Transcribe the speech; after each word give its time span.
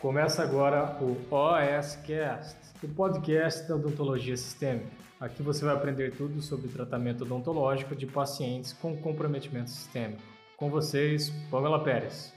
Começa 0.00 0.42
agora 0.42 0.96
o 1.02 1.14
OSCast, 1.30 2.56
o 2.82 2.88
podcast 2.88 3.68
da 3.68 3.74
odontologia 3.74 4.34
sistêmica. 4.34 4.90
Aqui 5.20 5.42
você 5.42 5.62
vai 5.62 5.74
aprender 5.74 6.16
tudo 6.16 6.40
sobre 6.40 6.68
tratamento 6.68 7.24
odontológico 7.24 7.94
de 7.94 8.06
pacientes 8.06 8.72
com 8.72 8.96
comprometimento 8.96 9.68
sistêmico. 9.68 10.22
Com 10.56 10.70
vocês, 10.70 11.28
Pamela 11.50 11.84
Pérez. 11.84 12.32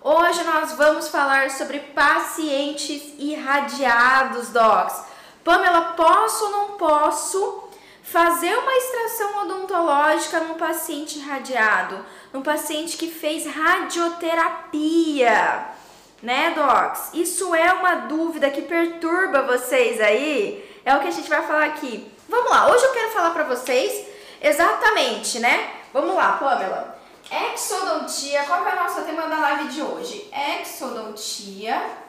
Hoje 0.00 0.44
nós 0.44 0.74
vamos 0.74 1.08
falar 1.08 1.50
sobre 1.50 1.80
pacientes 1.80 3.12
irradiados, 3.18 4.50
docs. 4.50 5.04
Pamela, 5.42 5.94
posso 5.94 6.44
ou 6.44 6.50
não 6.52 6.76
posso 6.76 7.70
fazer 8.04 8.54
uma 8.54 8.72
extração 8.72 9.42
odontológica 9.42 10.38
num 10.44 10.54
paciente 10.54 11.18
irradiado? 11.18 11.98
Num 12.32 12.42
paciente 12.42 12.96
que 12.96 13.08
fez 13.08 13.46
radioterapia? 13.46 15.76
Né, 16.22 16.50
docs? 16.50 17.10
Isso 17.14 17.54
é 17.54 17.72
uma 17.72 17.94
dúvida 17.94 18.50
que 18.50 18.62
perturba 18.62 19.42
vocês 19.42 20.00
aí? 20.00 20.64
É 20.84 20.94
o 20.96 21.00
que 21.00 21.08
a 21.08 21.12
gente 21.12 21.28
vai 21.28 21.42
falar 21.46 21.66
aqui. 21.66 22.10
Vamos 22.28 22.50
lá, 22.50 22.70
hoje 22.70 22.84
eu 22.84 22.92
quero 22.92 23.12
falar 23.12 23.30
para 23.30 23.44
vocês 23.44 24.06
exatamente, 24.40 25.38
né? 25.38 25.72
Vamos 25.92 26.14
lá, 26.14 26.32
Pamela. 26.32 26.98
Exodontia, 27.30 28.44
qual 28.44 28.62
que 28.62 28.70
é 28.70 28.72
o 28.72 28.84
nosso 28.84 29.02
tema 29.02 29.26
da 29.26 29.38
live 29.38 29.68
de 29.68 29.82
hoje? 29.82 30.30
Exodontia. 30.60 32.08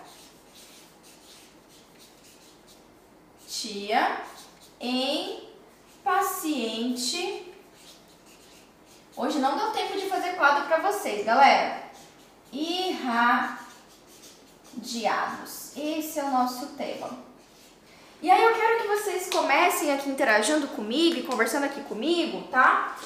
Tia 3.48 4.22
em 4.80 5.50
paciente. 6.04 7.54
Hoje 9.16 9.40
não 9.40 9.58
deu 9.58 9.72
tempo 9.72 9.98
de 10.00 10.08
fazer 10.08 10.34
quadro 10.38 10.66
para 10.66 10.78
vocês, 10.78 11.26
galera. 11.26 11.84
Irra 12.54 13.60
diados. 14.74 15.72
Esse 15.76 16.20
é 16.20 16.24
o 16.24 16.32
nosso 16.32 16.68
tema. 16.78 17.10
E 18.22 18.30
aí 18.30 18.44
eu 18.44 18.54
quero 18.54 18.82
que 18.82 18.88
vocês 18.88 19.30
comecem 19.30 19.94
aqui 19.94 20.10
interagindo 20.10 20.68
comigo 20.70 21.18
e 21.18 21.24
conversando 21.24 21.66
aqui 21.66 21.82
comigo, 21.82 22.44
tá? 22.52 22.98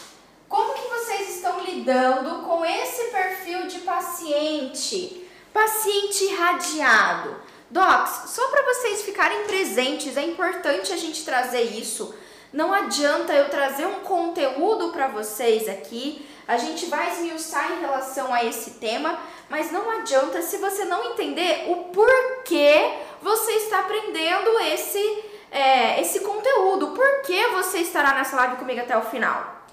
Como 0.50 0.74
que 0.74 0.88
vocês 0.88 1.36
estão 1.36 1.64
lidando 1.64 2.44
com 2.44 2.66
esse 2.66 3.06
perfil 3.12 3.68
de 3.68 3.80
paciente? 3.80 5.28
Paciente 5.54 6.24
irradiado. 6.26 7.36
Docs, 7.70 8.30
só 8.30 8.48
para 8.50 8.74
vocês 8.74 9.02
ficarem 9.02 9.46
presentes, 9.46 10.16
é 10.18 10.24
importante 10.24 10.94
a 10.94 10.98
gente 10.98 11.26
trazer 11.26 11.62
isso. 11.62 12.14
Não 12.52 12.72
adianta 12.72 13.34
eu 13.34 13.50
trazer 13.50 13.88
um 13.88 14.02
conteúdo 14.02 14.92
para 14.92 15.08
vocês 15.08 15.68
aqui, 15.68 16.24
a 16.48 16.58
gente 16.58 16.86
vai 16.88 17.12
esmiuçar 17.12 17.72
em 17.72 17.82
relação 17.82 18.34
a 18.34 18.44
esse 18.44 18.72
tema, 18.72 19.18
mas 19.50 19.72
não 19.72 19.90
adianta 19.90 20.42
se 20.42 20.58
você 20.58 20.86
não 20.86 21.12
entender 21.12 21.66
o 21.70 21.86
porquê 21.86 22.94
você 23.22 23.52
está 23.54 23.80
aprendendo 23.80 24.60
esse, 24.60 25.24
é, 25.52 26.02
esse 26.02 26.20
conteúdo. 26.20 26.88
Por 26.88 27.22
que 27.22 27.48
você 27.48 27.80
estará 27.80 28.14
nessa 28.14 28.36
live 28.36 28.58
comigo 28.58 28.82
até 28.82 28.98
o 28.98 29.04
final? 29.04 29.64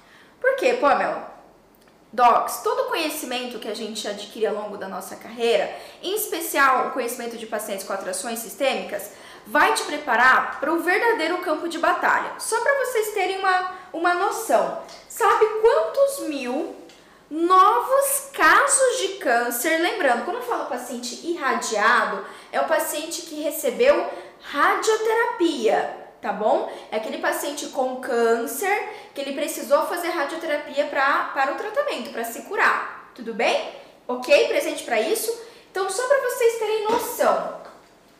Por 0.41 0.57
quê, 0.57 0.75
Pamela? 0.75 1.31
Docs, 2.13 2.63
todo 2.65 2.89
conhecimento 2.89 3.61
que 3.61 3.69
a 3.69 3.75
gente 3.75 4.07
adquire 4.09 4.47
ao 4.47 4.55
longo 4.55 4.77
da 4.77 4.89
nossa 4.89 5.15
carreira, 5.15 5.73
em 6.03 6.17
especial 6.17 6.89
o 6.89 6.91
conhecimento 6.91 7.37
de 7.37 7.47
pacientes 7.47 7.87
com 7.87 7.93
atrações 7.93 8.41
sistêmicas, 8.41 9.13
vai 9.47 9.75
te 9.75 9.83
preparar 9.85 10.59
para 10.59 10.73
o 10.73 10.81
verdadeiro 10.81 11.39
campo 11.39 11.69
de 11.69 11.79
batalha. 11.79 12.33
Só 12.39 12.61
para 12.61 12.85
vocês 12.85 13.15
terem 13.15 13.39
uma, 13.39 13.73
uma 13.93 14.15
noção, 14.15 14.83
sabe 15.09 15.47
quantos 15.61 16.29
mil 16.29 16.77
novos 17.31 18.31
casos 18.33 18.99
de 18.99 19.09
câncer. 19.19 19.79
Lembrando, 19.79 20.25
quando 20.25 20.39
eu 20.39 20.43
falo 20.43 20.67
paciente 20.67 21.27
irradiado, 21.27 22.25
é 22.51 22.61
o 22.61 22.67
paciente 22.67 23.23
que 23.23 23.43
recebeu 23.43 24.11
radioterapia, 24.41 25.97
tá 26.21 26.33
bom? 26.33 26.73
É 26.91 26.97
aquele 26.97 27.19
paciente 27.19 27.67
com 27.69 28.01
câncer 28.01 28.89
que 29.15 29.21
ele 29.21 29.33
precisou 29.33 29.87
fazer 29.87 30.09
radioterapia 30.09 30.87
pra, 30.87 31.31
para 31.35 31.53
o 31.53 31.57
tratamento, 31.57 32.11
para 32.11 32.25
se 32.25 32.43
curar. 32.43 33.13
Tudo 33.15 33.33
bem? 33.33 33.75
Ok? 34.09 34.49
Presente 34.49 34.83
para 34.83 35.01
isso? 35.01 35.33
Então, 35.71 35.89
só 35.89 36.05
para 36.09 36.29
vocês 36.29 36.59
terem 36.59 36.85
noção, 36.85 37.61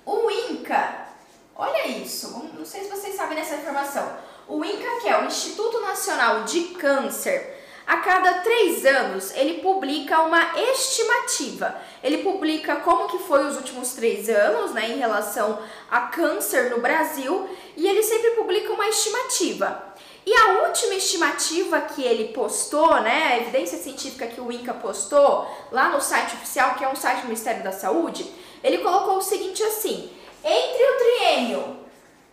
o 0.07 0.31
INCA, 0.31 1.09
olha 1.57 1.89
isso, 1.89 2.49
não 2.57 2.65
sei 2.65 2.85
se 2.85 2.91
vocês 2.91 3.17
sabem 3.17 3.37
dessa 3.37 3.57
informação. 3.57 4.30
O 4.51 4.65
INCA, 4.65 5.01
que 5.01 5.09
é 5.09 5.17
o 5.17 5.27
Instituto 5.27 5.81
Nacional 5.81 6.43
de 6.43 6.61
Câncer, 6.75 7.57
a 7.87 7.99
cada 7.99 8.41
três 8.41 8.85
anos 8.85 9.33
ele 9.37 9.61
publica 9.61 10.23
uma 10.23 10.59
estimativa. 10.73 11.81
Ele 12.03 12.19
publica 12.19 12.75
como 12.77 13.07
que 13.07 13.21
foi 13.21 13.47
os 13.47 13.55
últimos 13.57 13.93
três 13.93 14.29
anos, 14.29 14.73
né, 14.73 14.91
em 14.91 14.99
relação 14.99 15.61
a 15.89 16.01
câncer 16.01 16.69
no 16.69 16.81
Brasil, 16.81 17.49
e 17.77 17.87
ele 17.87 18.03
sempre 18.03 18.31
publica 18.31 18.73
uma 18.73 18.89
estimativa. 18.89 19.85
E 20.27 20.35
a 20.35 20.65
última 20.67 20.95
estimativa 20.95 21.81
que 21.83 22.03
ele 22.03 22.33
postou, 22.33 23.01
né, 23.03 23.29
a 23.29 23.37
evidência 23.39 23.79
científica 23.79 24.27
que 24.27 24.41
o 24.41 24.51
INCA 24.51 24.75
postou 24.75 25.49
lá 25.71 25.91
no 25.91 26.01
site 26.01 26.35
oficial, 26.35 26.75
que 26.75 26.83
é 26.83 26.89
um 26.89 26.97
site 26.97 27.21
do 27.21 27.27
Ministério 27.27 27.63
da 27.63 27.71
Saúde, 27.71 28.29
ele 28.65 28.79
colocou 28.79 29.19
o 29.19 29.23
seguinte 29.23 29.63
assim: 29.63 30.11
entre 30.43 30.83
o 30.83 30.97
triênio 30.99 31.77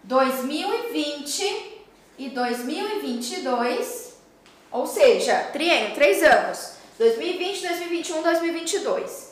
2020 0.03 1.66
e 2.17 2.29
2022 2.29 4.07
ou 4.71 4.85
seja, 4.85 5.49
triênio, 5.53 5.95
três 5.95 6.21
anos, 6.21 6.73
2020, 6.97 7.67
2021, 7.67 8.21
2022. 8.21 9.27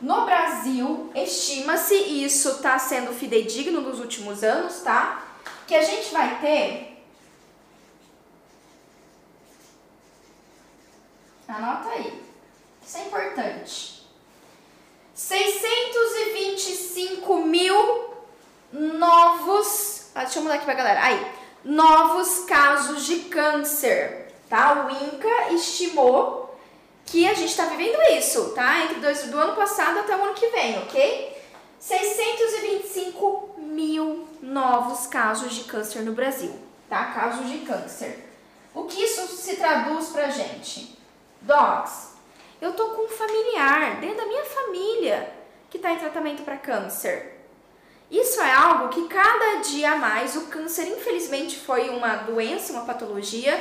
No 0.00 0.24
Brasil, 0.24 1.12
estima-se, 1.14 1.94
e 1.94 2.24
isso 2.24 2.52
está 2.52 2.78
sendo 2.78 3.12
fidedigno 3.12 3.82
nos 3.82 4.00
últimos 4.00 4.42
anos, 4.42 4.80
tá? 4.80 5.22
Que 5.66 5.74
a 5.74 5.82
gente 5.82 6.10
vai 6.10 6.40
ter. 6.40 7.04
Anota 11.46 11.90
aí. 11.90 12.18
Isso 12.84 12.96
é 12.96 13.02
importante. 13.02 14.00
625 15.14 17.44
mil 17.44 18.14
novos. 18.72 20.06
Ah, 20.14 20.24
deixa 20.24 20.38
eu 20.38 20.42
mudar 20.42 20.54
aqui 20.54 20.64
pra 20.64 20.72
galera. 20.74 21.04
Aí. 21.04 21.39
Novos 21.64 22.44
casos 22.46 23.04
de 23.04 23.20
câncer 23.20 24.20
tá? 24.50 24.84
O 24.84 24.90
INCA 24.90 25.54
estimou 25.54 26.58
que 27.06 27.26
a 27.26 27.32
gente 27.32 27.50
está 27.50 27.66
vivendo 27.66 28.02
isso, 28.18 28.50
tá? 28.50 28.84
Entre 28.84 29.00
dois, 29.00 29.22
do 29.22 29.38
ano 29.38 29.54
passado 29.54 30.00
até 30.00 30.14
o 30.14 30.22
ano 30.22 30.34
que 30.34 30.48
vem, 30.48 30.78
ok? 30.80 31.40
625 31.78 33.54
mil 33.58 34.28
novos 34.42 35.06
casos 35.06 35.54
de 35.54 35.64
câncer 35.64 36.02
no 36.02 36.12
Brasil, 36.12 36.54
tá? 36.88 37.06
Casos 37.12 37.48
de 37.48 37.58
câncer. 37.58 38.28
O 38.74 38.84
que 38.84 39.02
isso 39.02 39.26
se 39.28 39.56
traduz 39.56 40.08
pra 40.08 40.28
gente? 40.28 40.98
Docs, 41.40 42.10
eu 42.60 42.74
tô 42.74 42.90
com 42.90 43.06
um 43.06 43.08
familiar 43.08 43.98
dentro 44.00 44.18
da 44.18 44.26
minha 44.26 44.44
família 44.44 45.32
que 45.70 45.78
está 45.78 45.92
em 45.92 45.98
tratamento 45.98 46.42
para 46.42 46.56
câncer. 46.56 47.39
Isso 48.10 48.40
é 48.40 48.52
algo 48.52 48.88
que 48.88 49.06
cada 49.06 49.60
dia 49.60 49.94
mais 49.96 50.34
o 50.34 50.46
câncer, 50.46 50.88
infelizmente, 50.88 51.56
foi 51.56 51.90
uma 51.90 52.16
doença, 52.16 52.72
uma 52.72 52.84
patologia 52.84 53.58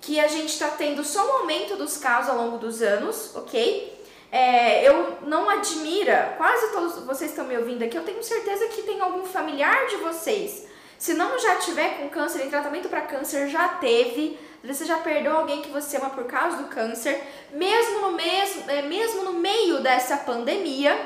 que 0.00 0.20
a 0.20 0.28
gente 0.28 0.50
está 0.50 0.68
tendo 0.68 1.04
só 1.04 1.26
um 1.26 1.32
aumento 1.38 1.76
dos 1.76 1.96
casos 1.96 2.30
ao 2.30 2.36
longo 2.36 2.58
dos 2.58 2.80
anos, 2.80 3.34
ok? 3.34 4.00
É, 4.32 4.88
eu 4.88 5.18
não 5.22 5.50
admira, 5.50 6.34
quase 6.38 6.70
todos 6.72 7.04
vocês 7.04 7.30
estão 7.30 7.44
me 7.44 7.56
ouvindo 7.56 7.82
aqui, 7.82 7.96
eu 7.96 8.04
tenho 8.04 8.22
certeza 8.22 8.68
que 8.68 8.82
tem 8.82 9.00
algum 9.00 9.24
familiar 9.24 9.86
de 9.88 9.96
vocês. 9.96 10.68
Se 10.96 11.14
não 11.14 11.38
já 11.38 11.56
tiver 11.56 11.98
com 11.98 12.08
câncer, 12.10 12.44
em 12.44 12.50
tratamento 12.50 12.88
para 12.88 13.00
câncer, 13.00 13.48
já 13.48 13.68
teve, 13.68 14.38
você 14.62 14.84
já 14.84 14.98
perdeu 14.98 15.36
alguém 15.36 15.62
que 15.62 15.70
você 15.70 15.96
ama 15.96 16.10
por 16.10 16.24
causa 16.24 16.58
do 16.58 16.68
câncer, 16.68 17.20
mesmo 17.52 18.02
no, 18.02 18.12
mesmo, 18.12 18.70
é, 18.70 18.82
mesmo 18.82 19.24
no 19.24 19.32
meio 19.32 19.80
dessa 19.80 20.16
pandemia, 20.18 20.96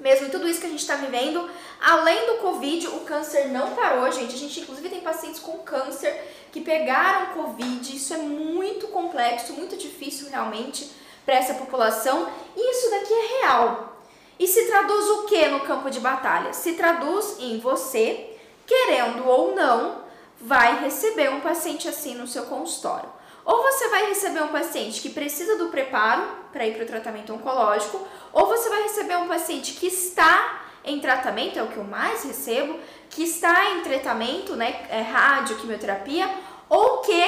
mesmo 0.00 0.26
em 0.26 0.30
tudo 0.30 0.48
isso 0.48 0.60
que 0.60 0.66
a 0.66 0.70
gente 0.70 0.80
está 0.80 0.96
vivendo, 0.96 1.48
além 1.80 2.26
do 2.26 2.38
Covid, 2.38 2.88
o 2.88 3.00
câncer 3.00 3.48
não 3.48 3.74
parou, 3.74 4.10
gente. 4.10 4.34
A 4.34 4.38
gente, 4.38 4.60
inclusive, 4.60 4.88
tem 4.88 5.00
pacientes 5.00 5.40
com 5.40 5.58
câncer 5.58 6.12
que 6.50 6.60
pegaram 6.60 7.34
Covid. 7.34 7.96
Isso 7.96 8.14
é 8.14 8.18
muito 8.18 8.88
complexo, 8.88 9.52
muito 9.52 9.76
difícil 9.76 10.28
realmente 10.30 10.90
para 11.24 11.34
essa 11.34 11.54
população. 11.54 12.28
E 12.56 12.70
isso 12.70 12.90
daqui 12.90 13.12
é 13.12 13.42
real. 13.42 13.96
E 14.38 14.46
se 14.46 14.66
traduz 14.66 15.06
o 15.06 15.22
que 15.24 15.48
no 15.48 15.60
campo 15.60 15.90
de 15.90 16.00
batalha? 16.00 16.52
Se 16.54 16.72
traduz 16.72 17.36
em 17.38 17.60
você, 17.60 18.36
querendo 18.66 19.28
ou 19.28 19.54
não, 19.54 20.02
vai 20.40 20.82
receber 20.82 21.30
um 21.30 21.40
paciente 21.40 21.86
assim 21.86 22.14
no 22.14 22.26
seu 22.26 22.44
consultório. 22.44 23.19
Ou 23.50 23.62
você 23.62 23.88
vai 23.88 24.06
receber 24.06 24.44
um 24.44 24.52
paciente 24.52 25.00
que 25.00 25.10
precisa 25.10 25.58
do 25.58 25.70
preparo 25.70 26.22
para 26.52 26.64
ir 26.64 26.74
para 26.74 26.84
o 26.84 26.86
tratamento 26.86 27.34
oncológico, 27.34 28.06
ou 28.32 28.46
você 28.46 28.68
vai 28.68 28.84
receber 28.84 29.16
um 29.16 29.26
paciente 29.26 29.72
que 29.72 29.88
está 29.88 30.60
em 30.84 31.00
tratamento, 31.00 31.58
é 31.58 31.62
o 31.64 31.66
que 31.66 31.76
eu 31.76 31.82
mais 31.82 32.22
recebo, 32.22 32.78
que 33.08 33.24
está 33.24 33.72
em 33.72 33.80
tratamento, 33.80 34.54
né, 34.54 34.86
é, 34.88 35.00
rádio, 35.00 35.56
quimioterapia, 35.56 36.32
ou 36.68 36.98
que 36.98 37.24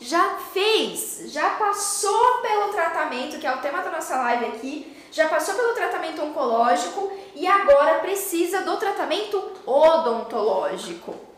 já 0.00 0.38
fez, 0.54 1.30
já 1.30 1.50
passou 1.50 2.38
pelo 2.38 2.72
tratamento, 2.72 3.38
que 3.38 3.46
é 3.46 3.54
o 3.54 3.58
tema 3.58 3.82
da 3.82 3.90
nossa 3.90 4.16
live 4.16 4.46
aqui, 4.46 4.96
já 5.12 5.28
passou 5.28 5.56
pelo 5.56 5.74
tratamento 5.74 6.22
oncológico 6.22 7.12
e 7.34 7.46
agora 7.46 7.98
precisa 7.98 8.62
do 8.62 8.78
tratamento 8.78 9.52
odontológico. 9.66 11.35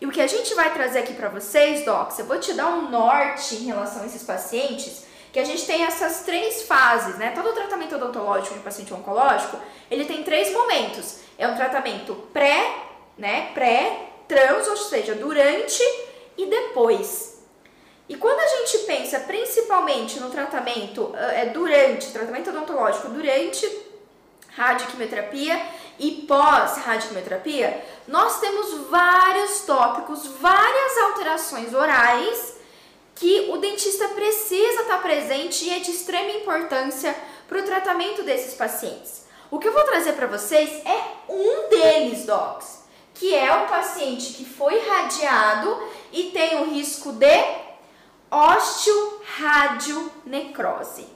E 0.00 0.06
o 0.06 0.10
que 0.10 0.20
a 0.20 0.26
gente 0.26 0.54
vai 0.54 0.72
trazer 0.72 1.00
aqui 1.00 1.12
para 1.12 1.28
vocês, 1.28 1.84
docs, 1.84 2.18
eu 2.18 2.26
vou 2.26 2.38
te 2.38 2.52
dar 2.52 2.68
um 2.68 2.88
norte 2.88 3.56
em 3.56 3.66
relação 3.66 4.02
a 4.02 4.06
esses 4.06 4.22
pacientes, 4.22 5.04
que 5.32 5.40
a 5.40 5.44
gente 5.44 5.66
tem 5.66 5.84
essas 5.84 6.20
três 6.20 6.62
fases, 6.62 7.16
né? 7.16 7.32
Todo 7.34 7.52
tratamento 7.52 7.96
odontológico 7.96 8.56
em 8.56 8.60
paciente 8.60 8.94
oncológico, 8.94 9.58
ele 9.90 10.04
tem 10.04 10.22
três 10.22 10.52
momentos. 10.52 11.18
É 11.36 11.46
um 11.48 11.56
tratamento 11.56 12.14
pré, 12.32 12.76
né? 13.16 13.50
Pré, 13.52 14.08
trans, 14.28 14.68
ou 14.68 14.76
seja, 14.76 15.14
durante 15.14 15.82
e 16.36 16.46
depois. 16.46 17.38
E 18.08 18.16
quando 18.16 18.38
a 18.40 18.46
gente 18.46 18.78
pensa 18.86 19.20
principalmente 19.20 20.18
no 20.18 20.30
tratamento 20.30 21.12
é, 21.16 21.46
durante, 21.46 22.10
tratamento 22.10 22.50
odontológico 22.50 23.08
durante 23.08 23.68
radioquimioterapia 24.56 25.60
e 25.98 26.24
pós-radioquimioterapia, 26.26 27.84
nós 28.06 28.40
temos 28.40 28.88
vários 28.88 29.62
tópicos, 29.62 30.26
várias 30.40 30.98
alterações 30.98 31.74
orais 31.74 32.56
que 33.14 33.48
o 33.50 33.56
dentista 33.56 34.08
precisa 34.08 34.82
estar 34.82 35.02
presente 35.02 35.64
e 35.64 35.70
é 35.70 35.78
de 35.80 35.90
extrema 35.90 36.30
importância 36.30 37.16
para 37.48 37.58
o 37.58 37.64
tratamento 37.64 38.22
desses 38.22 38.54
pacientes. 38.54 39.26
O 39.50 39.58
que 39.58 39.66
eu 39.66 39.72
vou 39.72 39.82
trazer 39.84 40.12
para 40.12 40.26
vocês 40.26 40.70
é 40.86 41.02
um 41.28 41.68
deles, 41.68 42.24
docs, 42.24 42.84
que 43.14 43.34
é 43.34 43.52
o 43.52 43.66
paciente 43.66 44.34
que 44.34 44.44
foi 44.44 44.78
radiado 44.78 45.82
e 46.12 46.30
tem 46.30 46.62
o 46.62 46.70
risco 46.70 47.10
de 47.12 47.26
osteoradionecrose. 48.30 51.08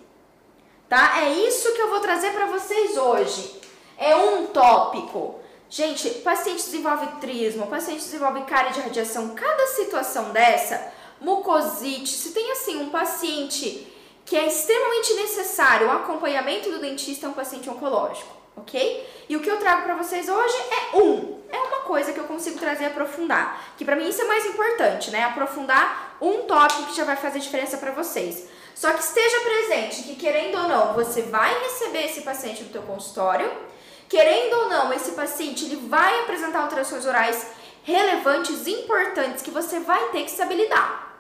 Tá? 0.89 1.21
É 1.23 1.33
isso 1.33 1.73
que 1.73 1.81
eu 1.81 1.91
vou 1.91 2.01
trazer 2.01 2.33
para 2.33 2.47
vocês 2.47 2.97
hoje. 2.97 3.62
É 3.97 4.15
um 4.17 4.47
tópico. 4.47 5.41
Gente, 5.69 6.09
paciente 6.21 6.65
desenvolve 6.65 7.07
trismo, 7.21 7.67
paciente 7.67 8.01
desenvolve 8.01 8.43
cárie 8.43 8.75
de 8.75 8.81
radiação, 8.81 9.31
cada 9.31 9.67
situação 9.69 10.31
dessa, 10.31 10.93
mucosite, 11.23 12.11
se 12.11 12.33
tem 12.33 12.53
assim 12.53 12.77
um 12.83 12.91
paciente 12.91 13.87
que 14.25 14.37
é 14.37 14.47
extremamente 14.47 15.15
necessário 15.15 15.87
o 15.87 15.91
acompanhamento 15.91 16.71
do 16.71 16.79
dentista 16.79 17.27
é 17.27 17.29
um 17.29 17.33
paciente 17.33 17.71
oncológico, 17.71 18.31
ok? 18.57 19.09
E 19.29 19.37
o 19.37 19.41
que 19.41 19.51
eu 19.51 19.59
trago 19.59 19.83
para 19.83 19.95
vocês 19.95 20.29
hoje 20.29 20.57
é 20.71 20.97
um, 20.97 21.41
é 21.51 21.59
uma 21.59 21.81
coisa 21.81 22.13
que 22.13 22.19
eu 22.19 22.25
consigo 22.25 22.59
trazer 22.59 22.85
e 22.85 22.87
aprofundar, 22.89 23.75
que 23.77 23.85
para 23.85 23.97
mim 23.97 24.09
isso 24.09 24.23
é 24.23 24.25
mais 24.25 24.45
importante, 24.47 25.11
né? 25.11 25.25
Aprofundar 25.25 26.17
um 26.21 26.43
tópico 26.43 26.87
que 26.87 26.97
já 26.97 27.05
vai 27.05 27.17
fazer 27.17 27.39
diferença 27.39 27.79
para 27.79 27.93
vocês. 27.93 28.47
Só 28.75 28.93
que 28.93 29.03
esteja 29.03 29.41
presente 29.41 30.03
que 30.03 30.17
querendo 30.17 30.59
ou 30.59 30.69
não, 30.69 30.95
você 30.95 31.23
vai 31.23 31.59
receber 31.63 32.07
esse 32.07 32.23
paciente 32.23 32.63
no 32.65 32.71
teu 32.71 32.83
consultório. 32.83 33.51
Querendo 34.09 34.55
ou 34.55 34.69
não, 34.69 34.93
esse 34.93 35.13
paciente 35.13 35.65
ele 35.65 35.89
vai 35.89 36.21
apresentar 36.21 36.61
alterações 36.61 37.07
orais 37.07 37.47
relevantes, 37.83 38.67
importantes 38.67 39.43
que 39.43 39.51
você 39.51 39.81
vai 39.81 40.09
ter 40.11 40.25
que 40.25 40.31
saber 40.31 40.55
lidar. 40.55 41.13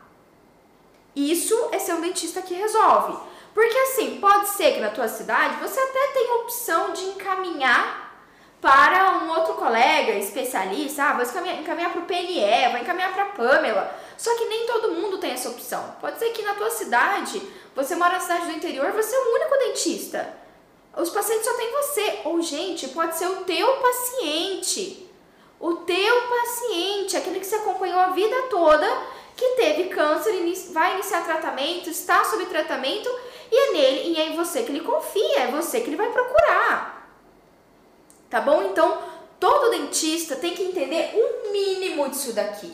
Isso 1.14 1.69
é 1.72 1.78
ser 1.78 1.94
um 1.94 2.00
dentista 2.00 2.40
que 2.43 2.54
resolve. 2.54 3.19
Porque 3.54 3.76
assim, 3.76 4.19
pode 4.19 4.49
ser 4.49 4.72
que 4.72 4.81
na 4.81 4.90
tua 4.90 5.08
cidade 5.08 5.60
você 5.60 5.78
até 5.78 6.06
tenha 6.14 6.34
opção 6.37 6.93
de 6.93 7.04
encaminhar 7.04 8.01
para 8.62 9.19
um 9.19 9.29
outro 9.29 9.55
colega 9.55 10.12
especialista, 10.12 11.03
ah, 11.03 11.12
vou 11.14 11.25
encaminhar, 11.25 11.91
para 11.91 12.00
o 12.00 12.05
PNE, 12.05 12.70
vou 12.70 12.81
encaminhar 12.81 13.12
para 13.12 13.25
a 13.25 13.31
Pamela. 13.31 13.93
Só 14.17 14.32
que 14.37 14.44
nem 14.44 14.64
todo 14.69 14.93
mundo 14.93 15.19
tem 15.19 15.32
essa 15.32 15.49
opção. 15.49 15.97
Pode 16.00 16.20
ser 16.20 16.31
que 16.31 16.43
na 16.43 16.55
tua 16.55 16.70
cidade, 16.70 17.43
você 17.75 17.97
mora 17.97 18.12
na 18.12 18.20
cidade 18.20 18.47
do 18.47 18.53
interior, 18.53 18.93
você 18.93 19.17
é 19.17 19.19
o 19.19 19.35
único 19.35 19.59
dentista. 19.59 20.32
Os 20.97 21.11
pacientes 21.11 21.44
só 21.44 21.55
tem 21.55 21.73
você. 21.73 22.20
Ou, 22.25 22.41
gente, 22.41 22.87
pode 22.91 23.17
ser 23.17 23.26
o 23.26 23.38
teu 23.38 23.67
paciente. 23.79 25.11
O 25.59 25.75
teu 25.79 26.23
paciente, 26.29 27.17
aquele 27.17 27.41
que 27.41 27.47
você 27.47 27.56
acompanhou 27.56 27.99
a 27.99 28.11
vida 28.11 28.43
toda, 28.43 28.87
que 29.37 29.56
teve 29.56 29.88
câncer, 29.88 30.31
vai 30.70 30.94
iniciar 30.94 31.25
tratamento, 31.25 31.91
está 31.91 32.23
sob 32.25 32.47
tratamento, 32.47 33.11
e 33.50 33.56
é 33.56 33.73
nele 33.73 34.12
e 34.12 34.20
é 34.20 34.26
em 34.29 34.37
você 34.37 34.62
que 34.62 34.70
ele 34.70 34.81
confia, 34.81 35.41
é 35.41 35.47
você 35.49 35.81
que 35.81 35.88
ele 35.88 35.97
vai 35.97 36.11
procurar 36.11 37.01
tá 38.32 38.40
bom? 38.40 38.62
Então, 38.62 38.99
todo 39.38 39.70
dentista 39.70 40.37
tem 40.37 40.55
que 40.55 40.62
entender 40.62 41.12
um 41.14 41.52
mínimo 41.52 42.08
disso 42.08 42.32
daqui. 42.32 42.73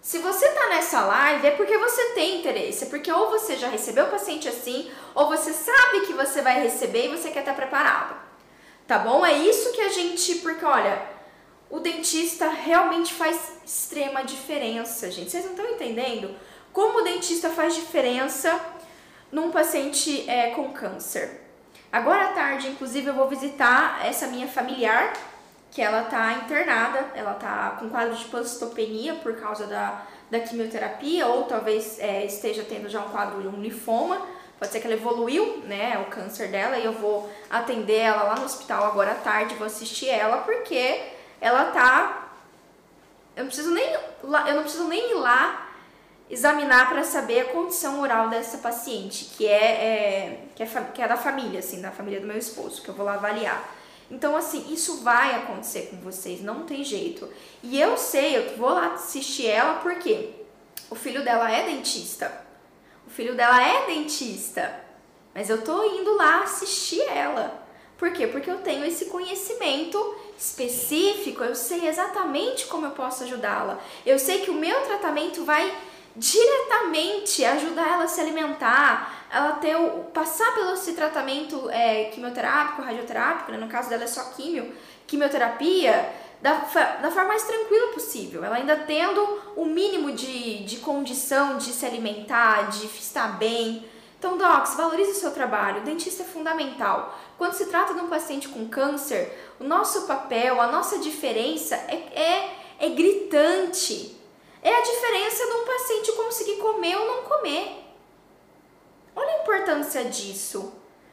Se 0.00 0.16
você 0.16 0.48
tá 0.48 0.70
nessa 0.70 1.04
live 1.04 1.46
é 1.46 1.50
porque 1.50 1.76
você 1.76 2.14
tem 2.14 2.38
interesse, 2.38 2.86
porque 2.86 3.12
ou 3.12 3.28
você 3.28 3.54
já 3.56 3.68
recebeu 3.68 4.06
paciente 4.06 4.48
assim, 4.48 4.90
ou 5.14 5.28
você 5.28 5.52
sabe 5.52 6.06
que 6.06 6.14
você 6.14 6.40
vai 6.40 6.62
receber 6.62 7.04
e 7.04 7.08
você 7.10 7.30
quer 7.30 7.40
estar 7.40 7.52
preparado. 7.52 8.16
Tá 8.86 8.98
bom? 8.98 9.26
É 9.26 9.34
isso 9.34 9.72
que 9.72 9.82
a 9.82 9.90
gente, 9.90 10.36
porque 10.36 10.64
olha, 10.64 11.06
o 11.68 11.78
dentista 11.78 12.48
realmente 12.48 13.12
faz 13.12 13.52
extrema 13.62 14.24
diferença, 14.24 15.10
gente. 15.10 15.30
Vocês 15.30 15.44
não 15.44 15.52
estão 15.52 15.68
entendendo 15.68 16.34
como 16.72 17.00
o 17.00 17.02
dentista 17.02 17.50
faz 17.50 17.74
diferença 17.74 18.58
num 19.30 19.50
paciente 19.50 20.28
é, 20.30 20.50
com 20.52 20.72
câncer. 20.72 21.41
Agora 21.92 22.30
à 22.30 22.32
tarde, 22.32 22.68
inclusive, 22.68 23.08
eu 23.08 23.14
vou 23.14 23.28
visitar 23.28 24.00
essa 24.02 24.26
minha 24.26 24.48
familiar, 24.48 25.12
que 25.70 25.82
ela 25.82 26.04
tá 26.04 26.32
internada, 26.32 27.10
ela 27.14 27.34
tá 27.34 27.76
com 27.78 27.90
quadro 27.90 28.16
de 28.16 28.24
panstopenia 28.24 29.14
por 29.16 29.38
causa 29.38 29.66
da, 29.66 30.00
da 30.30 30.40
quimioterapia, 30.40 31.26
ou 31.26 31.44
talvez 31.44 31.98
é, 31.98 32.24
esteja 32.24 32.64
tendo 32.66 32.88
já 32.88 33.00
um 33.00 33.10
quadro 33.10 33.42
de 33.42 33.48
um 33.48 33.60
linfoma. 33.60 34.26
Pode 34.58 34.72
ser 34.72 34.80
que 34.80 34.86
ela 34.86 34.96
evoluiu, 34.96 35.58
né, 35.66 36.02
o 36.06 36.10
câncer 36.10 36.48
dela, 36.48 36.78
e 36.78 36.84
eu 36.86 36.92
vou 36.92 37.30
atender 37.50 37.98
ela 37.98 38.22
lá 38.22 38.36
no 38.36 38.46
hospital 38.46 38.84
agora 38.86 39.12
à 39.12 39.16
tarde, 39.16 39.54
vou 39.56 39.66
assistir 39.66 40.08
ela, 40.08 40.38
porque 40.38 40.98
ela 41.42 41.66
tá. 41.72 42.28
Eu 43.36 43.44
não 43.44 43.48
preciso 43.48 43.70
nem, 43.70 43.92
eu 43.92 44.54
não 44.54 44.62
preciso 44.62 44.88
nem 44.88 45.10
ir 45.10 45.14
lá 45.16 45.61
examinar 46.30 46.88
para 46.88 47.04
saber 47.04 47.40
a 47.40 47.44
condição 47.46 48.00
oral 48.00 48.28
dessa 48.28 48.58
paciente, 48.58 49.26
que 49.36 49.46
é, 49.46 49.50
é, 49.50 50.44
que 50.54 50.62
é, 50.62 50.66
que 50.66 51.02
é 51.02 51.08
da 51.08 51.16
família, 51.16 51.58
assim, 51.60 51.80
da 51.80 51.90
família 51.90 52.20
do 52.20 52.26
meu 52.26 52.38
esposo, 52.38 52.82
que 52.82 52.88
eu 52.88 52.94
vou 52.94 53.04
lá 53.04 53.14
avaliar. 53.14 53.76
Então, 54.10 54.36
assim, 54.36 54.66
isso 54.72 55.02
vai 55.02 55.34
acontecer 55.34 55.88
com 55.90 55.96
vocês, 55.96 56.42
não 56.42 56.64
tem 56.64 56.84
jeito. 56.84 57.28
E 57.62 57.80
eu 57.80 57.96
sei, 57.96 58.36
eu 58.36 58.56
vou 58.56 58.70
lá 58.70 58.94
assistir 58.94 59.46
ela 59.46 59.80
porque 59.80 60.30
o 60.90 60.94
filho 60.94 61.24
dela 61.24 61.50
é 61.50 61.64
dentista. 61.64 62.30
O 63.06 63.10
filho 63.10 63.34
dela 63.34 63.62
é 63.66 63.86
dentista. 63.86 64.80
Mas 65.34 65.48
eu 65.48 65.62
tô 65.62 65.82
indo 65.84 66.14
lá 66.14 66.42
assistir 66.42 67.00
ela. 67.00 67.62
Por 67.96 68.12
quê? 68.12 68.26
Porque 68.26 68.50
eu 68.50 68.58
tenho 68.58 68.84
esse 68.84 69.06
conhecimento 69.06 70.16
específico, 70.36 71.44
eu 71.44 71.54
sei 71.54 71.86
exatamente 71.86 72.66
como 72.66 72.84
eu 72.84 72.90
posso 72.90 73.22
ajudá-la. 73.24 73.78
Eu 74.04 74.18
sei 74.18 74.40
que 74.40 74.50
o 74.50 74.54
meu 74.54 74.82
tratamento 74.82 75.44
vai 75.44 75.72
diretamente 76.14 77.44
ajudar 77.44 77.88
ela 77.88 78.04
a 78.04 78.08
se 78.08 78.20
alimentar, 78.20 79.26
ela 79.30 79.52
ter 79.52 79.76
o, 79.76 80.04
passar 80.12 80.52
pelo 80.54 80.74
esse 80.74 80.92
tratamento 80.92 81.70
é, 81.70 82.04
quimioterápico, 82.06 82.82
radioterápico, 82.82 83.52
né? 83.52 83.58
no 83.58 83.68
caso 83.68 83.88
dela 83.88 84.04
é 84.04 84.06
só 84.06 84.24
quimio, 84.30 84.72
quimioterapia, 85.06 86.12
da, 86.42 86.54
da 87.00 87.10
forma 87.10 87.28
mais 87.28 87.44
tranquila 87.44 87.92
possível. 87.92 88.44
Ela 88.44 88.56
ainda 88.56 88.76
tendo 88.76 89.20
o 89.56 89.64
mínimo 89.64 90.12
de, 90.12 90.64
de 90.64 90.78
condição 90.78 91.56
de 91.56 91.72
se 91.72 91.86
alimentar, 91.86 92.68
de 92.68 92.84
estar 92.86 93.38
bem. 93.38 93.86
Então, 94.18 94.36
Docs, 94.36 94.74
valorize 94.74 95.12
o 95.12 95.14
seu 95.14 95.30
trabalho. 95.30 95.80
O 95.80 95.84
dentista 95.84 96.24
é 96.24 96.26
fundamental. 96.26 97.18
Quando 97.38 97.54
se 97.54 97.66
trata 97.66 97.94
de 97.94 98.00
um 98.00 98.08
paciente 98.08 98.48
com 98.48 98.68
câncer, 98.68 99.54
o 99.58 99.64
nosso 99.64 100.02
papel, 100.02 100.60
a 100.60 100.66
nossa 100.66 100.98
diferença 100.98 101.74
é, 101.74 101.94
é, 102.14 102.56
é 102.80 102.88
gritante. 102.88 104.21
É 104.62 104.74
a 104.74 104.80
diferença 104.80 105.44
de 105.44 105.52
um 105.52 105.64
paciente 105.64 106.12
conseguir 106.12 106.56
comer 106.56 106.96
ou 106.96 107.06
não 107.06 107.22
comer. 107.24 107.84
Olha 109.14 109.34
a 109.34 109.42
importância 109.42 110.04
disso. 110.04 110.72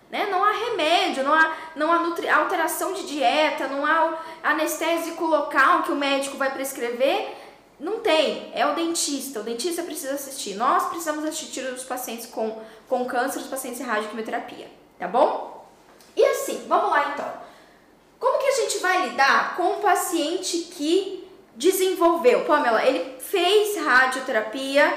Né? 0.10 0.27
Não 0.27 0.44
há 0.44 0.51
remédio, 0.51 1.24
não 1.24 1.34
há, 1.34 1.58
não 1.75 1.91
há 1.91 2.36
alteração 2.36 2.94
de 2.94 3.06
dieta, 3.06 3.68
não 3.68 3.86
há 3.86 4.20
anestésico 4.44 5.25
local 5.25 5.84
que 5.84 5.91
o 5.91 5.96
médico 5.96 6.38
vai 6.38 6.51
prescrever. 6.51 7.36
Não 7.79 8.00
tem, 8.00 8.51
é 8.53 8.65
o 8.65 8.75
dentista. 8.75 9.39
O 9.39 9.44
dentista 9.44 9.84
precisa 9.84 10.13
assistir. 10.13 10.56
Nós 10.56 10.88
precisamos 10.88 11.24
assistir 11.24 11.62
os 11.62 11.84
pacientes 11.84 12.25
com, 12.25 12.62
com 12.88 13.06
câncer, 13.06 13.39
os 13.39 13.48
pacientes 13.48 13.79
em 13.79 13.84
radioquimioterapia, 13.84 14.70
tá 14.98 15.08
bom? 15.08 15.65
E 16.15 16.25
assim, 16.25 16.65
vamos 16.68 16.89
lá 16.89 17.13
então. 17.13 17.32
Como 18.20 18.39
que 18.39 18.48
a 18.48 18.51
gente 18.51 18.79
vai 18.79 19.10
lidar 19.10 19.56
com 19.56 19.63
um 19.63 19.82
paciente 19.82 20.58
que 20.72 21.25
desenvolveu? 21.56 22.44
Pamela, 22.44 22.84
ele 22.84 23.18
fez 23.29 23.77
radioterapia 23.77 24.91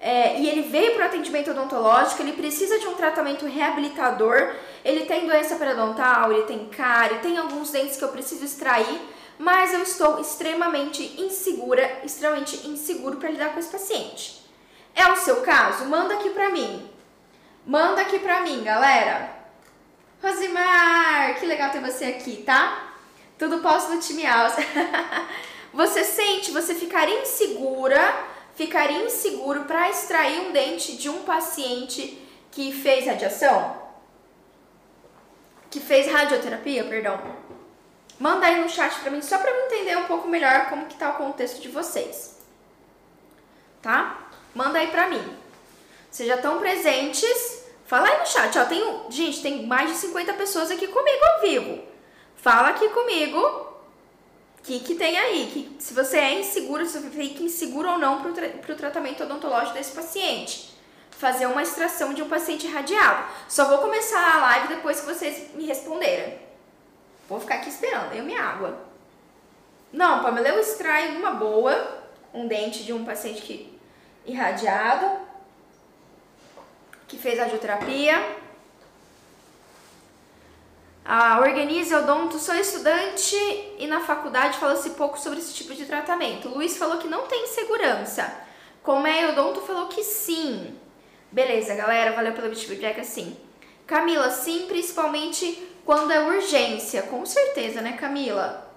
é, 0.00 0.40
e 0.40 0.48
ele 0.48 0.62
veio 0.62 0.94
para 0.94 1.04
o 1.04 1.06
atendimento 1.06 1.50
odontológico, 1.50 2.22
ele 2.22 2.32
precisa 2.32 2.78
de 2.78 2.86
um 2.86 2.94
tratamento 2.94 3.46
reabilitador, 3.46 4.54
ele 4.84 5.06
tem 5.06 5.26
doença 5.26 5.56
periodontal, 5.56 6.32
ele 6.32 6.44
tem 6.44 6.68
cárie, 6.68 7.18
tem 7.18 7.36
alguns 7.36 7.70
dentes 7.70 7.96
que 7.96 8.04
eu 8.04 8.08
preciso 8.08 8.44
extrair, 8.44 9.00
mas 9.38 9.72
eu 9.72 9.82
estou 9.82 10.20
extremamente 10.20 11.20
insegura, 11.20 12.00
extremamente 12.04 12.66
inseguro 12.68 13.16
para 13.16 13.30
lidar 13.30 13.52
com 13.52 13.58
esse 13.58 13.70
paciente. 13.70 14.42
É 14.94 15.06
o 15.12 15.16
seu 15.16 15.42
caso? 15.42 15.84
Manda 15.86 16.14
aqui 16.14 16.30
para 16.30 16.50
mim. 16.50 16.88
Manda 17.66 18.00
aqui 18.00 18.18
para 18.18 18.40
mim, 18.40 18.64
galera. 18.64 19.36
Rosimar, 20.22 21.38
que 21.38 21.46
legal 21.46 21.70
ter 21.70 21.80
você 21.80 22.06
aqui, 22.06 22.42
tá? 22.44 22.88
Tudo 23.38 23.58
posso 23.58 23.92
no 23.92 24.00
time 24.00 24.26
Alça. 24.26 24.60
você 25.72 26.04
sente, 26.04 26.50
você 26.50 26.74
ficaria 26.74 27.22
insegura, 27.22 28.26
ficaria 28.54 29.04
inseguro 29.04 29.64
para 29.64 29.90
extrair 29.90 30.40
um 30.40 30.52
dente 30.52 30.96
de 30.96 31.08
um 31.08 31.22
paciente 31.22 32.26
que 32.50 32.72
fez 32.72 33.06
radiação? 33.06 33.88
Que 35.70 35.78
fez 35.78 36.10
radioterapia, 36.10 36.84
perdão. 36.84 37.20
Manda 38.18 38.46
aí 38.46 38.60
no 38.60 38.68
chat 38.68 38.98
pra 39.00 39.10
mim, 39.10 39.22
só 39.22 39.38
pra 39.38 39.50
eu 39.50 39.66
entender 39.66 39.96
um 39.96 40.06
pouco 40.06 40.26
melhor 40.26 40.68
como 40.68 40.86
que 40.86 40.96
tá 40.96 41.10
o 41.10 41.18
contexto 41.18 41.60
de 41.60 41.68
vocês. 41.68 42.38
Tá? 43.80 44.28
Manda 44.54 44.78
aí 44.78 44.88
pra 44.88 45.08
mim. 45.08 45.36
Vocês 46.10 46.28
já 46.28 46.36
estão 46.36 46.58
presentes? 46.58 47.64
Fala 47.84 48.08
aí 48.08 48.18
no 48.18 48.26
chat, 48.26 48.58
ó. 48.58 48.64
Tem, 48.64 49.02
gente, 49.10 49.40
tem 49.40 49.66
mais 49.66 49.90
de 49.90 49.96
50 49.98 50.32
pessoas 50.34 50.70
aqui 50.70 50.88
comigo 50.88 51.24
ao 51.24 51.40
vivo. 51.42 51.84
Fala 52.34 52.70
aqui 52.70 52.88
comigo 52.88 53.67
que, 54.62 54.80
que 54.80 54.94
tem 54.94 55.18
aí. 55.18 55.50
Que, 55.52 55.82
se 55.82 55.94
você 55.94 56.18
é 56.18 56.40
inseguro, 56.40 56.86
se 56.86 56.98
você 56.98 57.10
fica 57.10 57.42
inseguro 57.42 57.90
ou 57.90 57.98
não 57.98 58.22
pro, 58.22 58.32
tra 58.32 58.48
pro 58.48 58.76
tratamento 58.76 59.22
odontológico 59.22 59.74
desse 59.76 59.92
paciente. 59.92 60.76
Fazer 61.10 61.46
uma 61.46 61.62
extração 61.62 62.14
de 62.14 62.22
um 62.22 62.28
paciente 62.28 62.66
radiado. 62.66 63.24
Só 63.48 63.64
vou 63.64 63.78
começar 63.78 64.36
a 64.36 64.40
live 64.40 64.68
depois 64.68 65.00
que 65.00 65.06
vocês 65.06 65.54
me 65.54 65.66
responderem. 65.66 66.38
Vou 67.28 67.40
ficar 67.40 67.56
aqui 67.56 67.68
esperando, 67.68 68.14
eu 68.14 68.24
minha 68.24 68.42
água. 68.42 68.78
Não, 69.92 70.22
Pamela, 70.22 70.48
eu 70.48 70.60
extraio 70.60 71.18
uma 71.18 71.32
boa, 71.32 72.02
um 72.32 72.46
dente 72.46 72.84
de 72.84 72.92
um 72.92 73.04
paciente 73.04 73.42
que 73.42 73.78
irradiado, 74.24 75.18
que 77.06 77.16
fez 77.16 77.38
radioterapia. 77.38 78.14
A 81.10 81.40
Organize 81.40 81.94
Odonto, 81.94 82.38
sou 82.38 82.54
estudante 82.54 83.34
e 83.78 83.86
na 83.86 83.98
faculdade 84.00 84.58
fala-se 84.58 84.90
pouco 84.90 85.18
sobre 85.18 85.38
esse 85.38 85.54
tipo 85.54 85.74
de 85.74 85.86
tratamento. 85.86 86.50
Luiz 86.50 86.76
falou 86.76 86.98
que 86.98 87.08
não 87.08 87.26
tem 87.26 87.46
segurança. 87.46 88.30
Comé 88.82 89.26
Odonto 89.30 89.62
falou 89.62 89.86
que 89.86 90.04
sim. 90.04 90.76
Beleza, 91.32 91.74
galera, 91.74 92.12
valeu 92.12 92.34
pelo 92.34 92.54
feedback 92.54 93.00
assim. 93.00 93.34
Camila, 93.86 94.30
sim, 94.30 94.66
principalmente 94.68 95.66
quando 95.82 96.10
é 96.10 96.20
urgência, 96.20 97.00
com 97.04 97.24
certeza, 97.24 97.80
né, 97.80 97.92
Camila? 97.92 98.70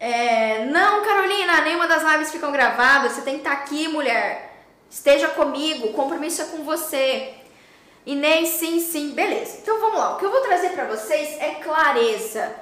É, 0.00 0.64
não, 0.64 1.04
Carolina, 1.04 1.60
nenhuma 1.60 1.86
das 1.86 2.02
lives 2.02 2.32
ficam 2.32 2.50
gravadas, 2.50 3.12
você 3.12 3.22
tem 3.22 3.34
que 3.34 3.46
estar 3.46 3.52
aqui, 3.52 3.86
mulher. 3.86 4.64
Esteja 4.90 5.28
comigo, 5.28 5.86
o 5.86 5.92
compromisso 5.92 6.42
é 6.42 6.46
com 6.46 6.64
você. 6.64 7.34
Inês, 8.04 8.48
sim, 8.48 8.80
sim, 8.80 9.12
beleza. 9.12 9.58
Vamos 9.94 10.08
lá, 10.08 10.16
o 10.16 10.18
que 10.18 10.24
eu 10.24 10.30
vou 10.32 10.40
trazer 10.40 10.70
para 10.70 10.86
vocês 10.86 11.40
é 11.40 11.54
clareza. 11.62 12.52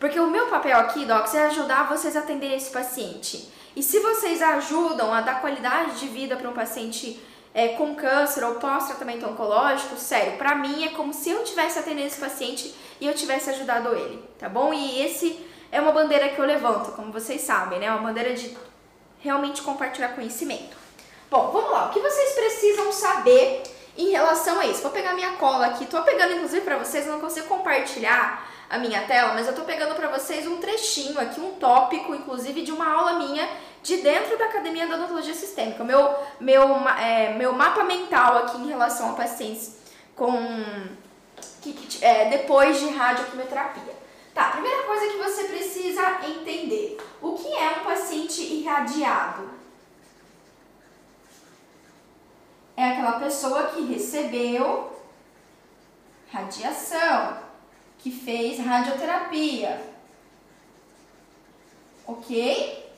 Porque 0.00 0.18
o 0.18 0.28
meu 0.28 0.48
papel 0.48 0.76
aqui, 0.76 1.04
Docs, 1.04 1.34
é 1.36 1.46
ajudar 1.46 1.88
vocês 1.88 2.16
a 2.16 2.18
atender 2.18 2.52
esse 2.52 2.68
paciente. 2.72 3.48
E 3.76 3.82
se 3.82 4.00
vocês 4.00 4.42
ajudam 4.42 5.14
a 5.14 5.20
dar 5.20 5.40
qualidade 5.40 6.00
de 6.00 6.08
vida 6.08 6.34
para 6.34 6.50
um 6.50 6.52
paciente 6.52 7.22
é, 7.54 7.68
com 7.68 7.94
câncer 7.94 8.42
ou 8.42 8.56
pós-tratamento 8.56 9.24
oncológico, 9.24 9.96
sério, 9.96 10.36
para 10.36 10.56
mim 10.56 10.84
é 10.84 10.88
como 10.88 11.14
se 11.14 11.30
eu 11.30 11.44
tivesse 11.44 11.78
atendendo 11.78 12.08
esse 12.08 12.18
paciente 12.18 12.74
e 13.00 13.06
eu 13.06 13.14
tivesse 13.14 13.50
ajudado 13.50 13.94
ele, 13.94 14.20
tá 14.36 14.48
bom? 14.48 14.74
E 14.74 15.00
esse 15.00 15.46
é 15.70 15.80
uma 15.80 15.92
bandeira 15.92 16.30
que 16.30 16.40
eu 16.40 16.44
levanto, 16.44 16.90
como 16.96 17.12
vocês 17.12 17.40
sabem, 17.40 17.78
né? 17.78 17.88
Uma 17.88 18.08
bandeira 18.08 18.34
de 18.34 18.58
realmente 19.20 19.62
compartilhar 19.62 20.08
conhecimento. 20.08 20.76
Bom, 21.30 21.52
vamos 21.52 21.70
lá. 21.70 21.86
O 21.86 21.90
que 21.90 22.00
vocês 22.00 22.32
precisam 22.32 22.92
saber 22.92 23.62
em 23.96 24.10
relação 24.10 24.58
a 24.60 24.66
isso? 24.66 24.82
Vou 24.82 24.90
pegar 24.90 25.14
minha 25.14 25.32
cola 25.32 25.66
aqui. 25.66 25.86
Tô 25.86 26.02
pegando 26.02 26.34
inclusive 26.34 26.62
para 26.62 26.78
vocês, 26.78 27.06
eu 27.06 27.12
não 27.12 27.20
consigo 27.20 27.46
compartilhar 27.46 28.48
a 28.68 28.78
minha 28.78 29.02
tela, 29.02 29.34
mas 29.34 29.48
eu 29.48 29.54
tô 29.54 29.62
pegando 29.62 29.94
para 29.96 30.08
vocês 30.08 30.46
um 30.46 30.58
trechinho 30.58 31.20
aqui, 31.20 31.40
um 31.40 31.54
tópico, 31.54 32.14
inclusive 32.14 32.62
de 32.62 32.70
uma 32.70 32.88
aula 32.88 33.14
minha 33.14 33.48
de 33.82 33.96
dentro 33.96 34.38
da 34.38 34.44
Academia 34.44 34.86
da 34.86 34.94
Odontologia 34.94 35.34
Sistêmica. 35.34 35.82
Meu, 35.82 36.14
meu, 36.38 36.62
é, 36.98 37.34
meu 37.34 37.52
mapa 37.52 37.82
mental 37.82 38.38
aqui 38.38 38.58
em 38.58 38.68
relação 38.68 39.10
a 39.10 39.14
pacientes 39.14 39.76
com 40.14 40.38
que, 41.60 41.74
é, 42.00 42.28
depois 42.28 42.78
de 42.78 42.88
radioquimioterapia. 42.88 43.98
Tá, 44.32 44.50
primeira 44.50 44.84
coisa 44.84 45.08
que 45.08 45.16
você 45.16 45.44
precisa 45.44 46.20
entender. 46.28 46.98
O 47.20 47.32
que 47.32 47.48
é 47.52 47.80
um 47.80 47.84
paciente 47.84 48.40
irradiado? 48.40 49.59
É 52.80 52.92
aquela 52.92 53.20
pessoa 53.20 53.64
que 53.64 53.82
recebeu 53.82 54.90
radiação, 56.32 57.36
que 57.98 58.10
fez 58.10 58.58
radioterapia. 58.58 59.78
Ok? 62.06 62.90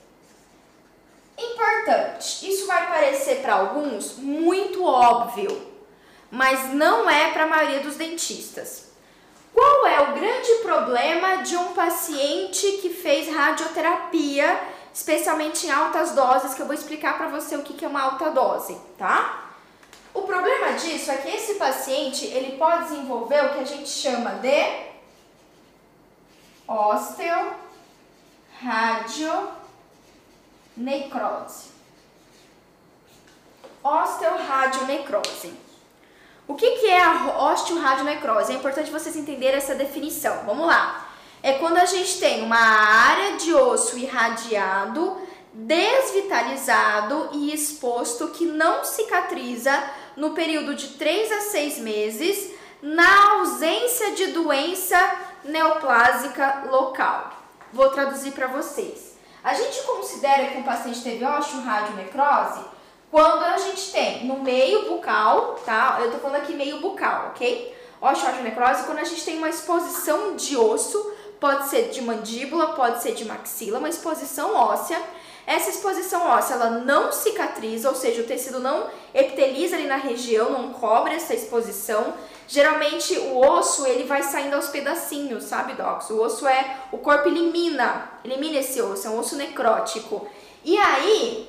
Importante, 1.37 2.49
isso 2.49 2.65
vai 2.69 2.87
parecer 2.87 3.43
para 3.43 3.55
alguns 3.55 4.19
muito 4.19 4.85
óbvio, 4.85 5.51
mas 6.31 6.73
não 6.73 7.11
é 7.11 7.33
para 7.33 7.43
a 7.43 7.49
maioria 7.49 7.81
dos 7.81 7.97
dentistas. 7.97 8.93
Qual 9.53 9.85
é 9.89 10.01
o 10.01 10.15
grande 10.15 10.53
problema 10.63 11.39
de 11.39 11.57
um 11.57 11.73
paciente 11.73 12.79
que 12.81 12.91
fez 12.91 13.35
radioterapia, 13.35 14.61
especialmente 14.95 15.67
em 15.67 15.73
altas 15.73 16.13
doses, 16.13 16.55
que 16.55 16.63
eu 16.63 16.67
vou 16.67 16.75
explicar 16.75 17.19
para 17.19 17.27
você 17.27 17.57
o 17.57 17.65
que 17.65 17.85
é 17.85 17.89
uma 17.89 18.03
alta 18.03 18.31
dose, 18.31 18.81
tá? 18.97 19.42
O 20.15 20.23
problema 20.23 20.73
disso 20.73 21.11
é 21.11 21.17
que 21.17 21.29
esse 21.29 21.55
paciente, 21.55 22.27
ele 22.27 22.57
pode 22.57 22.85
desenvolver 22.85 23.45
o 23.47 23.55
que 23.55 23.61
a 23.61 23.65
gente 23.65 23.89
chama 23.89 24.31
de 24.37 24.93
osteoradio 26.69 27.53
necrose. 30.77 31.73
Osteoradionecrose. 33.83 35.55
O 36.47 36.55
que, 36.55 36.71
que 36.79 36.87
é 36.87 37.03
a 37.03 37.51
osteoradionecrose? 37.51 38.53
É 38.53 38.57
importante 38.57 38.91
vocês 38.91 39.17
entenderem 39.17 39.57
essa 39.57 39.75
definição. 39.75 40.45
Vamos 40.45 40.67
lá. 40.67 41.09
É 41.43 41.55
quando 41.55 41.79
a 41.79 41.87
gente 41.87 42.19
tem 42.19 42.43
uma 42.43 42.57
área 42.57 43.37
de 43.37 43.53
osso 43.53 43.99
irradiado, 43.99 45.21
desvitalizado 45.53 47.31
e 47.33 47.53
exposto 47.53 48.29
que 48.29 48.47
não 48.47 48.85
cicatriza 48.85 49.73
no 50.17 50.31
período 50.31 50.75
de 50.75 50.89
3 50.89 51.33
a 51.33 51.41
6 51.41 51.79
meses, 51.79 52.53
na 52.83 53.33
ausência 53.33 54.13
de 54.13 54.29
doença 54.29 54.99
neoplásica 55.45 56.65
local. 56.71 57.33
Vou 57.73 57.89
traduzir 57.91 58.33
para 58.33 58.49
vocês. 58.49 59.17
A 59.43 59.55
gente 59.55 59.83
considera 59.83 60.49
que 60.49 60.59
um 60.59 60.63
paciente 60.63 61.03
teve 61.03 61.25
osteoradionecrose 61.25 62.61
quando 63.11 63.45
a 63.45 63.59
gente 63.59 63.93
tem 63.93 64.27
no 64.27 64.41
meio 64.41 64.89
bucal, 64.89 65.61
tá? 65.67 65.99
Eu 66.01 66.13
tô 66.13 66.19
falando 66.19 66.43
aqui 66.43 66.55
meio 66.55 66.81
bucal, 66.81 67.29
ok? 67.29 67.77
Osteoradionecrose 68.01 68.85
quando 68.85 68.99
a 68.99 69.05
gente 69.05 69.25
tem 69.25 69.39
uma 69.39 69.49
exposição 69.49 70.35
de 70.37 70.57
osso, 70.57 71.13
pode 71.39 71.69
ser 71.69 71.91
de 71.91 72.01
mandíbula, 72.03 72.75
pode 72.75 73.03
ser 73.03 73.15
de 73.15 73.25
maxila, 73.25 73.79
uma 73.79 73.89
exposição 73.89 74.55
óssea. 74.55 75.01
Essa 75.47 75.71
exposição 75.71 76.27
óssea, 76.27 76.55
ela 76.55 76.71
não 76.71 77.11
cicatriza, 77.11 77.89
ou 77.89 77.95
seja, 77.95 78.23
o 78.23 78.27
tecido 78.27 78.61
não 78.61 78.89
epiteliza 79.13 79.77
ali 79.77 79.87
na 79.87 79.97
região, 79.97 80.53
não 80.53 80.73
cobre 80.73 81.15
essa 81.15 81.35
exposição, 81.35 82.15
Geralmente 82.53 83.17
o 83.17 83.39
osso 83.39 83.87
ele 83.87 84.05
vai 84.05 84.23
saindo 84.23 84.57
aos 84.57 84.69
pedacinhos, 84.69 85.45
sabe, 85.45 85.73
Docs? 85.73 86.11
O 86.11 86.21
osso 86.21 86.47
é. 86.47 86.81
O 86.93 86.99
corpo 86.99 87.29
elimina, 87.29 88.11
elimina 88.23 88.59
esse 88.59 88.83
osso, 88.83 89.07
é 89.07 89.11
um 89.11 89.19
osso 89.19 89.37
necrótico. 89.37 90.29
E 90.63 90.77
aí, 90.77 91.49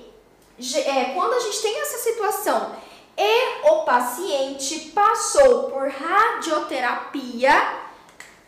é, 0.85 1.13
quando 1.13 1.33
a 1.33 1.39
gente 1.39 1.61
tem 1.61 1.81
essa 1.81 1.97
situação 1.97 2.71
e 3.17 3.67
o 3.69 3.83
paciente 3.83 4.91
passou 4.91 5.71
por 5.71 5.89
radioterapia, 5.89 7.81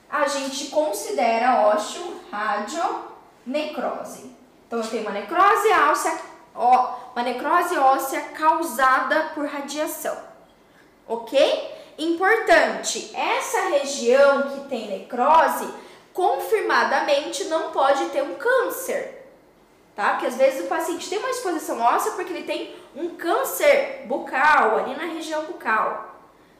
a 0.10 0.26
gente 0.28 0.68
considera 0.68 1.76
osteoradionecrose. 1.76 4.34
Então 4.76 4.84
eu 4.84 4.90
tenho 4.90 5.04
uma 5.04 5.12
necrose 5.12 5.72
óssea, 5.90 6.20
ó, 6.54 6.96
uma 7.16 7.24
necrose 7.24 7.78
óssea 7.78 8.20
causada 8.38 9.32
por 9.34 9.46
radiação. 9.46 10.18
OK? 11.08 11.74
Importante, 11.98 13.10
essa 13.16 13.70
região 13.70 14.50
que 14.50 14.68
tem 14.68 14.90
necrose, 14.90 15.74
confirmadamente 16.14 17.46
não 17.46 17.72
pode 17.72 18.04
ter 18.10 18.22
um 18.22 18.36
câncer, 18.36 19.32
tá? 19.96 20.10
Porque 20.10 20.26
às 20.26 20.36
vezes 20.36 20.66
o 20.66 20.68
paciente 20.68 21.10
tem 21.10 21.20
uma 21.20 21.30
exposição 21.30 21.80
óssea 21.80 22.12
porque 22.12 22.34
ele 22.34 22.44
tem 22.44 22.76
um 22.94 23.16
câncer 23.16 24.04
bucal, 24.08 24.80
ali 24.80 24.94
na 24.94 25.06
região 25.06 25.46
bucal. 25.46 26.15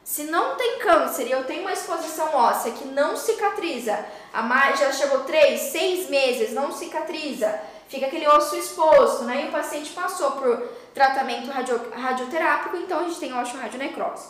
Se 0.06 0.22
não 0.22 0.54
tem 0.54 0.78
câncer 0.78 1.26
e 1.26 1.32
eu 1.32 1.42
tenho 1.42 1.62
uma 1.62 1.72
exposição 1.72 2.32
óssea 2.32 2.70
que 2.70 2.84
não 2.84 3.16
cicatriza, 3.16 4.06
a 4.32 4.40
mais, 4.40 4.78
já 4.78 4.92
chegou 4.92 5.24
3, 5.24 5.60
6 5.60 6.08
meses, 6.08 6.52
não 6.52 6.70
cicatriza, 6.70 7.60
fica 7.88 8.06
aquele 8.06 8.28
osso 8.28 8.54
exposto, 8.54 9.24
né? 9.24 9.42
E 9.42 9.48
o 9.48 9.50
paciente 9.50 9.90
passou 9.90 10.30
por 10.30 10.58
tratamento 10.94 11.50
radio, 11.50 11.90
radioterápico, 11.90 12.76
então 12.76 13.00
a 13.00 13.02
gente 13.02 13.18
tem 13.18 13.36
osteoradionecrose. 13.36 14.28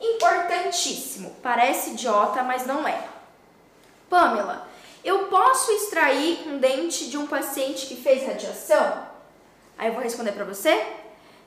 Importantíssimo. 0.00 1.34
Parece 1.42 1.90
idiota, 1.90 2.44
mas 2.44 2.64
não 2.64 2.86
é. 2.86 3.02
Pamela, 4.08 4.68
eu 5.04 5.26
posso 5.26 5.72
extrair 5.72 6.46
um 6.46 6.58
dente 6.58 7.10
de 7.10 7.18
um 7.18 7.26
paciente 7.26 7.86
que 7.86 7.96
fez 7.96 8.24
radiação? 8.24 9.02
Aí 9.76 9.88
eu 9.88 9.92
vou 9.92 10.04
responder 10.04 10.30
para 10.30 10.44
você. 10.44 10.86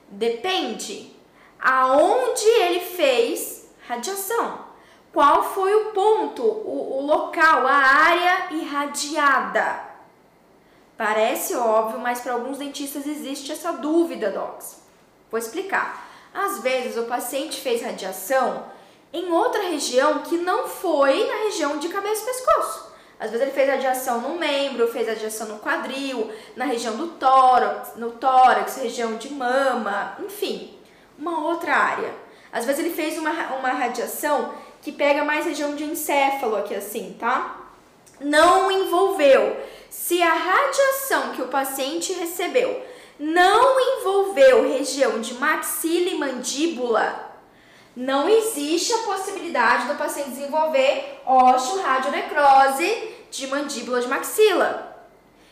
Depende 0.09 1.15
aonde 1.57 2.45
ele 2.45 2.81
fez 2.81 3.58
radiação. 3.89 4.69
Qual 5.11 5.41
foi 5.41 5.73
o 5.73 5.85
ponto, 5.85 6.43
o, 6.43 6.99
o 6.99 7.05
local, 7.07 7.65
a 7.65 7.73
área 7.73 8.47
irradiada? 8.51 9.79
Parece 10.95 11.55
óbvio, 11.55 11.99
mas 11.99 12.21
para 12.21 12.33
alguns 12.33 12.59
dentistas 12.59 13.07
existe 13.07 13.51
essa 13.51 13.71
dúvida, 13.71 14.29
docs. 14.29 14.81
Vou 15.31 15.39
explicar. 15.39 16.07
Às 16.31 16.59
vezes 16.59 16.97
o 16.97 17.05
paciente 17.05 17.59
fez 17.59 17.81
radiação 17.81 18.65
em 19.11 19.31
outra 19.31 19.63
região 19.63 20.19
que 20.19 20.37
não 20.37 20.67
foi 20.67 21.25
na 21.25 21.45
região 21.45 21.79
de 21.79 21.89
cabeça 21.89 22.21
e 22.21 22.25
pescoço. 22.25 22.93
Às 23.19 23.31
vezes 23.31 23.47
ele 23.47 23.55
fez 23.55 23.69
radiação 23.69 24.21
no 24.21 24.37
membro, 24.37 24.87
fez 24.87 25.07
radiação 25.07 25.47
no 25.47 25.59
quadril, 25.59 26.31
na 26.55 26.65
região 26.65 26.95
do 26.95 27.07
tórax, 27.07 27.95
no 27.95 28.11
tórax, 28.11 28.77
região 28.77 29.15
de 29.15 29.33
mama, 29.33 30.15
enfim, 30.19 30.77
uma 31.17 31.43
outra 31.47 31.75
área. 31.75 32.28
Às 32.51 32.65
vezes 32.65 32.83
ele 32.83 32.93
fez 32.93 33.17
uma, 33.17 33.31
uma 33.55 33.69
radiação 33.69 34.53
que 34.81 34.91
pega 34.91 35.23
mais 35.23 35.45
região 35.45 35.75
de 35.75 35.83
encéfalo 35.83 36.55
aqui 36.55 36.73
assim, 36.73 37.15
tá? 37.19 37.57
Não 38.19 38.71
envolveu. 38.71 39.57
Se 39.89 40.21
a 40.21 40.33
radiação 40.33 41.31
que 41.33 41.41
o 41.41 41.47
paciente 41.47 42.13
recebeu 42.13 42.83
não 43.19 43.79
envolveu 43.79 44.69
região 44.69 45.19
de 45.19 45.33
maxila 45.33 46.09
e 46.09 46.17
mandíbula, 46.17 47.29
não 47.95 48.29
existe 48.29 48.93
a 48.93 48.99
possibilidade 48.99 49.87
do 49.87 49.95
paciente 49.95 50.29
desenvolver 50.29 51.21
osteoradionecrose 51.25 53.13
de 53.29 53.47
mandíbula 53.47 53.99
de 53.99 54.07
maxila. 54.07 54.88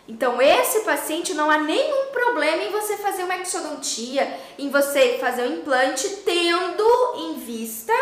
Então, 0.08 0.42
esse 0.42 0.82
paciente 0.82 1.34
não 1.34 1.52
há 1.52 1.58
nenhum 1.58 2.08
problema 2.12 2.64
em 2.64 2.72
você 2.72 2.96
fazer 2.96 3.24
uma 3.24 3.38
exodontia, 3.38 4.40
em 4.58 4.70
você 4.70 5.18
fazer 5.20 5.42
um 5.42 5.58
implante, 5.58 6.08
tendo 6.24 7.14
em 7.18 7.34
vista 7.36 7.94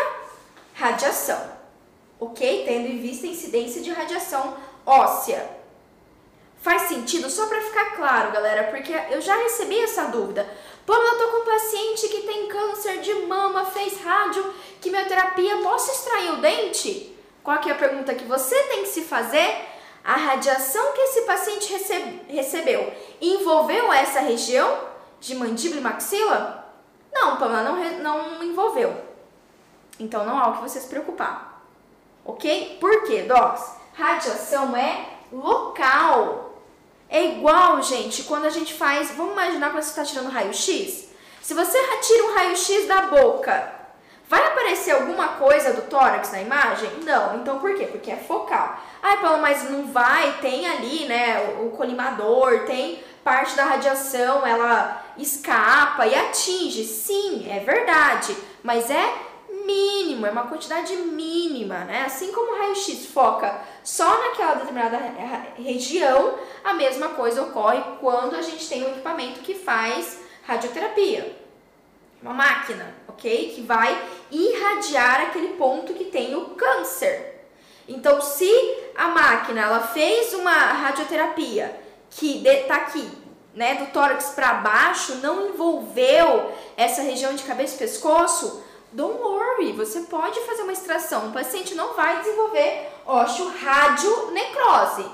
radiação, 0.72 1.50
ok? 2.20 2.64
Tendo 2.64 2.86
em 2.86 2.98
vista 2.98 3.26
incidência 3.26 3.82
de 3.82 3.90
radiação 3.90 4.56
óssea. 4.84 5.50
Faz 6.62 6.82
sentido? 6.82 7.28
Só 7.28 7.46
para 7.46 7.60
ficar 7.60 7.96
claro, 7.96 8.32
galera, 8.32 8.64
porque 8.64 8.92
eu 9.10 9.20
já 9.20 9.36
recebi 9.36 9.80
essa 9.80 10.04
dúvida. 10.04 10.48
Pô, 10.84 10.94
eu 10.94 11.18
tô 11.18 11.28
com 11.28 11.42
um 11.42 11.44
paciente 11.44 12.08
que 12.08 12.22
tem 12.22 12.46
câncer 12.46 12.98
de 13.00 13.14
mama, 13.26 13.64
fez 13.64 14.00
rádio, 14.00 14.54
quimioterapia, 14.80 15.56
posso 15.58 15.90
extrair 15.90 16.32
o 16.34 16.36
dente? 16.36 17.16
Qual 17.42 17.58
que 17.58 17.68
é 17.68 17.72
a 17.72 17.76
pergunta 17.76 18.14
que 18.14 18.24
você 18.24 18.56
tem 18.64 18.82
que 18.82 18.88
se 18.88 19.02
fazer? 19.02 19.75
A 20.06 20.14
radiação 20.14 20.92
que 20.92 21.00
esse 21.00 21.22
paciente 21.22 21.72
recebe, 21.72 22.22
recebeu 22.28 22.94
envolveu 23.20 23.92
essa 23.92 24.20
região 24.20 24.78
de 25.18 25.34
mandíbula 25.34 25.80
e 25.80 25.82
maxila? 25.82 26.64
Não, 27.12 27.36
Pamela, 27.38 27.74
não, 27.98 28.30
não 28.30 28.44
envolveu. 28.44 28.96
Então 29.98 30.24
não 30.24 30.38
há 30.38 30.48
o 30.48 30.52
que 30.54 30.62
você 30.62 30.78
se 30.78 30.86
preocupar. 30.86 31.60
Ok? 32.24 32.78
Por 32.80 33.02
quê, 33.02 33.22
Docs? 33.22 33.78
Radiação 33.94 34.76
é 34.76 35.08
local. 35.32 36.54
É 37.08 37.24
igual, 37.24 37.82
gente, 37.82 38.22
quando 38.22 38.44
a 38.44 38.50
gente 38.50 38.74
faz. 38.74 39.10
Vamos 39.10 39.32
imaginar 39.32 39.72
quando 39.72 39.82
você 39.82 39.90
está 39.90 40.04
tirando 40.04 40.30
raio-x? 40.30 41.08
Se 41.42 41.52
você 41.52 41.78
tira 41.98 42.24
um 42.26 42.34
raio-x 42.34 42.86
da 42.86 43.02
boca, 43.02 43.72
vai 44.28 44.44
aparecer 44.44 44.92
alguma 44.92 45.28
coisa 45.28 45.72
do 45.72 45.82
tórax 45.82 46.32
na 46.32 46.40
imagem? 46.40 46.90
Não. 47.04 47.36
Então 47.36 47.58
por 47.58 47.74
quê? 47.74 47.86
Porque 47.86 48.10
é 48.10 48.16
focal. 48.16 48.78
Ai, 49.02 49.20
Paulo, 49.20 49.40
mas 49.40 49.68
não 49.70 49.86
vai, 49.86 50.38
tem 50.40 50.66
ali, 50.66 51.06
né, 51.06 51.56
o, 51.60 51.70
colimador, 51.70 52.64
tem 52.66 53.02
parte 53.22 53.56
da 53.56 53.64
radiação, 53.64 54.46
ela 54.46 55.04
escapa 55.16 56.06
e 56.06 56.14
atinge. 56.14 56.84
Sim, 56.84 57.46
é 57.50 57.60
verdade. 57.60 58.36
Mas 58.62 58.90
é 58.90 59.14
mínimo, 59.64 60.26
é 60.26 60.30
uma 60.30 60.46
quantidade 60.46 60.94
mínima, 60.94 61.84
né? 61.84 62.04
Assim 62.06 62.32
como 62.32 62.52
o 62.52 62.58
raio-x 62.58 63.06
foca 63.06 63.60
só 63.82 64.08
naquela 64.22 64.54
determinada 64.54 64.98
região, 65.56 66.38
a 66.64 66.72
mesma 66.74 67.10
coisa 67.10 67.42
ocorre 67.42 67.82
quando 68.00 68.36
a 68.36 68.42
gente 68.42 68.68
tem 68.68 68.84
um 68.84 68.90
equipamento 68.90 69.40
que 69.40 69.54
faz 69.54 70.20
radioterapia. 70.46 71.36
Uma 72.22 72.32
máquina, 72.32 72.94
ok? 73.16 73.52
Que 73.54 73.62
vai 73.62 73.98
irradiar 74.30 75.22
aquele 75.22 75.54
ponto 75.54 75.94
que 75.94 76.04
tem 76.04 76.36
o 76.36 76.50
câncer. 76.50 77.34
Então, 77.88 78.20
se 78.20 78.50
a 78.94 79.08
máquina 79.08 79.62
ela 79.62 79.80
fez 79.80 80.34
uma 80.34 80.52
radioterapia 80.52 81.80
que 82.10 82.46
está 82.46 82.76
aqui, 82.76 83.10
né, 83.54 83.76
do 83.76 83.86
tórax 83.86 84.32
para 84.34 84.52
baixo, 84.54 85.14
não 85.16 85.48
envolveu 85.48 86.52
essa 86.76 87.02
região 87.02 87.34
de 87.34 87.44
cabeça 87.44 87.76
e 87.76 87.78
pescoço, 87.78 88.64
Don't 88.92 89.20
worry, 89.20 89.72
você 89.72 90.02
pode 90.02 90.38
fazer 90.40 90.62
uma 90.62 90.72
extração. 90.72 91.28
O 91.28 91.32
paciente 91.32 91.74
não 91.74 91.94
vai 91.94 92.20
desenvolver 92.20 92.88
osteoradionecrose. 93.04 95.04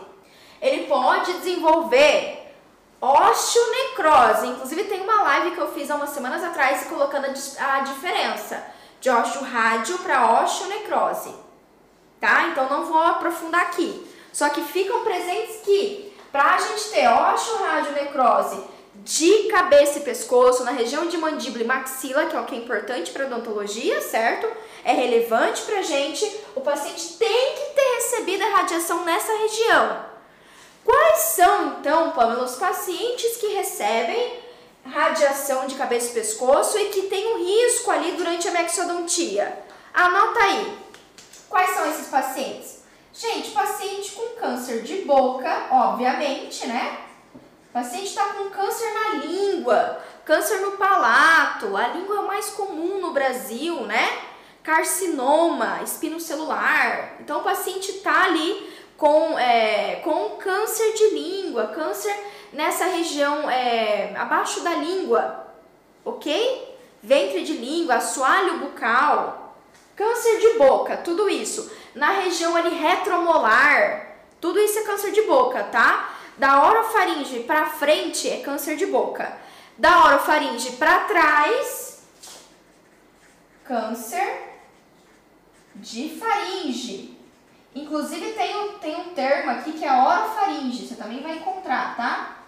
Ele 0.60 0.86
pode 0.86 1.32
desenvolver 1.34 2.41
osteonecrose. 3.02 4.46
Inclusive 4.46 4.84
tem 4.84 5.00
uma 5.00 5.22
live 5.22 5.50
que 5.50 5.60
eu 5.60 5.72
fiz 5.72 5.90
há 5.90 5.96
umas 5.96 6.10
semanas 6.10 6.44
atrás 6.44 6.84
colocando 6.84 7.26
a 7.26 7.80
diferença 7.80 8.64
de 9.00 9.10
osteorádio 9.10 9.98
para 9.98 10.42
osteonecrose. 10.42 11.34
Tá? 12.20 12.46
Então 12.48 12.68
não 12.68 12.84
vou 12.84 13.02
aprofundar 13.02 13.62
aqui. 13.62 14.08
Só 14.32 14.48
que 14.48 14.62
ficam 14.62 15.02
presentes 15.02 15.56
que 15.64 16.16
para 16.30 16.54
a 16.54 16.58
gente 16.58 16.90
ter 16.90 17.08
osteoradionecrose 17.08 18.62
de 18.94 19.48
cabeça 19.48 19.98
e 19.98 20.02
pescoço, 20.02 20.64
na 20.64 20.70
região 20.70 21.06
de 21.06 21.18
mandíbula 21.18 21.64
e 21.64 21.66
maxila, 21.66 22.26
que 22.26 22.36
é 22.36 22.40
o 22.40 22.44
que 22.44 22.54
é 22.54 22.58
importante 22.58 23.10
para 23.10 23.26
odontologia, 23.26 24.00
certo? 24.00 24.46
É 24.84 24.92
relevante 24.92 25.62
para 25.62 25.78
a 25.78 25.82
gente. 25.82 26.24
O 26.54 26.60
paciente 26.60 27.14
tem 27.14 27.54
que 27.54 27.74
ter 27.74 27.94
recebido 27.96 28.44
a 28.44 28.56
radiação 28.56 29.04
nessa 29.04 29.32
região. 29.32 30.11
Quais 30.84 31.18
são, 31.18 31.78
então, 31.78 32.10
Pamela, 32.10 32.44
os 32.44 32.56
pacientes 32.56 33.36
que 33.36 33.48
recebem 33.48 34.40
radiação 34.84 35.66
de 35.66 35.76
cabeça 35.76 36.10
e 36.10 36.14
pescoço 36.14 36.76
e 36.78 36.86
que 36.86 37.02
tem 37.02 37.34
um 37.34 37.38
risco 37.38 37.90
ali 37.90 38.12
durante 38.12 38.48
a 38.48 38.52
mexodontia? 38.52 39.58
Anota 39.94 40.40
aí. 40.40 40.78
Quais 41.48 41.70
são 41.70 41.88
esses 41.90 42.08
pacientes? 42.08 42.82
Gente, 43.12 43.50
paciente 43.50 44.12
com 44.12 44.40
câncer 44.40 44.82
de 44.82 45.02
boca, 45.02 45.66
obviamente, 45.70 46.66
né? 46.66 46.98
Paciente 47.72 48.06
está 48.06 48.24
com 48.34 48.50
câncer 48.50 48.90
na 48.92 49.14
língua, 49.24 50.02
câncer 50.24 50.60
no 50.60 50.72
palato, 50.72 51.76
a 51.76 51.88
língua 51.88 52.18
é 52.18 52.22
mais 52.22 52.50
comum 52.50 53.00
no 53.00 53.12
Brasil, 53.12 53.82
né? 53.82 54.22
Carcinoma, 54.62 55.80
espinocelular. 55.82 57.16
Então 57.20 57.40
o 57.40 57.44
paciente 57.44 57.90
está 57.90 58.24
ali 58.24 58.71
com, 58.96 59.38
é, 59.38 59.96
com 60.04 60.30
câncer 60.36 60.92
de 60.94 61.10
língua, 61.10 61.68
câncer 61.68 62.14
nessa 62.52 62.84
região 62.86 63.50
é, 63.50 64.14
abaixo 64.16 64.60
da 64.60 64.74
língua, 64.74 65.46
ok? 66.04 66.76
Ventre 67.02 67.42
de 67.42 67.54
língua, 67.54 67.96
assoalho 67.96 68.58
bucal, 68.58 69.56
câncer 69.96 70.38
de 70.38 70.58
boca, 70.58 70.96
tudo 70.98 71.28
isso. 71.28 71.70
Na 71.94 72.10
região 72.10 72.54
ali 72.54 72.76
retromolar, 72.76 74.16
tudo 74.40 74.58
isso 74.58 74.78
é 74.78 74.82
câncer 74.82 75.12
de 75.12 75.22
boca, 75.22 75.64
tá? 75.64 76.16
Da 76.36 76.66
orofaringe 76.66 77.40
para 77.40 77.66
frente 77.66 78.28
é 78.28 78.38
câncer 78.38 78.76
de 78.76 78.86
boca. 78.86 79.36
Da 79.76 80.06
orofaringe 80.06 80.72
para 80.72 81.00
trás, 81.00 82.02
câncer 83.64 84.52
de 85.74 86.18
faringe. 86.18 87.11
Inclusive 87.74 88.32
tem 88.32 88.56
um, 88.56 88.78
tem 88.78 88.96
um 88.96 89.10
termo 89.10 89.50
aqui 89.50 89.72
que 89.72 89.84
é 89.84 89.92
orofaringe, 89.92 90.86
você 90.86 90.94
também 90.94 91.22
vai 91.22 91.36
encontrar, 91.36 91.96
tá? 91.96 92.38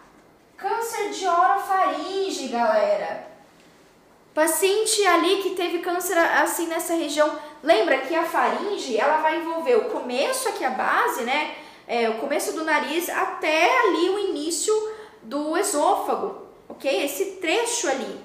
Câncer 0.56 1.10
de 1.10 1.26
orofaringe, 1.26 2.48
galera. 2.48 3.32
Paciente 4.34 5.06
ali 5.06 5.42
que 5.42 5.50
teve 5.50 5.78
câncer 5.78 6.18
assim 6.18 6.66
nessa 6.66 6.94
região, 6.94 7.38
lembra 7.62 7.98
que 7.98 8.14
a 8.14 8.24
faringe, 8.24 8.96
ela 8.96 9.18
vai 9.18 9.38
envolver 9.38 9.76
o 9.76 9.90
começo 9.90 10.48
aqui 10.48 10.64
a 10.64 10.70
base, 10.70 11.22
né? 11.22 11.54
é, 11.86 12.08
o 12.08 12.18
começo 12.18 12.52
do 12.52 12.64
nariz 12.64 13.08
até 13.08 13.78
ali 13.80 14.08
o 14.10 14.18
início 14.30 14.74
do 15.22 15.56
esôfago, 15.56 16.46
ok? 16.68 17.04
Esse 17.04 17.36
trecho 17.36 17.88
ali, 17.88 18.20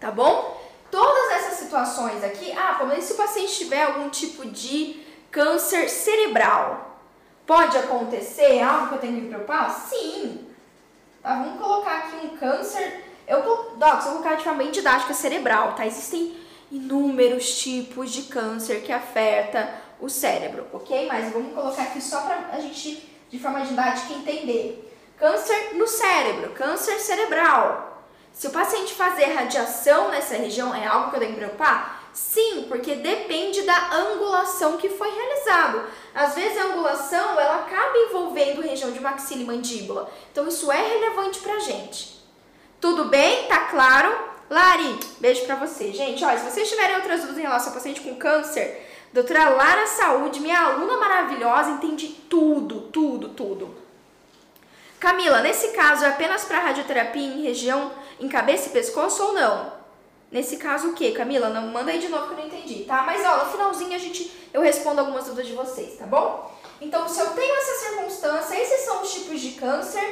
tá 0.00 0.10
bom? 0.10 0.60
Todas 0.90 1.30
essas 1.32 1.58
situações 1.58 2.22
aqui, 2.22 2.52
ah, 2.52 2.80
mas 2.86 3.04
se 3.04 3.14
o 3.14 3.16
paciente 3.16 3.56
tiver 3.56 3.84
algum 3.84 4.10
tipo 4.10 4.46
de 4.46 5.01
câncer 5.32 5.88
cerebral, 5.88 7.00
pode 7.46 7.76
acontecer 7.76 8.60
algo 8.60 8.88
que 8.88 8.94
eu 8.94 8.98
tenho 8.98 9.14
que 9.14 9.20
me 9.22 9.28
preocupar? 9.28 9.70
Sim. 9.70 10.46
Tá, 11.22 11.34
vamos 11.36 11.60
colocar 11.60 11.98
aqui 11.98 12.26
um 12.26 12.36
câncer, 12.36 13.04
eu, 13.26 13.42
Docs, 13.76 14.06
eu 14.06 14.12
vou 14.12 14.20
colocar 14.20 14.34
de 14.36 14.44
forma 14.44 14.58
bem 14.58 14.70
didática 14.70 15.14
cerebral, 15.14 15.74
tá? 15.74 15.86
Existem 15.86 16.36
inúmeros 16.70 17.60
tipos 17.60 18.10
de 18.10 18.22
câncer 18.22 18.82
que 18.82 18.92
afeta 18.92 19.72
o 20.00 20.08
cérebro, 20.08 20.66
ok? 20.72 21.06
Mas 21.06 21.32
vamos 21.32 21.54
colocar 21.54 21.82
aqui 21.82 22.00
só 22.00 22.22
para 22.22 22.50
a 22.52 22.60
gente, 22.60 23.08
de 23.30 23.38
forma 23.38 23.60
didática, 23.64 24.12
entender. 24.12 24.92
Câncer 25.16 25.74
no 25.74 25.86
cérebro, 25.86 26.50
câncer 26.50 26.98
cerebral. 26.98 28.04
Se 28.32 28.48
o 28.48 28.50
paciente 28.50 28.94
fazer 28.94 29.26
radiação 29.26 30.10
nessa 30.10 30.34
região, 30.34 30.74
é 30.74 30.86
algo 30.86 31.10
que 31.10 31.16
eu 31.16 31.20
tenho 31.20 31.32
que 31.32 31.38
preocupar? 31.38 32.01
Sim, 32.12 32.66
porque 32.68 32.94
depende 32.96 33.62
da 33.62 33.94
angulação 33.94 34.76
que 34.76 34.88
foi 34.90 35.10
realizado. 35.10 35.82
Às 36.14 36.34
vezes 36.34 36.58
a 36.58 36.64
angulação 36.64 37.40
ela 37.40 37.60
acaba 37.60 37.96
envolvendo 37.98 38.60
região 38.60 38.92
de 38.92 39.00
maxila 39.00 39.42
e 39.42 39.46
mandíbula. 39.46 40.10
Então 40.30 40.46
isso 40.46 40.70
é 40.70 40.82
relevante 40.82 41.38
pra 41.38 41.58
gente. 41.58 42.22
Tudo 42.80 43.06
bem? 43.06 43.46
Tá 43.46 43.60
claro? 43.66 44.14
Lari, 44.50 44.98
beijo 45.20 45.46
pra 45.46 45.56
você. 45.56 45.92
Gente, 45.92 46.22
olha, 46.22 46.38
se 46.38 46.50
vocês 46.50 46.68
tiverem 46.68 46.96
outras 46.96 47.20
dúvidas 47.20 47.38
em 47.38 47.46
relação 47.46 47.68
ao 47.68 47.74
paciente 47.74 48.02
com 48.02 48.16
câncer, 48.16 48.86
doutora 49.12 49.48
Lara 49.48 49.86
Saúde, 49.86 50.40
minha 50.40 50.60
aluna 50.60 50.98
maravilhosa, 50.98 51.70
entende 51.70 52.08
tudo, 52.28 52.82
tudo, 52.92 53.30
tudo. 53.30 53.74
Camila, 55.00 55.40
nesse 55.40 55.68
caso 55.68 56.04
é 56.04 56.08
apenas 56.08 56.44
para 56.44 56.60
radioterapia 56.60 57.22
em 57.22 57.42
região 57.42 57.90
em 58.20 58.28
cabeça 58.28 58.68
e 58.68 58.72
pescoço 58.72 59.22
ou 59.22 59.32
não? 59.32 59.81
Nesse 60.32 60.56
caso 60.56 60.88
o 60.88 60.92
que, 60.94 61.12
Camila? 61.12 61.50
Não 61.50 61.68
manda 61.68 61.90
aí 61.90 61.98
de 61.98 62.08
novo 62.08 62.26
que 62.26 62.32
eu 62.32 62.38
não 62.38 62.46
entendi, 62.46 62.84
tá? 62.84 63.02
Mas 63.02 63.22
ó, 63.24 63.44
no 63.44 63.52
finalzinho 63.52 63.94
a 63.94 63.98
gente 63.98 64.32
eu 64.52 64.62
respondo 64.62 65.00
algumas 65.00 65.24
dúvidas 65.24 65.46
de 65.46 65.52
vocês, 65.52 65.98
tá 65.98 66.06
bom? 66.06 66.50
Então, 66.80 67.06
se 67.06 67.20
eu 67.20 67.30
tenho 67.30 67.54
essa 67.54 67.86
circunstância, 67.86 68.56
esses 68.56 68.80
são 68.80 69.02
os 69.02 69.12
tipos 69.12 69.40
de 69.40 69.52
câncer 69.52 70.02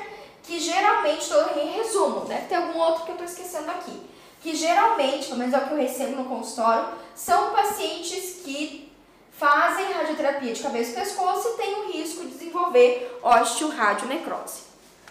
que 0.42 0.60
geralmente, 0.60 1.22
estou 1.22 1.42
em 1.58 1.72
resumo, 1.72 2.26
deve 2.26 2.46
ter 2.46 2.54
algum 2.54 2.78
outro 2.78 3.04
que 3.04 3.10
eu 3.10 3.14
estou 3.14 3.26
esquecendo 3.26 3.70
aqui, 3.70 4.00
que 4.40 4.54
geralmente, 4.54 5.26
pelo 5.26 5.38
menos 5.38 5.54
é 5.54 5.58
o 5.58 5.66
que 5.66 5.72
eu 5.72 5.78
recebo 5.78 6.16
no 6.16 6.28
consultório, 6.28 6.88
são 7.14 7.50
pacientes 7.50 8.42
que 8.44 8.92
fazem 9.32 9.90
radioterapia 9.92 10.52
de 10.52 10.62
cabeça 10.62 10.90
e 10.90 10.94
pescoço 10.94 11.48
e 11.48 11.56
têm 11.56 11.74
o 11.74 11.92
risco 11.92 12.22
de 12.22 12.28
desenvolver 12.28 13.18
osteoradionecrose. 13.22 14.64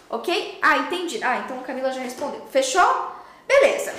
Ok? 0.09 0.59
Ah, 0.61 0.77
entendi. 0.77 1.23
Ah, 1.23 1.39
então 1.39 1.59
a 1.59 1.63
Camila 1.63 1.91
já 1.91 2.01
respondeu. 2.01 2.45
Fechou? 2.51 3.11
Beleza. 3.47 3.93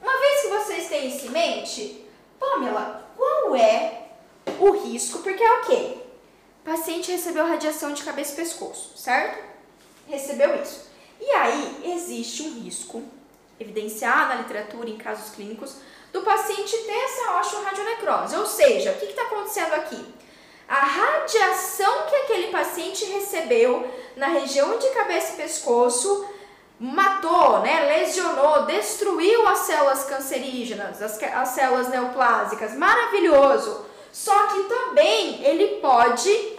Uma 0.00 0.18
vez 0.18 0.40
que 0.42 0.48
vocês 0.48 0.88
têm 0.88 1.08
isso 1.08 1.26
em 1.26 1.30
mente, 1.30 2.04
Pamela, 2.38 3.10
qual 3.16 3.54
é 3.56 4.08
o 4.58 4.70
risco? 4.70 5.18
Porque 5.20 5.42
é 5.42 5.52
o 5.52 5.60
quê? 5.62 5.98
O 6.62 6.70
paciente 6.70 7.10
recebeu 7.10 7.46
radiação 7.46 7.92
de 7.92 8.02
cabeça 8.02 8.32
e 8.32 8.36
pescoço, 8.36 8.96
certo? 8.96 9.42
Recebeu 10.06 10.60
isso. 10.62 10.88
E 11.20 11.30
aí 11.30 11.92
existe 11.94 12.42
um 12.42 12.60
risco 12.62 13.02
evidenciado 13.58 14.28
na 14.28 14.34
literatura, 14.36 14.88
em 14.88 14.96
casos 14.96 15.34
clínicos, 15.34 15.76
do 16.12 16.22
paciente 16.22 16.76
ter 16.76 16.92
essa 16.92 17.40
osteoradionecrose. 17.40 18.36
Ou 18.36 18.46
seja, 18.46 18.92
o 18.92 18.98
que 18.98 19.06
está 19.06 19.22
acontecendo 19.22 19.74
aqui? 19.74 20.14
A 20.68 20.80
radiação 20.80 22.06
que 22.06 22.14
aquele 22.14 22.48
paciente 22.48 23.04
recebeu 23.06 23.90
na 24.16 24.28
região 24.28 24.78
de 24.78 24.88
cabeça 24.90 25.32
e 25.32 25.36
pescoço 25.36 26.28
matou, 26.78 27.60
né, 27.60 27.86
lesionou, 27.86 28.64
destruiu 28.66 29.46
as 29.48 29.58
células 29.58 30.04
cancerígenas, 30.04 31.02
as, 31.02 31.20
as 31.22 31.48
células 31.48 31.88
neoplásicas, 31.88 32.74
maravilhoso. 32.74 33.84
Só 34.12 34.46
que 34.48 34.62
também 34.64 35.42
ele 35.44 35.80
pode 35.80 36.58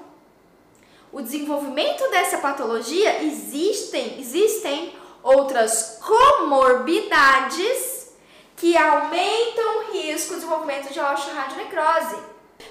O 1.12 1.22
desenvolvimento 1.22 2.10
dessa 2.10 2.38
patologia 2.38 3.22
existem, 3.22 4.20
existem 4.20 4.96
outras 5.22 6.00
comorbidades 6.02 8.14
que 8.56 8.78
aumentam 8.78 9.80
o 9.80 9.92
risco 9.92 10.30
de 10.30 10.36
desenvolvimento 10.40 10.94
de 10.94 11.00
osteoradionecrose. 11.00 12.16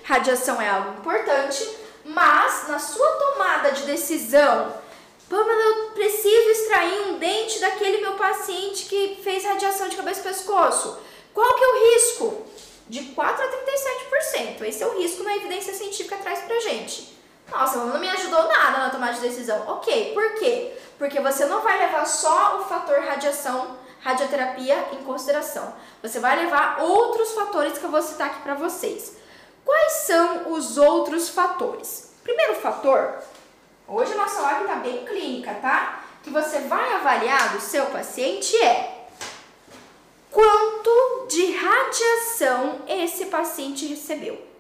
Radiação 0.02 0.60
é 0.60 0.68
algo 0.70 0.98
importante, 0.98 1.68
mas 2.04 2.68
na 2.68 2.78
sua 2.78 3.08
tomada 3.12 3.72
de 3.72 3.82
decisão, 3.82 4.80
Pamela, 5.28 5.62
eu 5.62 5.90
preciso 5.90 6.48
extrair 6.48 7.08
um 7.08 7.18
dente 7.18 7.58
daquele 7.60 7.98
meu 7.98 8.14
paciente 8.14 8.86
que 8.86 9.20
fez 9.22 9.44
radiação 9.44 9.88
de 9.88 9.96
cabeça 9.96 10.20
e 10.20 10.24
pescoço. 10.24 10.98
Qual 11.34 11.54
que 11.54 11.64
é 11.64 11.68
o 11.68 11.94
risco? 11.94 12.46
De 12.88 13.02
4 13.14 13.44
a 13.44 13.48
37%. 13.48 14.62
Esse 14.62 14.82
é 14.82 14.86
o 14.86 14.98
risco 14.98 15.22
na 15.22 15.36
evidência 15.36 15.72
científica 15.72 16.16
traz 16.16 16.40
pra 16.40 16.60
gente. 16.60 17.16
Nossa, 17.50 17.78
não 17.84 17.98
me 17.98 18.08
ajudou 18.08 18.48
nada 18.48 18.78
na 18.78 18.90
tomada 18.90 19.14
de 19.14 19.20
decisão. 19.20 19.64
Ok, 19.68 20.12
por 20.14 20.34
quê? 20.34 20.72
Porque 20.98 21.20
você 21.20 21.44
não 21.46 21.60
vai 21.60 21.78
levar 21.78 22.06
só 22.06 22.60
o 22.60 22.64
fator 22.64 23.00
radiação, 23.00 23.76
radioterapia 24.00 24.88
em 24.92 25.04
consideração. 25.04 25.74
Você 26.02 26.18
vai 26.18 26.44
levar 26.44 26.80
outros 26.80 27.32
fatores 27.32 27.78
que 27.78 27.84
eu 27.84 27.90
vou 27.90 28.02
citar 28.02 28.28
aqui 28.28 28.40
para 28.42 28.54
vocês. 28.54 29.16
Quais 29.64 29.92
são 29.92 30.52
os 30.52 30.78
outros 30.78 31.28
fatores? 31.28 32.12
Primeiro 32.22 32.56
fator, 32.56 33.18
hoje 33.86 34.12
a 34.12 34.16
nossa 34.16 34.40
live 34.40 34.62
está 34.62 34.76
bem 34.76 35.04
clínica, 35.04 35.54
tá? 35.54 36.04
Que 36.22 36.30
você 36.30 36.60
vai 36.60 36.94
avaliar 36.94 37.52
do 37.52 37.60
seu 37.60 37.86
paciente 37.86 38.56
é 38.62 39.01
quanto 40.32 41.26
de 41.28 41.52
radiação 41.52 42.80
esse 42.88 43.26
paciente 43.26 43.86
recebeu 43.86 44.52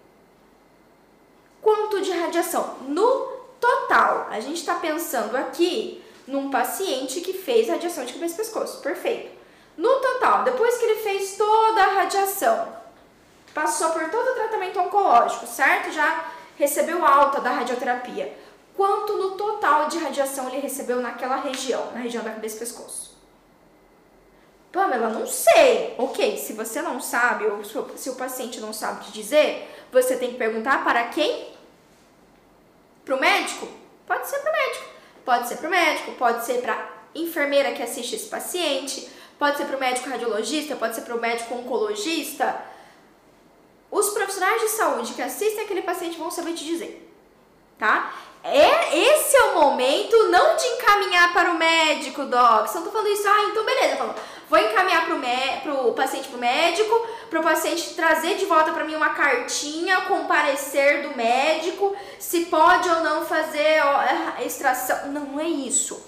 quanto 1.62 2.02
de 2.02 2.10
radiação? 2.10 2.76
No 2.88 3.26
total, 3.60 4.26
a 4.30 4.40
gente 4.40 4.58
está 4.58 4.74
pensando 4.74 5.36
aqui 5.36 6.04
num 6.26 6.50
paciente 6.50 7.20
que 7.20 7.32
fez 7.32 7.68
radiação 7.68 8.04
de 8.04 8.12
cabeça 8.12 8.34
e 8.34 8.38
pescoço, 8.38 8.82
perfeito. 8.82 9.30
No 9.76 10.00
total, 10.00 10.44
depois 10.44 10.76
que 10.76 10.84
ele 10.84 11.00
fez 11.00 11.36
toda 11.36 11.82
a 11.82 11.94
radiação, 11.94 12.68
passou 13.54 13.90
por 13.90 14.10
todo 14.10 14.30
o 14.30 14.34
tratamento 14.34 14.78
oncológico, 14.80 15.46
certo? 15.46 15.92
Já 15.92 16.30
recebeu 16.56 17.04
alta 17.04 17.40
da 17.40 17.50
radioterapia. 17.50 18.36
Quanto 18.76 19.16
no 19.16 19.32
total 19.32 19.88
de 19.88 19.98
radiação 19.98 20.48
ele 20.48 20.60
recebeu 20.60 21.00
naquela 21.00 21.36
região, 21.36 21.90
na 21.92 22.00
região 22.00 22.24
da 22.24 22.30
cabeça 22.30 22.56
e 22.56 22.58
pescoço? 22.58 23.11
Pamela, 24.72 25.10
não 25.10 25.26
sei. 25.26 25.94
Ok, 25.98 26.38
se 26.38 26.54
você 26.54 26.80
não 26.80 26.98
sabe, 27.00 27.44
ou 27.44 27.62
se 27.64 28.08
o 28.08 28.16
paciente 28.16 28.58
não 28.58 28.72
sabe 28.72 29.04
te 29.04 29.12
dizer, 29.12 29.68
você 29.92 30.16
tem 30.16 30.30
que 30.30 30.38
perguntar 30.38 30.82
para 30.82 31.04
quem? 31.08 31.52
Para 33.04 33.14
o 33.14 33.20
médico? 33.20 33.68
Pode 34.06 34.26
ser 34.28 34.38
para 34.38 34.50
o 34.50 34.56
médico. 34.56 34.84
Pode 35.24 35.48
ser 35.48 35.56
para 35.56 35.68
o 35.68 35.70
médico, 35.70 36.12
pode 36.12 36.44
ser 36.44 36.62
para 36.62 36.90
enfermeira 37.14 37.72
que 37.72 37.82
assiste 37.82 38.16
esse 38.16 38.26
paciente, 38.26 39.08
pode 39.38 39.56
ser 39.58 39.66
para 39.66 39.76
o 39.76 39.80
médico 39.80 40.08
radiologista, 40.08 40.74
pode 40.74 40.94
ser 40.94 41.02
para 41.02 41.14
o 41.14 41.20
médico 41.20 41.54
oncologista. 41.54 42.60
Os 43.90 44.08
profissionais 44.10 44.62
de 44.62 44.68
saúde 44.68 45.12
que 45.12 45.22
assistem 45.22 45.64
aquele 45.64 45.82
paciente 45.82 46.18
vão 46.18 46.30
saber 46.30 46.54
te 46.54 46.64
dizer, 46.64 47.12
tá? 47.78 48.14
É, 48.44 48.98
esse 48.98 49.36
é 49.36 49.42
o 49.44 49.54
momento 49.54 50.28
não 50.28 50.56
de 50.56 50.66
encaminhar 50.66 51.32
para 51.32 51.52
o 51.52 51.58
médico, 51.58 52.24
doc. 52.24 52.66
Se 52.66 52.76
eu 52.76 52.82
tô 52.82 52.90
falando 52.90 53.08
isso, 53.08 53.28
ah, 53.28 53.48
então 53.50 53.64
beleza, 53.64 53.96
falo, 53.96 54.14
vou 54.50 54.58
encaminhar 54.58 55.06
para 55.06 55.14
o 55.14 55.20
pro 55.62 55.92
paciente 55.92 56.28
o 56.34 56.38
médico, 56.38 57.06
para 57.30 57.38
o 57.38 57.42
paciente 57.42 57.94
trazer 57.94 58.34
de 58.34 58.44
volta 58.44 58.72
para 58.72 58.84
mim 58.84 58.96
uma 58.96 59.10
cartinha 59.10 60.00
com 60.02 60.26
parecer 60.26 61.08
do 61.08 61.16
médico, 61.16 61.94
se 62.18 62.46
pode 62.46 62.88
ou 62.88 63.00
não 63.02 63.24
fazer 63.24 63.80
extração. 64.44 65.12
Não, 65.12 65.20
não 65.22 65.40
é 65.40 65.46
isso. 65.46 66.04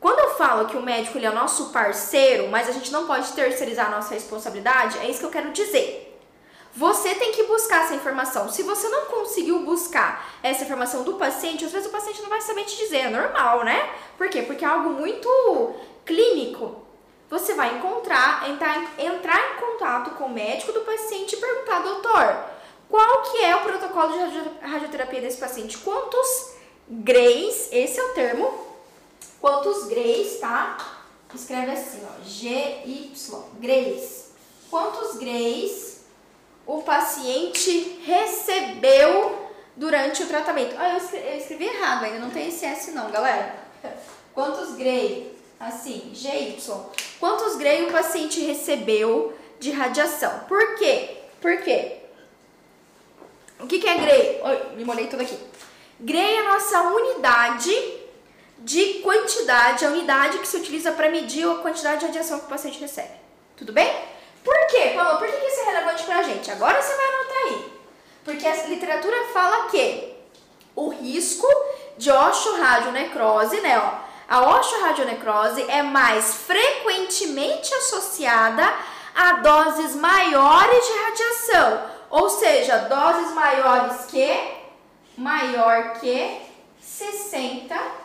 Quando 0.00 0.18
eu 0.18 0.34
falo 0.34 0.66
que 0.66 0.76
o 0.76 0.82
médico 0.82 1.16
ele 1.16 1.26
é 1.26 1.30
o 1.30 1.34
nosso 1.34 1.70
parceiro, 1.70 2.48
mas 2.48 2.68
a 2.68 2.72
gente 2.72 2.90
não 2.90 3.06
pode 3.06 3.32
terceirizar 3.32 3.86
a 3.86 3.90
nossa 3.90 4.14
responsabilidade, 4.14 4.98
é 4.98 5.08
isso 5.08 5.20
que 5.20 5.26
eu 5.26 5.30
quero 5.30 5.52
dizer. 5.52 6.13
Você 6.76 7.14
tem 7.14 7.32
que 7.32 7.44
buscar 7.44 7.84
essa 7.84 7.94
informação. 7.94 8.50
Se 8.50 8.62
você 8.62 8.88
não 8.88 9.06
conseguiu 9.06 9.60
buscar 9.60 10.38
essa 10.42 10.64
informação 10.64 11.04
do 11.04 11.14
paciente, 11.14 11.64
às 11.64 11.72
vezes 11.72 11.88
o 11.88 11.92
paciente 11.92 12.20
não 12.20 12.28
vai 12.28 12.40
saber 12.40 12.64
te 12.64 12.76
dizer, 12.76 12.98
é 12.98 13.08
normal, 13.10 13.64
né? 13.64 13.90
Por 14.18 14.28
quê? 14.28 14.42
Porque 14.42 14.64
é 14.64 14.68
algo 14.68 14.90
muito 14.90 15.28
clínico. 16.04 16.82
Você 17.30 17.54
vai 17.54 17.76
encontrar, 17.76 18.48
entrar, 18.50 18.92
entrar 18.98 19.54
em 19.54 19.60
contato 19.60 20.10
com 20.16 20.24
o 20.24 20.32
médico 20.32 20.72
do 20.72 20.80
paciente 20.80 21.34
e 21.34 21.38
perguntar, 21.38 21.80
doutor, 21.80 22.36
qual 22.88 23.22
que 23.22 23.44
é 23.44 23.56
o 23.56 23.62
protocolo 23.62 24.12
de 24.28 24.66
radioterapia 24.66 25.20
desse 25.20 25.38
paciente? 25.38 25.78
Quantos 25.78 26.54
grays, 26.88 27.68
esse 27.72 27.98
é 27.98 28.04
o 28.04 28.14
termo, 28.14 28.74
Quantos 29.44 29.84
grays, 29.88 30.38
tá? 30.38 30.78
Escreve 31.34 31.72
assim, 31.72 32.00
ó, 32.02 32.24
GY, 32.24 33.12
grays. 33.60 34.30
Quantos 34.70 35.18
grays 35.18 35.93
o 36.66 36.82
paciente 36.82 38.00
recebeu 38.04 39.50
durante 39.76 40.22
o 40.22 40.26
tratamento? 40.26 40.74
Ah, 40.78 40.90
eu 40.90 41.38
escrevi, 41.38 41.66
errado, 41.66 42.04
ainda 42.04 42.18
não 42.18 42.30
tem 42.30 42.48
esse 42.48 42.64
S 42.64 42.90
não, 42.92 43.10
galera. 43.10 43.54
Quantos 44.32 44.74
gray, 44.74 45.36
assim, 45.60 46.10
GY. 46.14 46.58
Quantos 47.20 47.56
gray 47.56 47.84
o 47.84 47.92
paciente 47.92 48.40
recebeu 48.40 49.36
de 49.60 49.70
radiação? 49.70 50.40
Por 50.48 50.76
quê? 50.76 51.18
Por 51.40 51.58
quê? 51.58 51.98
O 53.60 53.66
que, 53.66 53.78
que 53.78 53.88
é 53.88 53.94
gray? 53.96 54.40
Oi, 54.42 54.76
me 54.76 54.84
molhei 54.84 55.06
tudo 55.06 55.22
aqui. 55.22 55.38
Gray 56.00 56.36
é 56.36 56.40
a 56.40 56.52
nossa 56.52 56.82
unidade 56.82 58.04
de 58.58 58.94
quantidade, 58.94 59.84
a 59.84 59.90
unidade 59.90 60.38
que 60.38 60.48
se 60.48 60.56
utiliza 60.56 60.92
para 60.92 61.10
medir 61.10 61.48
a 61.48 61.56
quantidade 61.56 62.00
de 62.00 62.06
radiação 62.06 62.40
que 62.40 62.46
o 62.46 62.48
paciente 62.48 62.80
recebe. 62.80 63.12
Tudo 63.56 63.72
bem? 63.72 64.13
Por 64.44 64.66
quê, 64.66 64.92
Paulo? 64.94 65.18
Por 65.18 65.26
que 65.26 65.46
isso 65.46 65.60
é 65.60 65.64
relevante 65.64 66.04
para 66.04 66.18
a 66.18 66.22
gente? 66.22 66.50
Agora 66.50 66.80
você 66.80 66.94
vai 66.94 67.06
anotar 67.06 67.36
aí. 67.46 67.72
Porque 68.24 68.46
a 68.46 68.66
literatura 68.66 69.16
fala 69.32 69.68
que 69.68 70.14
o 70.76 70.90
risco 70.90 71.48
de 71.96 72.10
osteoradionecrose, 72.10 73.60
né, 73.60 73.78
ó, 73.78 74.04
a 74.28 74.58
osteoradionecrose 74.58 75.64
é 75.68 75.82
mais 75.82 76.34
frequentemente 76.34 77.72
associada 77.74 78.70
a 79.14 79.32
doses 79.34 79.94
maiores 79.94 80.86
de 80.86 80.92
radiação, 81.04 81.90
ou 82.10 82.28
seja, 82.28 82.78
doses 82.78 83.32
maiores 83.32 84.06
que 84.06 84.54
maior 85.16 85.94
que 86.00 86.40
60 86.80 88.03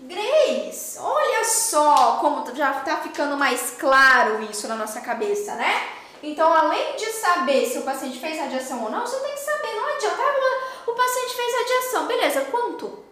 Grace, 0.00 0.96
olha 0.98 1.44
só 1.44 2.18
como 2.20 2.54
já 2.54 2.70
está 2.78 2.98
ficando 2.98 3.36
mais 3.36 3.72
claro 3.78 4.42
isso 4.44 4.68
na 4.68 4.76
nossa 4.76 5.00
cabeça, 5.00 5.54
né? 5.54 5.88
Então, 6.22 6.52
além 6.52 6.94
de 6.96 7.06
saber 7.06 7.66
se 7.66 7.78
o 7.78 7.82
paciente 7.82 8.18
fez 8.18 8.38
radiação 8.38 8.84
ou 8.84 8.90
não, 8.90 9.06
você 9.06 9.18
tem 9.18 9.34
que 9.34 9.40
saber, 9.40 9.74
não 9.74 9.86
adianta, 9.86 10.22
ah, 10.22 10.90
o 10.90 10.92
paciente 10.92 11.34
fez 11.34 11.54
radiação, 11.54 12.06
beleza, 12.06 12.40
quanto? 12.50 13.04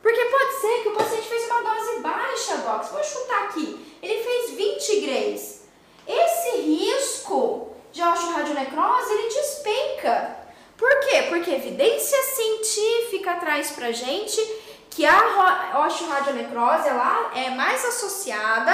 Porque 0.00 0.24
pode 0.26 0.54
ser 0.60 0.82
que 0.82 0.88
o 0.88 0.94
paciente 0.94 1.28
fez 1.28 1.46
uma 1.46 1.62
dose 1.62 2.00
baixa, 2.00 2.56
Docs, 2.58 2.90
vou 2.90 3.02
chutar 3.02 3.44
aqui, 3.44 3.98
ele 4.02 4.22
fez 4.22 4.50
20 4.50 5.00
grays. 5.00 5.62
Esse 6.06 6.56
risco 6.58 7.74
de 7.90 8.02
osteoradionecrose, 8.02 9.12
ele 9.12 9.28
despenca. 9.28 10.36
Por 10.76 11.00
quê? 11.00 11.22
Porque 11.28 11.50
evidência 11.50 12.22
científica 12.22 13.36
traz 13.36 13.70
pra 13.70 13.92
gente 13.92 14.40
que 14.94 15.04
a 15.04 15.84
osteoradionecrose 15.86 16.88
ela 16.88 17.32
é 17.34 17.50
mais 17.50 17.84
associada, 17.84 18.72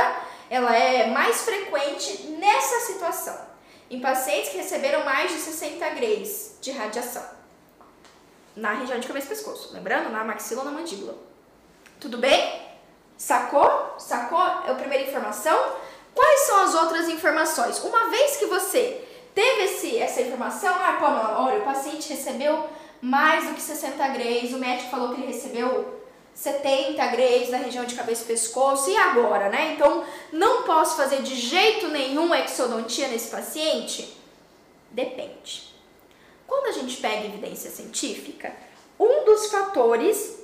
ela 0.50 0.76
é 0.76 1.06
mais 1.06 1.42
frequente 1.42 2.24
nessa 2.38 2.80
situação, 2.80 3.38
em 3.90 4.00
pacientes 4.00 4.50
que 4.50 4.58
receberam 4.58 5.04
mais 5.04 5.32
de 5.32 5.38
60 5.38 5.88
grays 5.90 6.58
de 6.60 6.72
radiação 6.72 7.40
na 8.54 8.74
região 8.74 8.98
de 8.98 9.06
cabeça 9.06 9.26
e 9.26 9.28
pescoço, 9.30 9.72
lembrando, 9.72 10.10
na 10.10 10.22
maxila 10.22 10.62
ou 10.62 10.70
na 10.70 10.72
mandíbula. 10.72 11.16
Tudo 11.98 12.18
bem? 12.18 12.68
Sacou? 13.16 13.94
Sacou? 13.98 14.40
É 14.66 14.70
a 14.70 14.74
primeira 14.74 15.08
informação. 15.08 15.58
Quais 16.14 16.40
são 16.40 16.62
as 16.62 16.74
outras 16.74 17.08
informações? 17.08 17.78
Uma 17.78 18.10
vez 18.10 18.36
que 18.36 18.46
você 18.46 19.06
teve 19.34 19.62
esse, 19.62 19.96
essa 19.96 20.20
informação, 20.20 20.74
ah, 20.74 20.98
Pamela, 21.00 21.40
olha, 21.40 21.60
o 21.60 21.64
paciente 21.64 22.10
recebeu 22.10 22.68
mais 23.00 23.46
do 23.46 23.54
que 23.54 23.62
60 23.62 24.08
grays, 24.08 24.52
o 24.52 24.58
médico 24.58 24.90
falou 24.90 25.14
que 25.14 25.22
ele 25.22 25.32
recebeu 25.32 25.99
70 26.34 27.06
grays 27.08 27.50
na 27.50 27.58
região 27.58 27.84
de 27.84 27.94
cabeça 27.94 28.24
e 28.24 28.26
pescoço, 28.26 28.90
e 28.90 28.96
agora, 28.96 29.48
né? 29.48 29.74
Então, 29.74 30.04
não 30.32 30.62
posso 30.62 30.96
fazer 30.96 31.22
de 31.22 31.34
jeito 31.34 31.88
nenhum 31.88 32.34
exodontia 32.34 33.08
nesse 33.08 33.30
paciente? 33.30 34.16
Depende. 34.90 35.74
Quando 36.46 36.66
a 36.66 36.72
gente 36.72 36.96
pega 36.96 37.26
evidência 37.26 37.70
científica, 37.70 38.52
um 38.98 39.24
dos 39.24 39.50
fatores 39.50 40.40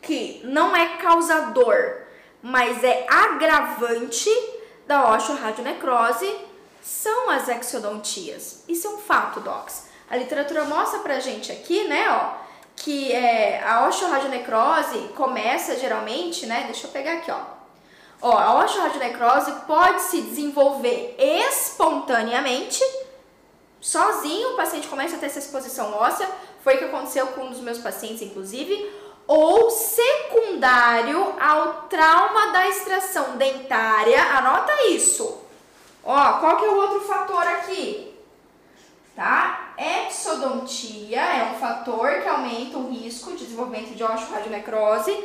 que 0.00 0.40
não 0.44 0.74
é 0.74 0.96
causador, 0.96 2.02
mas 2.42 2.82
é 2.82 3.06
agravante 3.08 4.30
da 4.86 5.14
osteoradionecrose 5.14 6.34
são 6.82 7.30
as 7.30 7.48
exodontias. 7.48 8.64
Isso 8.68 8.86
é 8.88 8.90
um 8.90 8.98
fato, 8.98 9.40
docs. 9.40 9.86
A 10.10 10.16
literatura 10.16 10.64
mostra 10.64 10.98
pra 10.98 11.20
gente 11.20 11.52
aqui, 11.52 11.84
né, 11.84 12.10
ó, 12.10 12.42
que 12.82 13.12
é, 13.12 13.62
a 13.64 13.86
osteoradionecrose 13.86 14.98
começa 15.14 15.78
geralmente, 15.78 16.46
né? 16.46 16.64
Deixa 16.64 16.88
eu 16.88 16.90
pegar 16.90 17.14
aqui, 17.14 17.30
ó. 17.30 17.38
Ó, 18.20 18.36
a 18.36 18.64
osteoradionecrose 18.64 19.52
pode 19.66 20.02
se 20.02 20.20
desenvolver 20.20 21.14
espontaneamente, 21.18 22.82
sozinho, 23.80 24.50
o 24.50 24.56
paciente 24.56 24.88
começa 24.88 25.14
a 25.14 25.18
ter 25.18 25.26
essa 25.26 25.38
exposição 25.38 25.92
óssea, 25.94 26.28
foi 26.62 26.74
o 26.74 26.78
que 26.78 26.84
aconteceu 26.86 27.28
com 27.28 27.42
um 27.42 27.50
dos 27.50 27.60
meus 27.60 27.78
pacientes, 27.78 28.22
inclusive, 28.22 28.92
ou 29.28 29.70
secundário 29.70 31.34
ao 31.40 31.82
trauma 31.82 32.52
da 32.52 32.68
extração 32.68 33.36
dentária, 33.36 34.20
anota 34.36 34.72
isso. 34.88 35.40
Ó, 36.04 36.32
qual 36.40 36.56
que 36.56 36.64
é 36.64 36.68
o 36.68 36.76
outro 36.76 37.00
fator 37.02 37.46
aqui? 37.46 38.11
Tá? 39.14 39.74
Exodontia 39.76 41.20
é 41.20 41.52
um 41.52 41.58
fator 41.58 42.20
que 42.22 42.28
aumenta 42.28 42.78
o 42.78 42.90
risco 42.90 43.32
de 43.32 43.44
desenvolvimento 43.44 43.94
de 43.94 44.04
osteoradionecrose. 44.04 45.24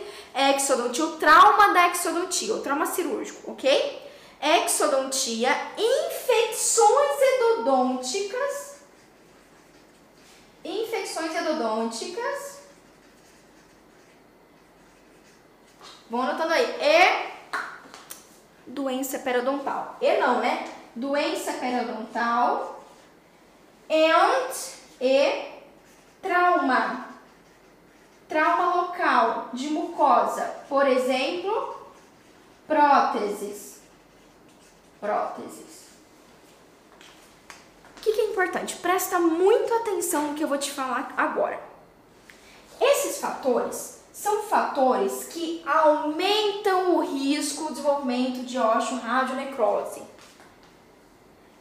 Exodontia, 0.56 1.06
o 1.06 1.18
trauma 1.18 1.74
da 1.74 1.90
exodontia, 1.90 2.54
o 2.54 2.62
trauma 2.62 2.86
cirúrgico, 2.86 3.52
ok? 3.52 4.08
Exodontia, 4.42 5.50
infecções 5.78 7.22
endodônticas, 7.22 8.82
infecções 10.64 11.36
endodônticas. 11.36 12.58
Vão 16.10 16.22
anotando 16.22 16.54
aí. 16.54 16.66
E 16.82 17.28
doença 18.68 19.20
periodontal. 19.20 19.98
E 20.00 20.18
não, 20.18 20.40
né? 20.40 20.72
Doença 20.96 21.54
periodontal 21.54 22.77
and 23.90 24.54
e 25.00 25.46
trauma. 26.22 27.08
Trauma 28.28 28.76
local 28.82 29.50
de 29.54 29.70
mucosa, 29.70 30.44
por 30.68 30.86
exemplo, 30.88 31.78
próteses. 32.68 33.80
Próteses. 35.00 35.88
O 37.98 38.02
que, 38.02 38.12
que 38.12 38.22
é 38.22 38.26
importante? 38.26 38.76
Presta 38.78 39.20
muito 39.20 39.74
atenção 39.74 40.28
no 40.28 40.34
que 40.34 40.44
eu 40.44 40.48
vou 40.48 40.58
te 40.58 40.72
falar 40.72 41.14
agora. 41.16 41.60
Esses 42.80 43.20
fatores 43.20 44.02
são 44.12 44.44
fatores 44.44 45.26
que 45.26 45.64
aumentam 45.66 46.96
o 46.96 47.02
risco 47.02 47.66
do 47.66 47.74
desenvolvimento 47.74 48.46
de 48.46 48.58
osteoradionecrose. 48.58 50.02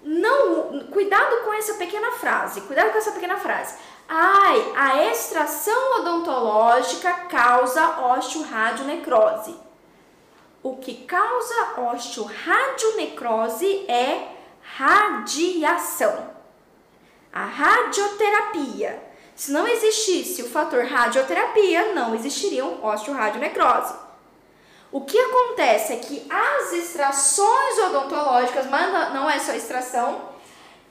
Não, 0.02 0.86
cuidado 0.90 1.44
com 1.44 1.52
essa 1.52 1.74
pequena 1.74 2.12
frase, 2.12 2.60
cuidado 2.62 2.92
com 2.92 2.98
essa 2.98 3.12
pequena 3.12 3.36
frase. 3.36 3.76
Ai, 4.08 4.72
a 4.76 5.10
extração 5.10 6.00
odontológica 6.00 7.12
causa 7.28 8.14
osteoradionecrose. 8.14 9.56
O 10.62 10.76
que 10.76 11.04
causa 11.04 11.80
osteoradionecrose 11.92 13.84
é 13.88 14.28
radiação. 14.62 16.36
A 17.32 17.44
radioterapia 17.44 19.06
se 19.36 19.52
não 19.52 19.68
existisse 19.68 20.42
o 20.42 20.48
fator 20.48 20.82
radioterapia, 20.86 21.92
não 21.92 22.14
existiriam 22.14 22.82
osteoradionecrose. 22.82 24.05
O 24.90 25.00
que 25.02 25.18
acontece 25.18 25.92
é 25.92 25.96
que 25.96 26.26
as 26.30 26.72
extrações 26.72 27.78
odontológicas, 27.78 28.66
mas 28.66 29.12
não 29.12 29.28
é 29.28 29.38
só 29.38 29.52
extração, 29.52 30.30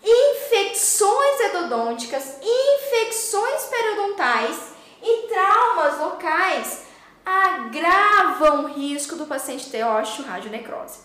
infecções 0.03 1.39
endodônticas, 1.41 2.37
infecções 2.41 3.63
periodontais 3.63 4.57
e 5.01 5.27
traumas 5.27 5.99
locais 5.99 6.85
agravam 7.25 8.65
o 8.65 8.67
risco 8.67 9.15
do 9.15 9.25
paciente 9.25 9.69
ter 9.69 9.83
osteoradionecrose. 9.83 10.99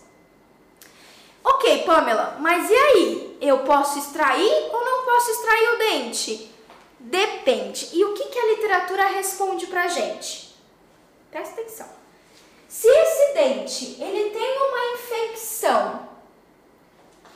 Ok, 1.42 1.84
Pamela, 1.84 2.36
mas 2.38 2.68
e 2.68 2.74
aí? 2.74 3.38
Eu 3.40 3.60
posso 3.60 3.98
extrair 3.98 4.68
ou 4.70 4.84
não 4.84 5.04
posso 5.04 5.30
extrair 5.30 5.68
o 5.70 5.78
dente? 5.78 6.54
Depende. 6.98 7.88
E 7.94 8.04
o 8.04 8.12
que, 8.12 8.24
que 8.24 8.38
a 8.38 8.46
literatura 8.46 9.06
responde 9.06 9.66
pra 9.66 9.88
gente? 9.88 10.54
Presta 11.30 11.58
atenção. 11.58 11.99
Se 12.70 12.86
esse 12.86 13.34
dente 13.34 14.00
ele 14.00 14.30
tem 14.30 14.58
uma 14.58 14.94
infecção, 14.94 16.08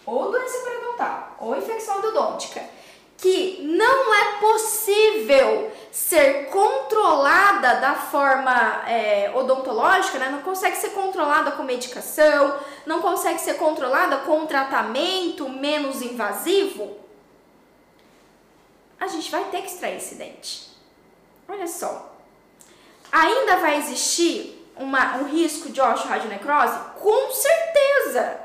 ou 0.06 0.30
doença 0.30 0.58
periodontal, 0.62 1.36
ou 1.40 1.56
infecção 1.56 1.98
endodôntica, 1.98 2.62
que 3.18 3.58
não 3.62 4.14
é 4.14 4.38
possível 4.38 5.72
ser 5.90 6.50
controlada 6.50 7.80
da 7.80 7.96
forma 7.96 8.88
é, 8.88 9.32
odontológica, 9.34 10.20
né? 10.20 10.28
não 10.28 10.42
consegue 10.42 10.76
ser 10.76 10.90
controlada 10.90 11.50
com 11.50 11.64
medicação, 11.64 12.56
não 12.86 13.02
consegue 13.02 13.40
ser 13.40 13.54
controlada 13.54 14.18
com 14.18 14.38
um 14.38 14.46
tratamento 14.46 15.48
menos 15.48 16.00
invasivo, 16.00 16.96
a 19.00 19.08
gente 19.08 19.28
vai 19.32 19.42
ter 19.46 19.62
que 19.62 19.68
extrair 19.68 19.96
esse 19.96 20.14
dente. 20.14 20.70
Olha 21.48 21.66
só. 21.66 22.14
Ainda 23.10 23.56
vai 23.56 23.78
existir 23.78 24.53
uma, 24.76 25.16
um 25.18 25.24
risco 25.24 25.70
de 25.70 25.80
osteoradionecrose? 25.80 26.78
Com 27.00 27.30
certeza! 27.30 28.40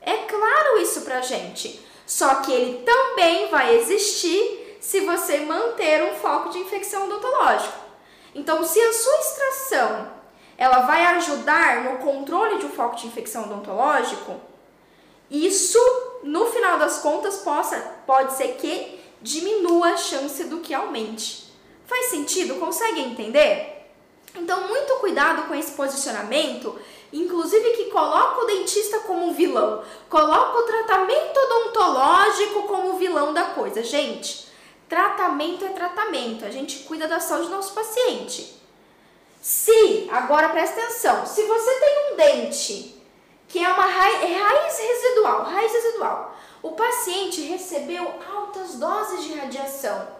É 0.00 0.16
claro 0.18 0.78
isso 0.80 1.02
pra 1.02 1.20
gente. 1.20 1.84
Só 2.06 2.36
que 2.36 2.52
ele 2.52 2.84
também 2.84 3.48
vai 3.48 3.74
existir 3.76 4.78
se 4.80 5.00
você 5.00 5.40
manter 5.40 6.04
um 6.04 6.14
foco 6.14 6.50
de 6.50 6.58
infecção 6.58 7.06
odontológica. 7.06 7.74
Então, 8.34 8.62
se 8.62 8.80
a 8.80 8.92
sua 8.92 9.18
extração 9.18 10.12
ela 10.56 10.82
vai 10.82 11.04
ajudar 11.06 11.84
no 11.84 11.98
controle 11.98 12.58
de 12.58 12.66
um 12.66 12.70
foco 12.70 12.96
de 12.96 13.06
infecção 13.06 13.44
odontológico, 13.44 14.40
isso, 15.30 15.78
no 16.22 16.46
final 16.46 16.78
das 16.78 16.98
contas, 16.98 17.38
possa, 17.38 17.76
pode 18.06 18.34
ser 18.34 18.54
que 18.54 19.00
diminua 19.20 19.88
a 19.88 19.96
chance 19.96 20.44
do 20.44 20.60
que 20.60 20.72
aumente. 20.72 21.52
Faz 21.84 22.06
sentido? 22.06 22.60
Consegue 22.60 23.00
entender? 23.00 23.75
Então, 24.36 24.68
muito 24.68 24.94
cuidado 24.96 25.48
com 25.48 25.54
esse 25.54 25.72
posicionamento, 25.72 26.78
inclusive 27.12 27.70
que 27.70 27.90
coloca 27.90 28.42
o 28.42 28.46
dentista 28.46 29.00
como 29.00 29.32
vilão, 29.32 29.82
coloca 30.08 30.58
o 30.58 30.62
tratamento 30.62 31.36
odontológico 31.38 32.62
como 32.64 32.98
vilão 32.98 33.32
da 33.32 33.44
coisa. 33.44 33.82
Gente, 33.82 34.48
tratamento 34.88 35.64
é 35.64 35.70
tratamento, 35.70 36.44
a 36.44 36.50
gente 36.50 36.80
cuida 36.80 37.08
da 37.08 37.20
saúde 37.20 37.48
do 37.48 37.56
nosso 37.56 37.72
paciente. 37.72 38.54
Se, 39.40 40.08
agora 40.10 40.48
presta 40.48 40.80
atenção, 40.80 41.24
se 41.24 41.42
você 41.44 41.80
tem 41.80 42.12
um 42.12 42.16
dente 42.16 42.96
que 43.48 43.64
é 43.64 43.68
uma 43.68 43.84
é 43.84 44.36
raiz 44.36 44.78
residual, 44.78 45.44
raiz 45.44 45.72
residual, 45.72 46.36
o 46.62 46.72
paciente 46.72 47.42
recebeu 47.42 48.12
altas 48.34 48.74
doses 48.74 49.22
de 49.22 49.34
radiação. 49.34 50.15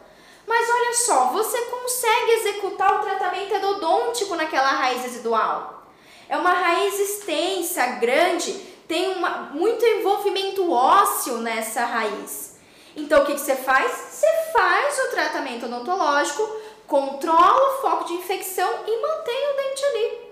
Mas 0.47 0.69
olha 0.71 0.95
só, 0.95 1.25
você 1.33 1.61
consegue 1.63 2.31
executar 2.33 2.95
o 2.95 3.03
tratamento 3.03 3.55
endodôntico 3.55 4.37
naquela 4.37 4.69
raiz 4.69 5.03
residual. 5.03 5.83
É 6.29 6.37
uma 6.37 6.51
raiz 6.51 6.99
extensa, 6.99 7.87
grande, 7.99 8.53
tem 8.87 9.13
uma, 9.17 9.51
muito 9.53 9.85
envolvimento 9.85 10.71
ósseo 10.71 11.39
nessa 11.39 11.85
raiz. 11.85 12.57
Então 12.95 13.23
o 13.23 13.27
que, 13.27 13.35
que 13.35 13.41
você 13.41 13.57
faz? 13.57 13.91
Você 13.93 14.27
faz 14.53 14.99
o 14.99 15.11
tratamento 15.11 15.67
odontológico, 15.67 16.49
controla 16.87 17.75
o 17.75 17.83
foco 17.83 18.05
de 18.05 18.15
infecção 18.15 18.69
e 18.87 19.03
mantém 19.03 19.53
o 19.53 19.57
dente 19.57 19.85
ali. 19.85 20.27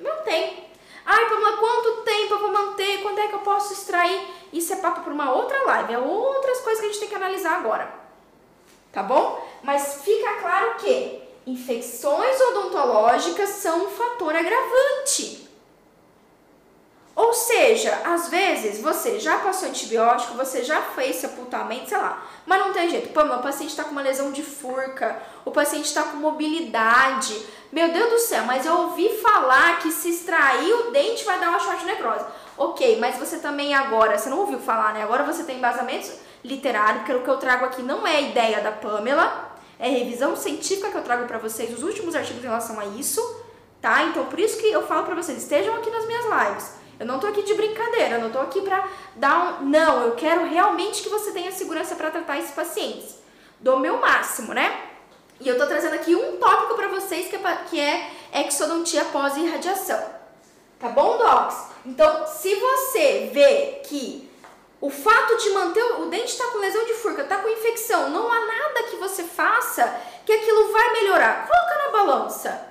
Mantém. 0.00 0.64
Ai, 1.04 1.28
Pamela, 1.28 1.56
quanto 1.58 2.02
tempo 2.02 2.34
eu 2.34 2.38
vou 2.38 2.52
manter? 2.52 3.02
Quando 3.02 3.18
é 3.18 3.28
que 3.28 3.34
eu 3.34 3.40
posso 3.40 3.72
extrair? 3.72 4.26
Isso 4.52 4.72
é 4.72 4.76
papo 4.76 5.00
para 5.00 5.12
uma 5.12 5.32
outra 5.32 5.62
live, 5.64 5.92
é 5.92 5.98
outras 5.98 6.60
coisas 6.60 6.80
que 6.80 6.86
a 6.86 6.88
gente 6.88 7.00
tem 7.00 7.08
que 7.08 7.14
analisar 7.14 7.58
agora. 7.58 8.03
Tá 8.94 9.02
bom? 9.02 9.44
Mas 9.62 10.02
fica 10.04 10.34
claro 10.40 10.76
que 10.76 11.20
infecções 11.46 12.40
odontológicas 12.40 13.50
são 13.50 13.86
um 13.86 13.90
fator 13.90 14.34
agravante. 14.34 15.44
Ou 17.16 17.32
seja, 17.32 17.92
às 18.04 18.28
vezes 18.28 18.80
você 18.80 19.20
já 19.20 19.38
passou 19.38 19.68
antibiótico, 19.68 20.34
você 20.34 20.64
já 20.64 20.80
fez 20.82 21.16
sepultamento, 21.16 21.88
sei 21.88 21.98
lá, 21.98 22.24
mas 22.44 22.58
não 22.58 22.72
tem 22.72 22.88
jeito. 22.88 23.10
Pô, 23.10 23.24
meu 23.24 23.38
paciente 23.38 23.70
está 23.70 23.84
com 23.84 23.92
uma 23.92 24.02
lesão 24.02 24.32
de 24.32 24.42
furca, 24.42 25.20
o 25.44 25.50
paciente 25.50 25.86
está 25.86 26.02
com 26.04 26.16
mobilidade. 26.16 27.40
Meu 27.70 27.92
Deus 27.92 28.10
do 28.10 28.18
céu, 28.18 28.44
mas 28.44 28.66
eu 28.66 28.76
ouvi 28.78 29.08
falar 29.20 29.78
que 29.78 29.92
se 29.92 30.10
extrair 30.10 30.72
o 30.72 30.90
dente 30.90 31.24
vai 31.24 31.38
dar 31.38 31.50
uma 31.50 31.60
short 31.60 31.84
necrose. 31.84 32.24
Ok, 32.56 32.98
mas 33.00 33.16
você 33.16 33.38
também 33.38 33.74
agora, 33.74 34.18
você 34.18 34.28
não 34.28 34.40
ouviu 34.40 34.58
falar, 34.58 34.92
né? 34.92 35.02
Agora 35.02 35.24
você 35.24 35.44
tem 35.44 35.58
embasamentos 35.58 36.12
literários, 36.44 36.98
porque 36.98 37.14
o 37.14 37.22
que 37.22 37.30
eu 37.30 37.38
trago 37.38 37.64
aqui 37.64 37.82
não 37.82 38.06
é 38.06 38.22
ideia 38.22 38.60
da 38.60 38.70
Pamela, 38.70 39.52
é 39.78 39.88
revisão 39.88 40.36
científica 40.36 40.90
que 40.90 40.96
eu 40.96 41.02
trago 41.02 41.26
para 41.26 41.38
vocês, 41.38 41.74
os 41.74 41.82
últimos 41.82 42.14
artigos 42.14 42.44
em 42.44 42.46
relação 42.46 42.78
a 42.78 42.84
isso, 42.84 43.20
tá? 43.80 44.04
Então 44.04 44.26
por 44.26 44.38
isso 44.38 44.58
que 44.58 44.66
eu 44.66 44.86
falo 44.86 45.04
para 45.04 45.14
vocês, 45.14 45.38
estejam 45.38 45.74
aqui 45.74 45.90
nas 45.90 46.06
minhas 46.06 46.24
lives. 46.24 46.84
Eu 46.98 47.06
não 47.06 47.18
tô 47.18 47.26
aqui 47.26 47.42
de 47.42 47.54
brincadeira, 47.54 48.16
eu 48.16 48.20
não 48.20 48.30
tô 48.30 48.38
aqui 48.38 48.60
pra 48.60 48.88
dar 49.16 49.60
um. 49.62 49.64
Não, 49.64 50.02
eu 50.02 50.12
quero 50.12 50.44
realmente 50.46 51.02
que 51.02 51.08
você 51.08 51.32
tenha 51.32 51.50
segurança 51.50 51.96
para 51.96 52.10
tratar 52.10 52.38
esses 52.38 52.52
pacientes. 52.52 53.16
Do 53.58 53.78
meu 53.78 53.98
máximo, 53.98 54.54
né? 54.54 54.80
E 55.40 55.48
eu 55.48 55.58
tô 55.58 55.66
trazendo 55.66 55.94
aqui 55.94 56.14
um 56.14 56.36
tópico 56.36 56.74
para 56.74 56.88
vocês 56.88 57.28
que 57.28 57.36
é, 57.36 57.56
que 57.68 57.80
é 57.80 58.10
exodontia 58.46 59.04
pós-irradiação. 59.06 60.00
Tá 60.78 60.88
bom, 60.88 61.18
Docs? 61.18 61.56
Então, 61.86 62.26
se 62.26 62.54
você 62.54 63.30
vê 63.32 63.80
que 63.84 64.23
o 64.84 64.90
fato 64.90 65.36
de 65.38 65.50
manter 65.50 65.82
o 65.82 66.06
dente 66.06 66.32
está 66.32 66.46
com 66.48 66.58
lesão 66.58 66.84
de 66.84 66.92
furca, 66.94 67.22
está 67.22 67.38
com 67.38 67.48
infecção, 67.48 68.10
não 68.10 68.30
há 68.30 68.46
nada 68.46 68.82
que 68.90 68.96
você 68.96 69.22
faça 69.22 69.98
que 70.26 70.32
aquilo 70.32 70.70
vai 70.70 70.92
melhorar. 70.92 71.48
Coloca 71.48 71.78
na 71.78 71.90
balança. 71.90 72.68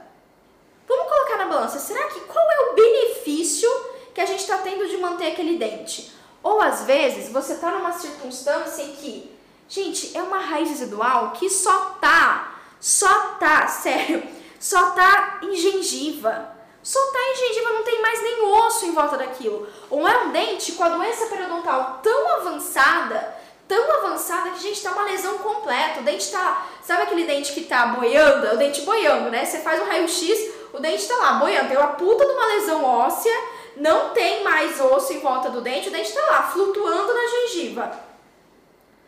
Vamos 0.88 1.08
colocar 1.08 1.38
na 1.38 1.46
balança. 1.46 1.80
Será 1.80 2.08
que 2.10 2.20
qual 2.22 2.52
é 2.52 2.60
o 2.70 2.74
benefício 2.76 3.70
que 4.14 4.22
a 4.22 4.26
gente 4.26 4.42
está 4.42 4.60
tendo 4.60 4.88
de 4.88 4.98
manter 4.98 5.32
aquele 5.32 5.58
dente. 5.58 6.12
Ou 6.42 6.62
às 6.62 6.84
vezes 6.84 7.32
você 7.32 7.54
está 7.54 7.72
numa 7.72 7.94
circunstância 7.94 8.84
em 8.84 8.94
que, 8.94 9.36
gente, 9.68 10.16
é 10.16 10.22
uma 10.22 10.38
raiz 10.38 10.70
residual 10.70 11.32
que 11.32 11.50
só 11.50 11.98
tá, 12.00 12.60
só 12.80 13.36
tá, 13.40 13.66
sério, 13.68 14.24
só 14.60 14.92
tá 14.92 15.40
em 15.42 15.56
gengiva. 15.56 16.53
Só 16.84 17.00
tá 17.12 17.20
em 17.20 17.36
gengiva, 17.36 17.74
não 17.74 17.84
tem 17.84 18.02
mais 18.02 18.22
nem 18.22 18.42
osso 18.44 18.86
em 18.86 18.92
volta 18.92 19.18
daquilo. 19.18 19.68
Ou 19.90 20.08
é 20.08 20.24
um 20.24 20.32
dente 20.32 20.74
com 20.74 20.84
a 20.84 20.90
doença 20.90 21.28
periodontal 21.28 22.02
tão 22.04 22.36
avançada, 22.36 23.36
tão 23.68 23.92
avançada 23.94 24.50
que, 24.52 24.62
gente, 24.62 24.84
tá 24.84 24.92
uma 24.92 25.06
lesão 25.06 25.38
completa. 25.38 26.02
O 26.02 26.04
dente 26.04 26.30
tá, 26.30 26.68
sabe 26.84 27.04
aquele 27.04 27.24
dente 27.24 27.54
que 27.54 27.62
tá 27.62 27.88
boiando? 27.88 28.48
É 28.48 28.54
o 28.54 28.58
dente 28.58 28.82
boiando, 28.82 29.32
né? 29.32 29.46
Você 29.46 29.60
faz 29.60 29.82
um 29.82 29.86
raio-x, 29.86 30.52
o 30.74 30.80
dente 30.80 31.08
tá 31.08 31.16
lá 31.16 31.34
boiando. 31.34 31.70
Tem 31.70 31.78
uma 31.78 31.94
puta 31.94 32.26
de 32.26 32.32
uma 32.34 32.48
lesão 32.48 32.84
óssea 32.84 33.34
não 33.76 34.10
tem 34.10 34.44
mais 34.44 34.80
osso 34.80 35.14
em 35.14 35.20
volta 35.20 35.50
do 35.50 35.62
dente, 35.62 35.90
o 35.90 35.92
dente 35.92 36.10
está 36.10 36.22
lá, 36.28 36.44
flutuando 36.44 37.14
na 37.14 37.28
gengiva. 37.28 37.92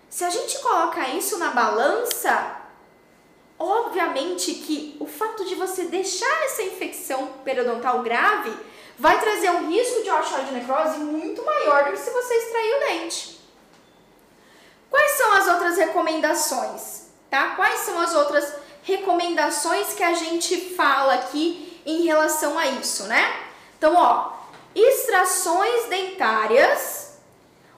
Se 0.09 0.23
a 0.23 0.29
gente 0.29 0.57
coloca 0.59 1.07
isso 1.09 1.37
na 1.37 1.51
balança, 1.51 2.57
obviamente 3.57 4.53
que 4.55 4.97
o 4.99 5.05
fato 5.05 5.45
de 5.45 5.55
você 5.55 5.85
deixar 5.85 6.45
essa 6.45 6.63
infecção 6.63 7.27
periodontal 7.43 8.01
grave 8.01 8.51
vai 8.97 9.19
trazer 9.19 9.49
um 9.51 9.69
risco 9.69 10.03
de 10.03 10.09
osteoartrose 10.09 10.99
muito 10.99 11.43
maior 11.43 11.85
do 11.85 11.91
que 11.91 11.99
se 11.99 12.11
você 12.11 12.33
extrair 12.33 12.75
o 12.75 12.79
dente. 12.79 13.39
Quais 14.89 15.11
são 15.11 15.33
as 15.33 15.47
outras 15.47 15.77
recomendações? 15.77 17.07
Tá? 17.29 17.55
Quais 17.55 17.81
são 17.81 17.99
as 17.99 18.13
outras 18.13 18.53
recomendações 18.83 19.93
que 19.93 20.03
a 20.03 20.13
gente 20.13 20.73
fala 20.75 21.15
aqui 21.15 21.81
em 21.85 22.03
relação 22.03 22.57
a 22.57 22.67
isso, 22.67 23.03
né? 23.03 23.43
Então, 23.77 23.95
ó, 23.95 24.31
extrações 24.73 25.85
dentárias 25.85 27.04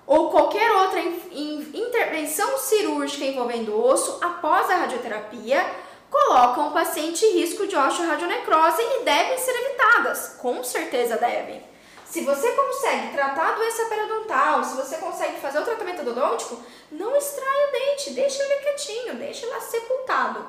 ou 0.08 0.32
qualquer 0.32 0.72
outra 0.72 1.02
intervenção 1.02 2.58
cirúrgica 2.58 3.26
envolvendo 3.26 3.78
osso 3.78 4.18
após 4.22 4.70
a 4.70 4.78
radioterapia 4.78 5.70
colocam 6.10 6.70
o 6.70 6.72
paciente 6.72 7.26
em 7.26 7.40
risco 7.40 7.68
de 7.68 7.76
osteoradionecrose 7.76 8.82
e 8.82 9.04
devem 9.04 9.38
ser 9.38 9.52
evitadas. 9.52 10.38
Com 10.40 10.64
certeza 10.64 11.18
devem. 11.18 11.62
Se 12.06 12.22
você 12.22 12.50
consegue 12.54 13.12
tratar 13.12 13.50
a 13.50 13.56
doença 13.56 13.86
periodontal, 13.86 14.64
se 14.64 14.78
você 14.78 14.98
consegue 14.98 15.42
fazer 15.42 15.60
o 15.60 15.66
tratamento 15.66 16.02
odontológico, 16.02 16.64
não 16.90 17.14
extrai 17.18 17.68
o 17.68 17.72
dente, 17.74 18.12
deixa 18.12 18.42
ele 18.44 18.62
quietinho, 18.62 19.16
deixa 19.16 19.46
ele 19.46 19.60
sepultado. 19.60 20.48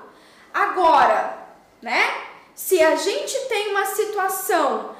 Agora, 0.54 1.36
né? 1.82 2.28
Se 2.54 2.80
a 2.82 2.94
gente 2.94 3.36
tem 3.46 3.70
uma 3.70 3.86
situação 3.86 4.96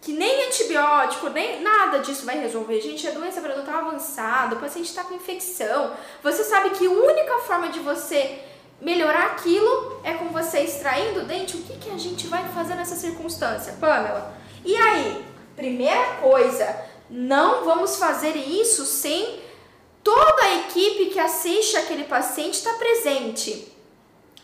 que 0.00 0.12
nem 0.12 0.46
antibiótico, 0.46 1.28
nem 1.28 1.60
nada 1.60 1.98
disso 1.98 2.24
vai 2.24 2.38
resolver. 2.38 2.80
Gente, 2.80 3.06
a 3.06 3.10
doença 3.10 3.40
periodontal 3.40 3.86
avançada, 3.86 4.54
o 4.54 4.60
paciente 4.60 4.86
está 4.86 5.02
com 5.04 5.14
infecção. 5.14 5.92
Você 6.22 6.44
sabe 6.44 6.70
que 6.70 6.86
a 6.86 6.90
única 6.90 7.38
forma 7.38 7.68
de 7.68 7.80
você 7.80 8.38
melhorar 8.80 9.26
aquilo 9.26 10.00
é 10.04 10.14
com 10.14 10.28
você 10.28 10.60
extraindo 10.60 11.20
o 11.20 11.24
dente. 11.24 11.56
O 11.56 11.62
que, 11.62 11.76
que 11.78 11.90
a 11.90 11.98
gente 11.98 12.26
vai 12.26 12.46
fazer 12.50 12.74
nessa 12.74 12.94
circunstância, 12.94 13.74
Pamela? 13.80 14.34
E 14.64 14.76
aí, 14.76 15.24
primeira 15.56 16.16
coisa, 16.20 16.76
não 17.10 17.64
vamos 17.64 17.96
fazer 17.96 18.36
isso 18.36 18.84
sem 18.84 19.40
toda 20.04 20.42
a 20.42 20.56
equipe 20.60 21.06
que 21.06 21.18
assiste 21.18 21.76
aquele 21.76 22.04
paciente 22.04 22.54
estar 22.54 22.72
tá 22.72 22.78
presente. 22.78 23.72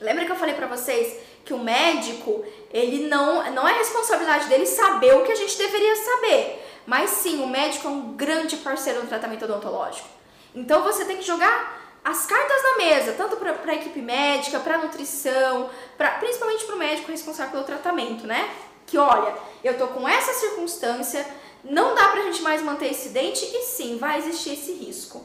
Lembra 0.01 0.25
que 0.25 0.33
eu 0.33 0.37
falei 0.37 0.55
para 0.55 0.67
vocês 0.67 1.17
que 1.45 1.53
o 1.53 1.59
médico, 1.59 2.45
ele 2.73 3.07
não, 3.07 3.51
não 3.53 3.69
é 3.69 3.79
responsabilidade 3.79 4.49
dele 4.49 4.67
saber 4.67 5.15
o 5.15 5.23
que 5.23 5.33
a 5.33 5.37
gente 5.37 5.57
deveria 5.59 5.95
saber. 5.97 6.65
Mas 6.87 7.11
sim, 7.11 7.43
o 7.43 7.47
médico 7.47 7.87
é 7.87 7.91
um 7.91 8.13
grande 8.15 8.57
parceiro 8.59 9.03
no 9.03 9.09
tratamento 9.09 9.45
odontológico. 9.45 10.09
Então 10.55 10.83
você 10.83 11.05
tem 11.05 11.17
que 11.17 11.23
jogar 11.23 11.83
as 12.05 12.27
cartas 12.27 12.63
na 12.63 12.77
mesa, 12.77 13.13
tanto 13.13 13.37
para 13.37 13.73
a 13.73 13.75
equipe 13.75 14.01
médica, 14.01 14.61
para 14.61 14.79
nutrição, 14.79 15.71
pra, 15.97 16.13
principalmente 16.13 16.65
para 16.65 16.75
o 16.75 16.79
médico 16.79 17.11
responsável 17.11 17.53
pelo 17.53 17.65
tratamento, 17.65 18.27
né? 18.27 18.51
Que 18.87 18.99
olha, 18.99 19.35
eu 19.63 19.79
tô 19.79 19.89
com 19.89 20.07
essa 20.07 20.35
circunstância, 20.35 21.27
não 21.65 21.95
dá 21.95 22.09
para 22.09 22.21
a 22.21 22.25
gente 22.25 22.43
mais 22.43 22.61
manter 22.63 22.91
esse 22.91 23.09
dente 23.09 23.45
e 23.45 23.63
sim, 23.63 23.97
vai 23.97 24.19
existir 24.19 24.53
esse 24.53 24.73
risco. 24.73 25.25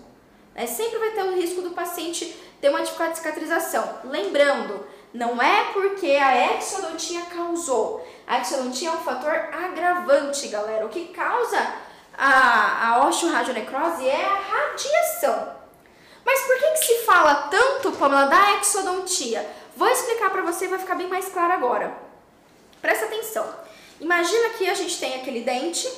Né? 0.55 0.65
Sempre 0.67 0.99
vai 0.99 1.11
ter 1.11 1.23
o 1.23 1.35
risco 1.35 1.61
do 1.61 1.71
paciente 1.71 2.33
ter 2.61 2.69
uma 2.69 2.81
dificuldade 2.81 3.11
de 3.11 3.17
cicatrização. 3.19 3.99
Lembrando, 4.05 4.85
não 5.13 5.41
é 5.41 5.71
porque 5.73 6.11
a 6.11 6.57
exodontia 6.57 7.21
causou. 7.23 8.07
A 8.27 8.39
exodontia 8.39 8.89
é 8.89 8.91
um 8.91 9.03
fator 9.03 9.31
agravante, 9.31 10.47
galera. 10.49 10.85
O 10.85 10.89
que 10.89 11.07
causa 11.07 11.73
a, 12.17 12.89
a 12.89 13.07
osteoradionecrose 13.07 14.07
é 14.07 14.25
a 14.25 14.39
radiação. 14.39 15.59
Mas 16.23 16.41
por 16.41 16.59
que, 16.59 16.71
que 16.71 16.85
se 16.85 17.05
fala 17.05 17.47
tanto, 17.49 17.91
Pamela, 17.93 18.27
da 18.27 18.59
exodontia? 18.59 19.49
Vou 19.75 19.87
explicar 19.87 20.29
para 20.29 20.43
você 20.43 20.65
e 20.65 20.67
vai 20.67 20.79
ficar 20.79 20.95
bem 20.95 21.07
mais 21.07 21.29
claro 21.29 21.53
agora. 21.53 21.97
Presta 22.81 23.05
atenção. 23.05 23.51
Imagina 23.99 24.49
que 24.49 24.69
a 24.69 24.73
gente 24.73 24.99
tem 24.99 25.15
aquele 25.15 25.41
dente. 25.41 25.91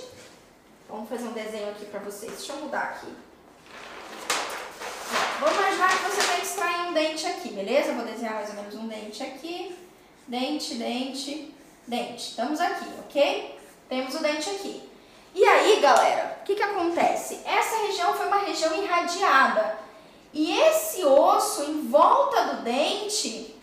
Vamos 0.88 1.10
fazer 1.10 1.26
um 1.26 1.34
desenho 1.34 1.70
aqui 1.70 1.86
para 1.86 2.00
vocês. 2.00 2.32
Deixa 2.32 2.54
eu 2.54 2.58
mudar 2.58 2.84
aqui. 2.84 3.14
Vamos 5.40 5.58
imaginar 5.58 5.90
que 5.90 6.12
você 6.12 6.34
tem 6.34 6.41
extrair 6.62 6.88
um 6.88 6.94
dente 6.94 7.26
aqui, 7.26 7.50
beleza? 7.50 7.94
Vou 7.94 8.06
desenhar 8.06 8.36
mais 8.36 8.50
ou 8.50 8.56
menos 8.56 8.76
um 8.76 8.88
dente 8.88 9.24
aqui. 9.24 9.76
Dente, 10.28 10.76
dente, 10.76 11.54
dente. 11.88 12.30
Estamos 12.30 12.62
aqui, 12.62 12.86
ok? 13.00 13.60
Temos 13.90 14.14
o 14.14 14.22
dente 14.22 14.50
aqui. 14.50 14.90
E 15.34 15.44
aí, 15.44 15.80
galera, 15.80 16.38
o 16.42 16.46
que, 16.46 16.56
que 16.56 16.64
acontece? 16.64 17.42
Essa 17.46 17.88
região 17.88 18.14
foi 18.14 18.28
uma 18.28 18.40
região 18.40 18.76
irradiada. 18.76 19.80
E 20.34 20.58
esse 20.60 21.04
osso 21.04 21.64
em 21.64 21.88
volta 21.90 22.44
do 22.44 22.62
dente, 22.62 23.56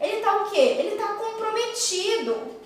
ele 0.00 0.20
tá 0.20 0.36
o 0.36 0.50
quê? 0.50 0.60
Ele 0.78 0.96
tá 0.96 1.14
comprometido. 1.14 2.56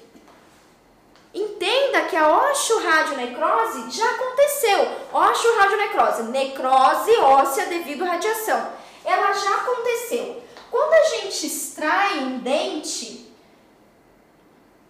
Entenda 1.33 2.03
que 2.03 2.17
a 2.17 2.51
osteoradionecrose 2.51 3.91
já 3.91 4.11
aconteceu. 4.11 4.89
Osteoradionecrose, 5.13 6.23
necrose 6.25 7.17
óssea 7.19 7.67
devido 7.67 8.03
à 8.03 8.09
radiação. 8.09 8.80
Ela 9.05 9.33
já 9.33 9.57
aconteceu. 9.57 10.43
Quando 10.71 10.93
a 10.93 11.05
gente 11.17 11.47
extrai 11.47 12.19
um 12.19 12.39
dente, 12.39 13.31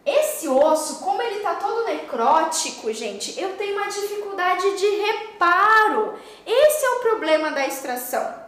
esse 0.04 0.48
osso, 0.48 1.00
como 1.00 1.20
ele 1.22 1.36
está 1.36 1.54
todo 1.54 1.84
necrótico, 1.84 2.92
gente, 2.92 3.38
eu 3.40 3.56
tenho 3.56 3.76
uma 3.76 3.86
dificuldade 3.86 4.76
de 4.76 4.86
reparo. 4.86 6.18
Esse 6.46 6.84
é 6.84 6.90
o 6.90 7.00
problema 7.00 7.50
da 7.50 7.66
extração. 7.66 8.40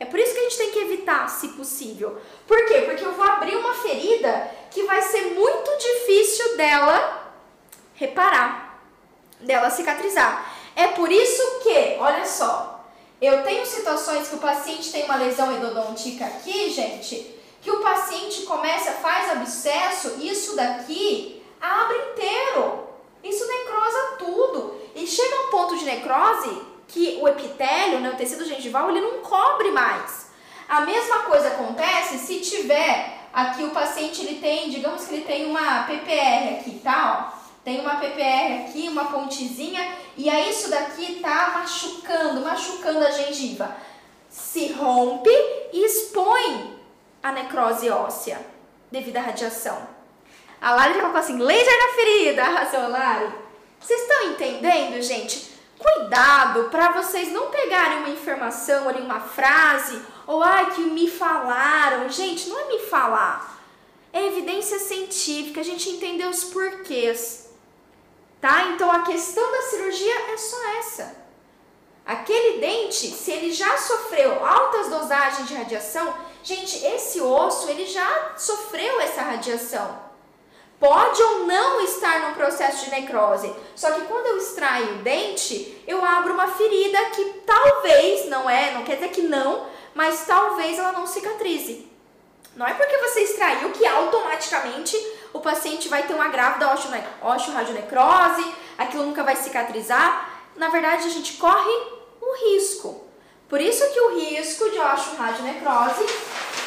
É 0.00 0.04
por 0.04 0.18
isso 0.18 0.32
que 0.32 0.40
a 0.40 0.42
gente 0.44 0.58
tem 0.58 0.70
que 0.70 0.78
evitar, 0.78 1.28
se 1.28 1.48
possível. 1.48 2.20
Por 2.46 2.66
quê? 2.66 2.82
Porque 2.82 3.04
eu 3.04 3.12
vou 3.12 3.24
abrir 3.24 3.56
uma 3.56 3.74
ferida 3.74 4.50
que 4.70 4.84
vai 4.84 5.02
ser 5.02 5.34
muito 5.34 5.70
difícil 5.76 6.56
dela 6.56 7.32
reparar, 7.94 8.80
dela 9.40 9.70
cicatrizar. 9.70 10.54
É 10.76 10.88
por 10.88 11.10
isso 11.10 11.60
que, 11.60 11.96
olha 11.98 12.24
só, 12.24 12.77
eu 13.20 13.42
tenho 13.42 13.66
situações 13.66 14.28
que 14.28 14.36
o 14.36 14.38
paciente 14.38 14.92
tem 14.92 15.04
uma 15.04 15.16
lesão 15.16 15.52
endodôntica 15.52 16.24
aqui, 16.24 16.70
gente, 16.70 17.34
que 17.60 17.70
o 17.70 17.80
paciente 17.80 18.42
começa, 18.42 18.92
faz 18.92 19.30
abscesso, 19.32 20.18
isso 20.20 20.54
daqui 20.54 21.42
abre 21.60 21.96
inteiro. 22.12 22.86
Isso 23.22 23.46
necrosa 23.46 24.16
tudo. 24.18 24.80
E 24.94 25.06
chega 25.06 25.42
um 25.42 25.50
ponto 25.50 25.76
de 25.76 25.84
necrose 25.84 26.62
que 26.86 27.18
o 27.20 27.28
epitélio, 27.28 28.00
né, 28.00 28.10
o 28.10 28.16
tecido 28.16 28.44
gengival, 28.44 28.88
ele 28.88 29.00
não 29.00 29.18
cobre 29.18 29.70
mais. 29.70 30.28
A 30.68 30.82
mesma 30.82 31.20
coisa 31.24 31.48
acontece 31.48 32.18
se 32.18 32.40
tiver 32.40 33.18
aqui 33.32 33.64
o 33.64 33.70
paciente, 33.70 34.24
ele 34.24 34.40
tem, 34.40 34.70
digamos 34.70 35.04
que 35.04 35.14
ele 35.14 35.24
tem 35.24 35.46
uma 35.46 35.84
PPR 35.84 36.58
aqui, 36.58 36.80
tá? 36.82 37.32
Ó, 37.34 37.37
tem 37.68 37.80
uma 37.82 37.96
PPR 37.96 38.62
aqui, 38.62 38.88
uma 38.88 39.04
pontezinha, 39.04 39.94
e 40.16 40.30
aí 40.30 40.48
isso 40.48 40.70
daqui 40.70 41.16
tá 41.20 41.52
machucando, 41.58 42.40
machucando 42.40 43.04
a 43.04 43.10
gengiva. 43.10 43.76
Se 44.30 44.72
rompe 44.72 45.30
e 45.70 45.84
expõe 45.84 46.80
a 47.22 47.30
necrose 47.30 47.90
óssea 47.90 48.40
devido 48.90 49.18
à 49.18 49.20
radiação. 49.20 49.86
A 50.62 50.74
Lari 50.74 50.94
já 50.94 51.00
colocou 51.00 51.20
assim, 51.20 51.36
laser 51.36 51.78
na 51.78 51.94
ferida, 51.94 52.40
arrasou, 52.48 52.88
Lari. 52.88 53.34
Vocês 53.78 54.00
estão 54.00 54.30
entendendo, 54.30 55.02
gente? 55.02 55.52
Cuidado 55.78 56.70
para 56.70 56.92
vocês 56.92 57.30
não 57.30 57.50
pegarem 57.50 57.98
uma 57.98 58.08
informação 58.08 58.88
ali, 58.88 59.02
uma 59.02 59.20
frase, 59.20 60.00
ou 60.26 60.42
ai 60.42 60.70
que 60.70 60.80
me 60.80 61.06
falaram. 61.06 62.08
Gente, 62.08 62.48
não 62.48 62.58
é 62.60 62.68
me 62.68 62.78
falar. 62.86 63.62
É 64.10 64.24
evidência 64.24 64.78
científica, 64.78 65.60
a 65.60 65.64
gente 65.64 65.90
entender 65.90 66.26
os 66.26 66.44
porquês. 66.44 67.47
Tá? 68.40 68.68
Então 68.68 68.90
a 68.90 69.02
questão 69.02 69.50
da 69.50 69.62
cirurgia 69.62 70.14
é 70.32 70.36
só 70.36 70.68
essa. 70.78 71.16
Aquele 72.06 72.58
dente, 72.58 73.10
se 73.10 73.30
ele 73.30 73.52
já 73.52 73.76
sofreu 73.76 74.44
altas 74.44 74.88
dosagens 74.88 75.48
de 75.48 75.54
radiação, 75.54 76.14
gente, 76.42 76.82
esse 76.84 77.20
osso 77.20 77.68
ele 77.68 77.86
já 77.86 78.34
sofreu 78.36 79.00
essa 79.00 79.22
radiação 79.22 80.08
pode 80.78 81.20
ou 81.22 81.40
não 81.40 81.80
estar 81.80 82.20
num 82.20 82.34
processo 82.34 82.84
de 82.84 82.90
necrose. 82.90 83.52
Só 83.74 83.90
que 83.92 84.02
quando 84.02 84.26
eu 84.26 84.38
extraio 84.38 84.94
o 84.94 84.98
dente, 84.98 85.82
eu 85.86 86.04
abro 86.04 86.32
uma 86.32 86.48
ferida 86.48 86.98
que 87.10 87.24
talvez, 87.44 88.28
não 88.28 88.48
é, 88.48 88.72
não 88.72 88.84
quer 88.84 88.94
dizer 88.96 89.08
que 89.08 89.22
não, 89.22 89.66
mas 89.94 90.24
talvez 90.26 90.78
ela 90.78 90.92
não 90.92 91.06
cicatrize. 91.06 91.88
Não 92.54 92.66
é 92.66 92.74
porque 92.74 92.96
você 92.98 93.20
extraiu 93.20 93.70
que 93.70 93.86
automaticamente 93.86 94.96
o 95.32 95.40
paciente 95.40 95.88
vai 95.88 96.04
ter 96.04 96.14
um 96.14 96.22
agravo 96.22 96.58
da 96.58 96.72
osteoradionecrose, 96.74 98.54
aquilo 98.76 99.06
nunca 99.06 99.22
vai 99.22 99.36
cicatrizar. 99.36 100.30
Na 100.56 100.68
verdade, 100.68 101.06
a 101.06 101.10
gente 101.10 101.34
corre 101.34 101.72
um 102.22 102.52
risco. 102.52 103.04
Por 103.48 103.60
isso 103.60 103.88
que 103.92 104.00
o 104.00 104.18
risco 104.18 104.70
de 104.70 104.78
osteoradionecrose 104.78 106.04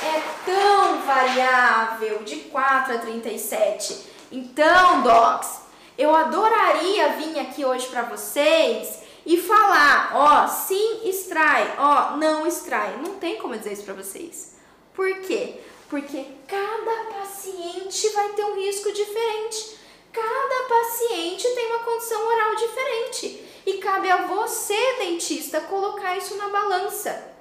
é 0.04 0.22
tão 0.46 1.02
variável, 1.02 2.24
de 2.24 2.38
4 2.38 2.96
a 2.96 2.98
37. 2.98 4.10
Então, 4.32 5.02
docs, 5.02 5.62
eu 5.98 6.16
adoraria 6.16 7.10
vir 7.10 7.40
aqui 7.40 7.64
hoje 7.64 7.88
para 7.88 8.04
vocês 8.04 9.02
e 9.26 9.38
falar, 9.38 10.12
ó, 10.16 10.48
sim, 10.48 11.02
extrai, 11.04 11.76
ó, 11.78 12.18
não 12.18 12.48
extrai. 12.48 12.98
Não 12.98 13.16
tem 13.16 13.38
como 13.38 13.56
dizer 13.56 13.74
isso 13.74 13.84
para 13.84 13.94
vocês. 13.94 14.56
Por 14.94 15.20
quê? 15.22 15.62
Porque 15.92 16.26
cada 16.48 17.20
paciente 17.20 18.08
vai 18.14 18.30
ter 18.30 18.46
um 18.46 18.56
risco 18.56 18.94
diferente. 18.94 19.78
Cada 20.14 20.64
paciente 20.70 21.46
tem 21.50 21.66
uma 21.68 21.80
condição 21.80 22.28
oral 22.28 22.56
diferente 22.56 23.46
e 23.66 23.74
cabe 23.74 24.10
a 24.10 24.26
você, 24.26 24.94
dentista, 25.00 25.60
colocar 25.60 26.16
isso 26.16 26.38
na 26.38 26.48
balança. 26.48 27.34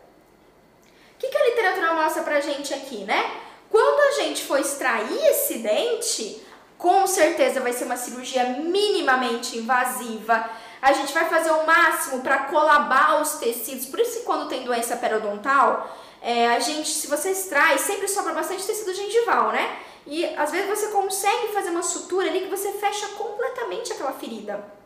O 1.15 1.19
que, 1.21 1.29
que 1.29 1.37
a 1.37 1.47
literatura 1.47 1.95
mostra 1.95 2.25
pra 2.25 2.41
gente 2.41 2.75
aqui, 2.75 3.05
né? 3.05 3.41
Quando 3.71 4.01
a 4.01 4.23
gente 4.23 4.43
for 4.43 4.59
extrair 4.59 5.27
esse 5.27 5.59
dente, 5.59 6.45
com 6.77 7.07
certeza 7.07 7.61
vai 7.61 7.73
ser 7.73 7.85
uma 7.85 7.97
cirurgia 7.97 8.45
minimamente 8.59 9.59
invasiva. 9.59 10.51
A 10.83 10.93
gente 10.93 11.13
vai 11.13 11.29
fazer 11.29 11.53
o 11.53 11.65
máximo 11.65 12.21
para 12.21 12.47
colabar 12.47 13.23
os 13.23 13.35
tecidos. 13.35 13.87
Por 13.87 14.01
isso 14.01 14.19
que 14.19 14.25
quando 14.25 14.49
tem 14.49 14.65
doença 14.65 14.97
periodontal, 14.97 15.89
é, 16.23 16.49
a 16.49 16.61
gente, 16.61 16.89
se 16.89 17.07
você 17.07 17.31
extrai, 17.31 17.79
sempre 17.79 18.09
sobra 18.09 18.33
bastante 18.33 18.67
tecido 18.67 18.95
gengival, 18.95 19.53
né? 19.53 19.79
E 20.07 20.25
às 20.37 20.51
vezes 20.51 20.69
você 20.69 20.89
consegue 20.89 21.53
fazer 21.53 21.71
uma 21.71 21.83
sutura 21.83 22.29
ali 22.29 22.41
que 22.41 22.51
você 22.51 22.73
fecha 22.73 23.09
completamente 23.09 23.93
aquela 23.93 24.13
ferida. 24.13 24.80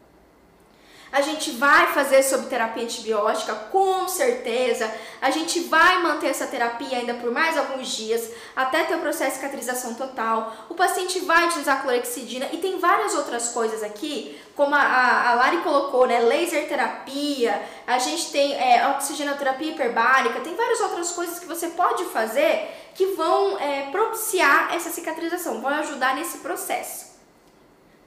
A 1.15 1.21
gente 1.21 1.53
vai 1.53 1.93
fazer 1.93 2.25
sobre 2.25 2.49
terapia 2.49 2.83
antibiótica, 2.83 3.55
com 3.55 4.09
certeza. 4.09 4.93
A 5.23 5.31
gente 5.31 5.61
vai 5.61 6.03
manter 6.03 6.27
essa 6.27 6.45
terapia 6.45 6.99
ainda 6.99 7.15
por 7.15 7.31
mais 7.31 7.57
alguns 7.57 7.87
dias, 7.87 8.33
até 8.57 8.83
ter 8.83 8.97
o 8.97 8.99
processo 8.99 9.31
de 9.31 9.37
cicatrização 9.37 9.95
total. 9.95 10.53
O 10.69 10.75
paciente 10.75 11.21
vai 11.21 11.47
utilizar 11.47 11.83
clorexidina 11.83 12.49
e 12.53 12.57
tem 12.57 12.81
várias 12.81 13.15
outras 13.15 13.51
coisas 13.51 13.81
aqui, 13.85 14.37
como 14.57 14.75
a, 14.75 14.81
a, 14.81 15.31
a 15.31 15.35
Lari 15.35 15.59
colocou, 15.59 16.05
né? 16.05 16.19
Laser 16.19 16.67
terapia, 16.67 17.63
a 17.87 17.97
gente 18.01 18.33
tem 18.33 18.53
é, 18.53 18.89
oxigenoterapia 18.89 19.71
hiperbárica, 19.71 20.41
tem 20.41 20.57
várias 20.57 20.81
outras 20.81 21.13
coisas 21.13 21.39
que 21.39 21.47
você 21.47 21.69
pode 21.69 22.07
fazer 22.07 22.91
que 22.93 23.07
vão 23.15 23.57
é, 23.61 23.83
propiciar 23.93 24.75
essa 24.75 24.91
cicatrização, 24.91 25.61
vão 25.61 25.71
ajudar 25.75 26.17
nesse 26.17 26.39
processo. 26.39 27.14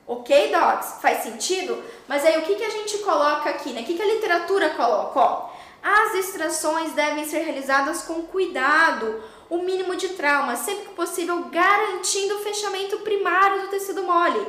Ok, 0.08 0.51
docs? 0.51 0.99
Faz 1.01 1.24
sentido? 1.24 1.84
Mas 2.08 2.24
aí 2.24 2.38
o 2.38 2.43
que, 2.43 2.55
que 2.55 2.64
a 2.64 2.70
gente 2.70 2.99
coloca 2.99 3.49
aqui, 3.49 3.72
né? 3.72 3.82
O 3.82 3.84
que, 3.84 3.93
que 3.93 4.01
a 4.01 4.05
literatura 4.05 4.70
coloca? 4.70 5.20
Ó, 5.20 5.49
as 5.84 6.16
extrações 6.16 6.93
devem 6.93 7.26
ser 7.26 7.39
realizadas 7.39 8.03
com 8.03 8.24
cuidado, 8.24 9.22
o 9.49 9.58
mínimo 9.58 9.95
de 9.95 10.10
trauma, 10.10 10.55
sempre 10.55 10.86
que 10.86 10.93
possível, 10.93 11.43
garantindo 11.51 12.36
o 12.36 12.39
fechamento 12.39 12.99
primário 12.99 13.64
do 13.64 13.68
tecido 13.68 14.03
mole. 14.03 14.47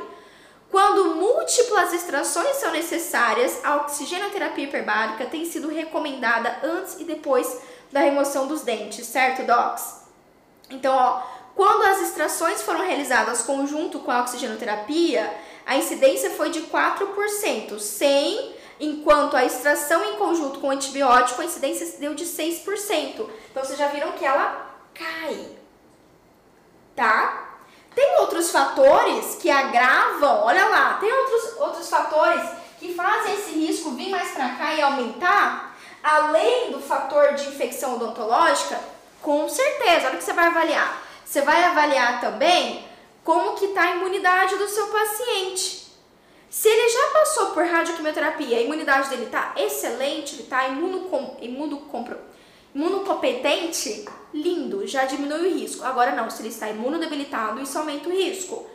Quando 0.71 1.15
múltiplas 1.15 1.93
extrações 1.93 2.55
são 2.57 2.71
necessárias, 2.71 3.59
a 3.63 3.77
oxigenoterapia 3.77 4.65
hiperbárica 4.65 5.25
tem 5.25 5.43
sido 5.45 5.67
recomendada 5.67 6.59
antes 6.63 6.99
e 6.99 7.03
depois 7.03 7.61
da 7.91 8.01
remoção 8.01 8.47
dos 8.47 8.61
dentes, 8.61 9.05
certo, 9.07 9.43
docs? 9.43 10.03
Então, 10.69 10.95
ó, 10.95 11.21
quando 11.55 11.83
as 11.83 12.01
extrações 12.01 12.61
foram 12.61 12.85
realizadas 12.85 13.41
conjunto 13.41 13.99
com 13.99 14.11
a 14.11 14.21
oxigenoterapia, 14.21 15.33
a 15.69 15.77
incidência 15.77 16.31
foi 16.31 16.49
de 16.49 16.61
4%, 16.63 17.77
sem, 17.77 18.55
enquanto 18.79 19.37
a 19.37 19.45
extração 19.45 20.03
em 20.03 20.15
conjunto 20.15 20.59
com 20.59 20.69
o 20.69 20.71
antibiótico, 20.71 21.43
a 21.43 21.45
incidência 21.45 21.85
deu 21.99 22.15
de 22.15 22.25
6%. 22.25 22.65
Então 23.51 23.63
vocês 23.63 23.77
já 23.77 23.87
viram 23.89 24.13
que 24.13 24.25
ela 24.25 24.65
cai. 24.95 25.45
Tá? 26.95 27.49
Tem 27.93 28.17
outros 28.17 28.49
fatores 28.49 29.35
que 29.35 29.47
agravam, 29.47 30.43
olha 30.43 30.65
lá, 30.69 30.95
tem 30.95 31.13
outros, 31.13 31.57
outros 31.59 31.87
fatores 31.87 32.49
que 32.79 32.95
fazem 32.95 33.35
esse 33.35 33.51
risco 33.51 33.91
vir 33.91 34.09
mais 34.09 34.31
para 34.31 34.49
cá 34.55 34.73
e 34.73 34.81
aumentar, 34.81 35.77
além 36.01 36.71
do 36.71 36.79
fator 36.79 37.35
de 37.35 37.47
infecção 37.47 37.93
odontológica, 37.93 38.79
com 39.21 39.47
certeza, 39.47 40.07
olha 40.07 40.15
o 40.15 40.17
que 40.17 40.23
você 40.23 40.33
vai 40.33 40.47
avaliar. 40.47 40.99
Você 41.23 41.43
vai 41.43 41.63
avaliar 41.63 42.19
também 42.21 42.88
como 43.29 43.53
que 43.53 43.65
está 43.65 43.83
a 43.83 43.95
imunidade 43.95 44.55
do 44.55 44.67
seu 44.67 44.87
paciente. 44.87 45.87
Se 46.49 46.67
ele 46.67 46.89
já 46.89 47.07
passou 47.13 47.51
por 47.51 47.63
radioquimioterapia, 47.63 48.57
a 48.57 48.61
imunidade 48.61 49.07
dele 49.07 49.25
está 49.25 49.53
excelente, 49.55 50.33
ele 50.33 50.41
está 50.41 50.67
imunocom, 50.67 51.37
imunocom, 51.39 52.07
imunocompetente, 52.73 54.09
lindo, 54.33 54.87
já 54.87 55.05
diminui 55.05 55.47
o 55.47 55.53
risco. 55.59 55.85
Agora 55.85 56.13
não, 56.13 56.27
se 56.27 56.41
ele 56.41 56.49
está 56.49 56.71
imunodebilitado, 56.71 57.61
isso 57.61 57.77
aumenta 57.77 58.09
o 58.09 58.11
risco. 58.11 58.65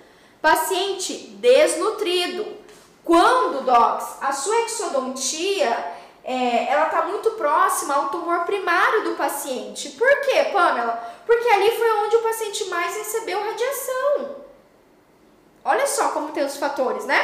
Paciente 0.41 1.15
desnutrido. 1.41 2.47
Quando, 3.05 3.65
docs, 3.65 4.19
a 4.21 4.31
sua 4.31 4.57
exodontia 4.61 5.95
é, 6.23 6.71
ela 6.71 6.87
está 6.87 7.03
muito 7.07 7.33
próxima 7.33 7.93
ao 7.93 8.09
tumor 8.09 8.45
primário 8.45 9.03
do 9.03 9.17
paciente. 9.17 9.91
Por 9.91 10.21
quê, 10.21 10.45
Pamela? 10.53 11.23
Porque 11.27 11.49
ali 11.49 11.77
foi 11.77 11.91
onde 12.05 12.15
o 12.15 12.23
paciente 12.23 12.67
mais 12.67 12.97
recebeu 12.97 13.45
radiação. 13.45 14.44
Olha 15.65 15.87
só 15.87 16.11
como 16.11 16.33
tem 16.33 16.45
os 16.45 16.57
fatores, 16.57 17.07
né? 17.07 17.21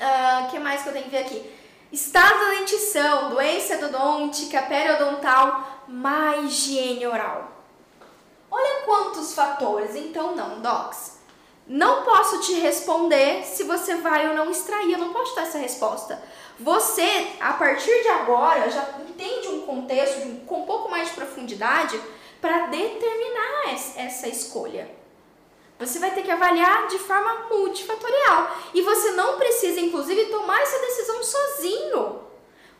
O 0.00 0.04
uh, 0.04 0.06
ah, 0.06 0.48
que 0.50 0.58
mais 0.60 0.82
que 0.82 0.88
eu 0.88 0.92
tenho 0.92 1.06
que 1.06 1.10
ver 1.10 1.18
aqui? 1.18 1.58
Estado 1.90 2.38
da 2.38 2.50
dentição, 2.50 3.30
doença 3.30 3.74
endodôntica, 3.74 4.62
periodontal, 4.62 5.84
má 5.88 6.36
higiene 6.36 7.06
oral. 7.06 7.50
Olha 8.50 8.82
quantos 8.84 9.34
fatores. 9.34 9.96
Então, 9.96 10.36
não, 10.36 10.60
docs. 10.60 11.18
Não 11.66 12.02
posso 12.02 12.40
te 12.40 12.54
responder 12.54 13.44
se 13.44 13.64
você 13.64 13.96
vai 13.96 14.28
ou 14.28 14.34
não 14.34 14.50
extrair. 14.50 14.92
Eu 14.92 14.98
não 14.98 15.12
posso 15.12 15.34
dar 15.34 15.42
essa 15.42 15.58
resposta. 15.58 16.22
Você, 16.60 17.32
a 17.40 17.54
partir 17.54 18.02
de 18.02 18.08
agora, 18.08 18.70
já 18.70 18.86
entende 19.08 19.48
um 19.48 19.62
contexto 19.62 20.44
com 20.46 20.62
um 20.62 20.66
pouco 20.66 20.90
mais 20.90 21.08
de 21.08 21.14
profundidade 21.14 22.00
para 22.40 22.66
determinar 22.66 23.70
essa 23.96 24.28
escolha. 24.28 24.97
Você 25.78 25.98
vai 25.98 26.10
ter 26.10 26.22
que 26.22 26.30
avaliar 26.30 26.88
de 26.88 26.98
forma 26.98 27.46
multifatorial. 27.50 28.56
E 28.74 28.82
você 28.82 29.12
não 29.12 29.36
precisa, 29.36 29.80
inclusive, 29.80 30.26
tomar 30.26 30.60
essa 30.60 30.78
decisão 30.80 31.22
sozinho. 31.22 32.20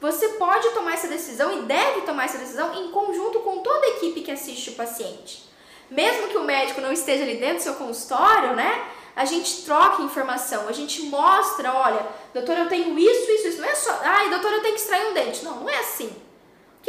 Você 0.01 0.28
pode 0.30 0.70
tomar 0.70 0.94
essa 0.94 1.09
decisão 1.09 1.59
e 1.59 1.62
deve 1.62 2.03
tomar 2.03 2.24
essa 2.24 2.38
decisão 2.38 2.74
em 2.74 2.90
conjunto 2.90 3.40
com 3.40 3.59
toda 3.59 3.86
a 3.86 3.90
equipe 3.90 4.22
que 4.22 4.30
assiste 4.30 4.70
o 4.70 4.74
paciente. 4.74 5.49
Mesmo 5.90 6.28
que 6.28 6.36
o 6.36 6.44
médico 6.44 6.80
não 6.80 6.92
esteja 6.92 7.22
ali 7.22 7.36
dentro 7.36 7.57
do 7.57 7.62
seu 7.62 7.74
consultório, 7.74 8.55
né? 8.55 8.88
A 9.16 9.24
gente 9.24 9.64
troca 9.64 10.03
informação, 10.03 10.68
a 10.68 10.72
gente 10.72 11.03
mostra, 11.03 11.72
olha, 11.72 12.07
doutor, 12.32 12.57
eu 12.57 12.68
tenho 12.68 12.96
isso, 12.96 13.30
isso, 13.32 13.49
isso. 13.49 13.61
Não 13.61 13.68
é 13.68 13.74
só, 13.74 13.99
ai, 14.03 14.30
doutor, 14.30 14.53
eu 14.53 14.62
tenho 14.62 14.74
que 14.74 14.80
extrair 14.80 15.07
um 15.09 15.14
dente. 15.14 15.44
Não, 15.44 15.57
não 15.57 15.68
é 15.68 15.78
assim. 15.78 16.14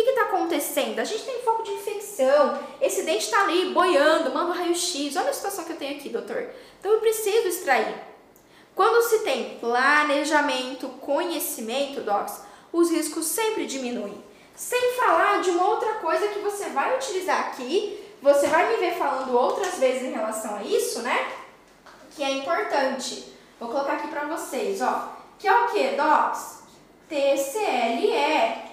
Que 0.01 0.11
está 0.11 0.23
acontecendo? 0.23 0.99
A 0.99 1.03
gente 1.03 1.23
tem 1.23 1.41
foco 1.41 1.61
de 1.61 1.71
infecção, 1.71 2.57
esse 2.79 3.03
dente 3.03 3.25
está 3.25 3.43
ali 3.43 3.73
boiando, 3.73 4.31
manda 4.31 4.51
um 4.51 4.53
raio-x. 4.53 5.15
Olha 5.17 5.29
a 5.29 5.33
situação 5.33 5.65
que 5.65 5.73
eu 5.73 5.77
tenho 5.77 5.97
aqui, 5.97 6.09
doutor. 6.09 6.49
Então 6.79 6.93
eu 6.93 6.99
preciso 6.99 7.47
extrair. 7.47 7.95
Quando 8.73 9.03
se 9.03 9.19
tem 9.19 9.57
planejamento, 9.59 10.87
conhecimento, 11.01 12.01
docs, 12.01 12.41
os 12.71 12.89
riscos 12.89 13.25
sempre 13.25 13.65
diminuem. 13.65 14.23
Sem 14.55 14.93
falar 14.93 15.41
de 15.41 15.49
uma 15.49 15.67
outra 15.67 15.95
coisa 15.95 16.29
que 16.29 16.39
você 16.39 16.69
vai 16.69 16.95
utilizar 16.95 17.47
aqui, 17.47 18.01
você 18.21 18.47
vai 18.47 18.71
me 18.71 18.77
ver 18.77 18.97
falando 18.97 19.37
outras 19.37 19.79
vezes 19.79 20.03
em 20.03 20.13
relação 20.13 20.55
a 20.55 20.63
isso, 20.63 21.01
né? 21.01 21.29
Que 22.15 22.23
é 22.23 22.31
importante. 22.31 23.33
Vou 23.59 23.69
colocar 23.69 23.93
aqui 23.93 24.07
para 24.07 24.25
vocês, 24.25 24.81
ó. 24.81 25.09
Que 25.37 25.47
é 25.47 25.53
o 25.53 25.67
que, 25.67 25.89
docs? 25.95 26.59
TCLE 27.09 28.68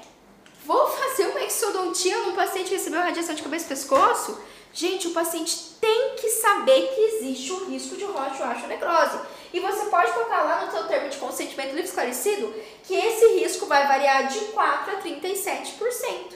Vou 0.67 0.89
fazer 0.89 1.29
uma 1.29 1.43
exodontia 1.43 2.19
num 2.23 2.35
paciente 2.35 2.69
que 2.69 2.75
recebeu 2.75 3.01
radiação 3.01 3.37
de 3.37 3.43
cabeça 3.43 3.67
e 3.67 3.69
pescoço? 3.69 4.37
Gente, 4.73 5.07
o 5.07 5.12
paciente 5.12 5.57
tem 5.81 6.17
que 6.17 6.29
saber 6.29 6.89
que 6.89 7.01
existe 7.01 7.53
o 7.53 7.67
risco 7.67 7.95
de 7.97 8.05
roxo-necrose. 8.05 9.19
E 9.53 9.61
você 9.61 9.87
pode 9.87 10.11
colocar 10.12 10.43
lá 10.43 10.67
no 10.67 10.73
seu 10.73 10.89
termo 10.89 11.09
de 11.09 11.19
consentimento 11.19 11.69
livre 11.69 11.85
esclarecido 11.85 12.53
que 12.83 12.97
esse 12.97 13.39
risco 13.39 13.67
vai 13.67 13.87
variar 13.87 14.27
de 14.27 14.41
4 14.41 14.97
a 14.97 15.01
37%. 15.01 16.35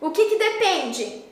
O 0.00 0.10
que, 0.10 0.24
que 0.24 0.36
depende? 0.36 1.24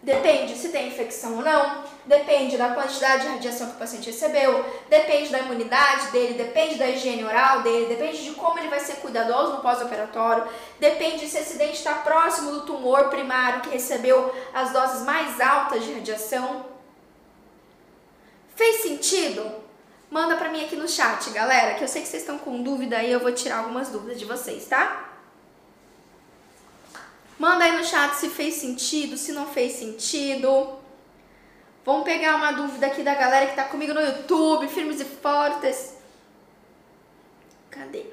Depende 0.00 0.56
se 0.56 0.68
tem 0.68 0.88
infecção 0.88 1.38
ou 1.38 1.42
não, 1.42 1.82
depende 2.06 2.56
da 2.56 2.72
quantidade 2.72 3.22
de 3.22 3.28
radiação 3.28 3.66
que 3.66 3.74
o 3.74 3.78
paciente 3.78 4.06
recebeu, 4.06 4.64
depende 4.88 5.30
da 5.30 5.40
imunidade 5.40 6.12
dele, 6.12 6.34
depende 6.34 6.76
da 6.76 6.88
higiene 6.88 7.24
oral 7.24 7.62
dele, 7.62 7.86
depende 7.86 8.22
de 8.22 8.30
como 8.30 8.60
ele 8.60 8.68
vai 8.68 8.78
ser 8.78 8.96
cuidadoso 8.96 9.54
no 9.54 9.60
pós-operatório, 9.60 10.46
depende 10.78 11.28
se 11.28 11.38
esse 11.38 11.58
dente 11.58 11.78
está 11.78 11.94
próximo 11.94 12.52
do 12.52 12.60
tumor 12.60 13.08
primário 13.08 13.62
que 13.62 13.70
recebeu 13.70 14.32
as 14.54 14.72
doses 14.72 15.02
mais 15.02 15.40
altas 15.40 15.82
de 15.84 15.92
radiação. 15.92 16.64
Fez 18.54 18.82
sentido? 18.82 19.50
Manda 20.08 20.36
para 20.36 20.48
mim 20.48 20.64
aqui 20.64 20.76
no 20.76 20.88
chat, 20.88 21.28
galera, 21.30 21.74
que 21.74 21.82
eu 21.82 21.88
sei 21.88 22.02
que 22.02 22.08
vocês 22.08 22.22
estão 22.22 22.38
com 22.38 22.62
dúvida 22.62 22.98
aí, 22.98 23.10
eu 23.10 23.20
vou 23.20 23.32
tirar 23.32 23.58
algumas 23.58 23.88
dúvidas 23.88 24.18
de 24.18 24.24
vocês, 24.24 24.66
tá? 24.66 25.07
Manda 27.38 27.64
aí 27.64 27.72
no 27.72 27.84
chat 27.84 28.14
se 28.16 28.28
fez 28.28 28.54
sentido, 28.54 29.16
se 29.16 29.30
não 29.32 29.46
fez 29.46 29.74
sentido. 29.74 30.76
Vamos 31.84 32.04
pegar 32.04 32.36
uma 32.36 32.52
dúvida 32.52 32.86
aqui 32.88 33.02
da 33.02 33.14
galera 33.14 33.46
que 33.46 33.54
tá 33.54 33.64
comigo 33.64 33.94
no 33.94 34.00
YouTube, 34.00 34.66
firmes 34.68 35.00
e 35.00 35.04
fortes. 35.04 35.94
Cadê? 37.70 38.06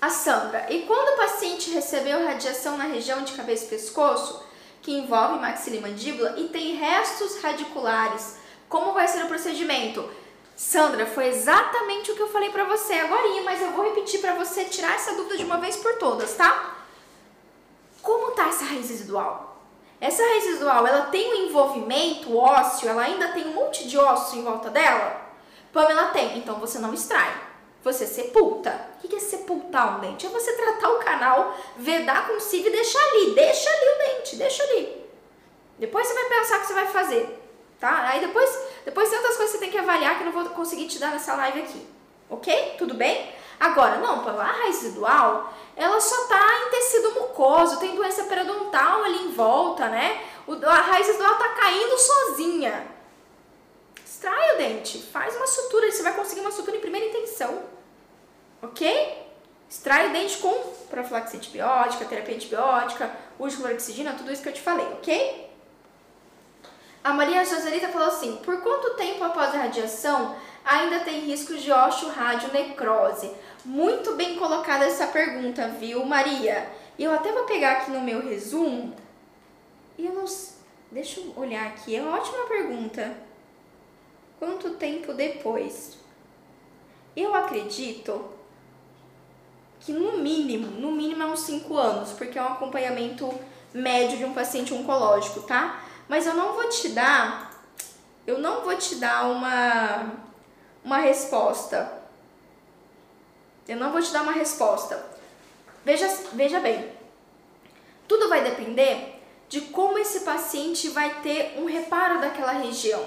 A 0.00 0.08
Sandra. 0.08 0.66
E 0.70 0.82
quando 0.82 1.14
o 1.14 1.16
paciente 1.16 1.70
recebeu 1.70 2.24
radiação 2.24 2.78
na 2.78 2.84
região 2.84 3.22
de 3.22 3.34
cabeça 3.34 3.66
e 3.66 3.68
pescoço, 3.68 4.44
que 4.80 4.92
envolve 4.92 5.38
maxila 5.38 5.76
e 5.76 5.80
mandíbula, 5.80 6.34
e 6.38 6.48
tem 6.48 6.74
restos 6.74 7.40
radiculares, 7.42 8.36
como 8.68 8.92
vai 8.92 9.06
ser 9.06 9.24
o 9.24 9.28
procedimento? 9.28 10.08
Sandra, 10.56 11.04
foi 11.06 11.26
exatamente 11.28 12.10
o 12.10 12.16
que 12.16 12.22
eu 12.22 12.32
falei 12.32 12.48
para 12.50 12.64
você 12.64 12.94
agora, 12.94 13.42
mas 13.44 13.60
eu 13.60 13.72
vou 13.72 13.84
repetir 13.84 14.20
para 14.20 14.34
você 14.34 14.64
tirar 14.64 14.94
essa 14.94 15.14
dúvida 15.14 15.36
de 15.36 15.44
uma 15.44 15.58
vez 15.58 15.76
por 15.76 15.98
todas, 15.98 16.34
tá? 16.34 16.85
Essa 18.42 18.64
raiz 18.64 18.88
residual? 18.88 19.56
essa 20.00 20.22
raiz 20.22 20.44
residual, 20.44 20.86
ela 20.86 21.06
tem 21.06 21.32
um 21.32 21.46
envolvimento 21.46 22.36
ósseo, 22.36 22.88
ela 22.88 23.02
ainda 23.02 23.28
tem 23.28 23.46
um 23.46 23.54
monte 23.54 23.88
de 23.88 23.96
osso 23.96 24.36
em 24.36 24.42
volta 24.42 24.68
dela? 24.68 25.22
Pamela 25.72 26.06
tem, 26.08 26.38
então 26.38 26.56
você 26.60 26.78
não 26.78 26.92
extrai. 26.92 27.34
Você 27.82 28.06
sepulta. 28.06 28.88
O 29.02 29.08
que 29.08 29.14
é 29.14 29.20
sepultar 29.20 29.96
um 29.96 30.00
dente? 30.00 30.26
É 30.26 30.28
você 30.28 30.52
tratar 30.54 30.90
o 30.90 30.98
canal, 30.98 31.56
vedar 31.76 32.26
com 32.26 32.34
e 32.34 32.70
deixar 32.70 32.98
ali. 32.98 33.30
Deixa 33.34 33.70
ali 33.70 33.88
o 33.88 33.98
dente, 33.98 34.36
deixa 34.36 34.62
ali. 34.64 35.06
Depois 35.78 36.06
você 36.06 36.14
vai 36.14 36.24
pensar 36.24 36.56
o 36.56 36.60
que 36.60 36.66
você 36.66 36.74
vai 36.74 36.86
fazer, 36.88 37.42
tá? 37.78 38.08
Aí 38.08 38.20
depois, 38.20 38.58
depois 38.84 39.08
tem 39.08 39.18
outras 39.18 39.36
coisas 39.36 39.52
que 39.54 39.58
você 39.58 39.64
tem 39.64 39.70
que 39.70 39.78
avaliar 39.78 40.16
que 40.16 40.22
eu 40.22 40.32
não 40.32 40.32
vou 40.32 40.44
conseguir 40.50 40.88
te 40.88 40.98
dar 40.98 41.12
nessa 41.12 41.34
live 41.36 41.60
aqui. 41.60 41.86
Ok? 42.28 42.74
Tudo 42.78 42.94
bem? 42.94 43.32
Agora, 43.60 43.98
não, 43.98 44.28
a 44.28 44.44
raiz 44.44 44.82
residual, 44.82 45.54
ela 45.76 46.00
só 46.00 46.26
tá 46.26 46.66
em 46.66 46.70
tecido 46.70 47.12
mucoso, 47.12 47.78
tem 47.78 47.94
doença 47.94 48.24
periodontal 48.24 49.04
ali 49.04 49.26
em 49.26 49.32
volta, 49.32 49.88
né? 49.88 50.24
O, 50.46 50.54
a 50.66 50.80
raiz 50.80 51.06
residual 51.06 51.36
tá 51.36 51.50
caindo 51.50 51.98
sozinha. 51.98 52.86
Extrai 54.04 54.54
o 54.54 54.58
dente, 54.58 55.02
faz 55.02 55.36
uma 55.36 55.46
sutura, 55.46 55.92
você 55.92 56.02
vai 56.02 56.14
conseguir 56.14 56.40
uma 56.40 56.50
sutura 56.50 56.78
em 56.78 56.80
primeira 56.80 57.06
intenção. 57.06 57.62
Ok? 58.62 59.26
Extrai 59.68 60.08
o 60.08 60.12
dente 60.12 60.38
com 60.38 60.54
profilaxia 60.88 61.38
antibiótica, 61.38 62.06
terapia 62.06 62.34
antibiótica, 62.34 63.10
uso 63.38 63.56
de 63.56 63.62
clorexidina, 63.62 64.14
tudo 64.14 64.32
isso 64.32 64.42
que 64.42 64.48
eu 64.48 64.54
te 64.54 64.62
falei, 64.62 64.86
ok? 64.86 65.50
A 67.04 67.12
Maria 67.12 67.44
Joselita 67.44 67.88
falou 67.88 68.08
assim: 68.08 68.36
por 68.36 68.62
quanto 68.62 68.94
tempo 68.94 69.22
após 69.22 69.54
a 69.54 69.58
radiação 69.58 70.34
ainda 70.64 71.00
tem 71.00 71.20
risco 71.20 71.54
de 71.54 71.70
osteoradionecrose? 71.70 73.30
Muito 73.66 74.14
bem 74.14 74.36
colocada 74.36 74.84
essa 74.84 75.08
pergunta, 75.08 75.66
viu, 75.66 76.06
Maria? 76.06 76.70
E 76.96 77.02
eu 77.02 77.12
até 77.12 77.32
vou 77.32 77.46
pegar 77.46 77.72
aqui 77.72 77.90
no 77.90 78.00
meu 78.00 78.22
resumo. 78.22 78.94
E 79.98 80.06
eu 80.06 80.14
não. 80.14 80.24
Deixa 80.92 81.18
eu 81.18 81.32
olhar 81.34 81.66
aqui. 81.66 81.96
É 81.96 82.00
uma 82.00 82.16
ótima 82.16 82.46
pergunta. 82.46 83.12
Quanto 84.38 84.74
tempo 84.74 85.12
depois? 85.12 85.98
Eu 87.16 87.34
acredito 87.34 88.30
que 89.80 89.92
no 89.92 90.18
mínimo, 90.18 90.68
no 90.80 90.92
mínimo 90.92 91.24
é 91.24 91.26
uns 91.26 91.40
5 91.40 91.76
anos, 91.76 92.12
porque 92.12 92.38
é 92.38 92.42
um 92.42 92.52
acompanhamento 92.52 93.28
médio 93.74 94.16
de 94.16 94.24
um 94.24 94.32
paciente 94.32 94.72
oncológico, 94.72 95.40
tá? 95.40 95.82
Mas 96.08 96.24
eu 96.24 96.34
não 96.34 96.52
vou 96.52 96.68
te 96.68 96.90
dar, 96.90 97.60
eu 98.28 98.38
não 98.38 98.62
vou 98.62 98.76
te 98.76 98.94
dar 98.94 99.26
uma, 99.26 100.12
uma 100.84 100.98
resposta 100.98 102.05
eu 103.68 103.76
não 103.76 103.92
vou 103.92 104.00
te 104.00 104.12
dar 104.12 104.22
uma 104.22 104.32
resposta. 104.32 105.04
Veja, 105.84 106.08
veja 106.32 106.60
bem, 106.60 106.90
tudo 108.08 108.28
vai 108.28 108.42
depender 108.42 109.20
de 109.48 109.60
como 109.60 109.98
esse 109.98 110.20
paciente 110.20 110.88
vai 110.88 111.20
ter 111.22 111.56
um 111.58 111.66
reparo 111.66 112.20
daquela 112.20 112.52
região. 112.52 113.04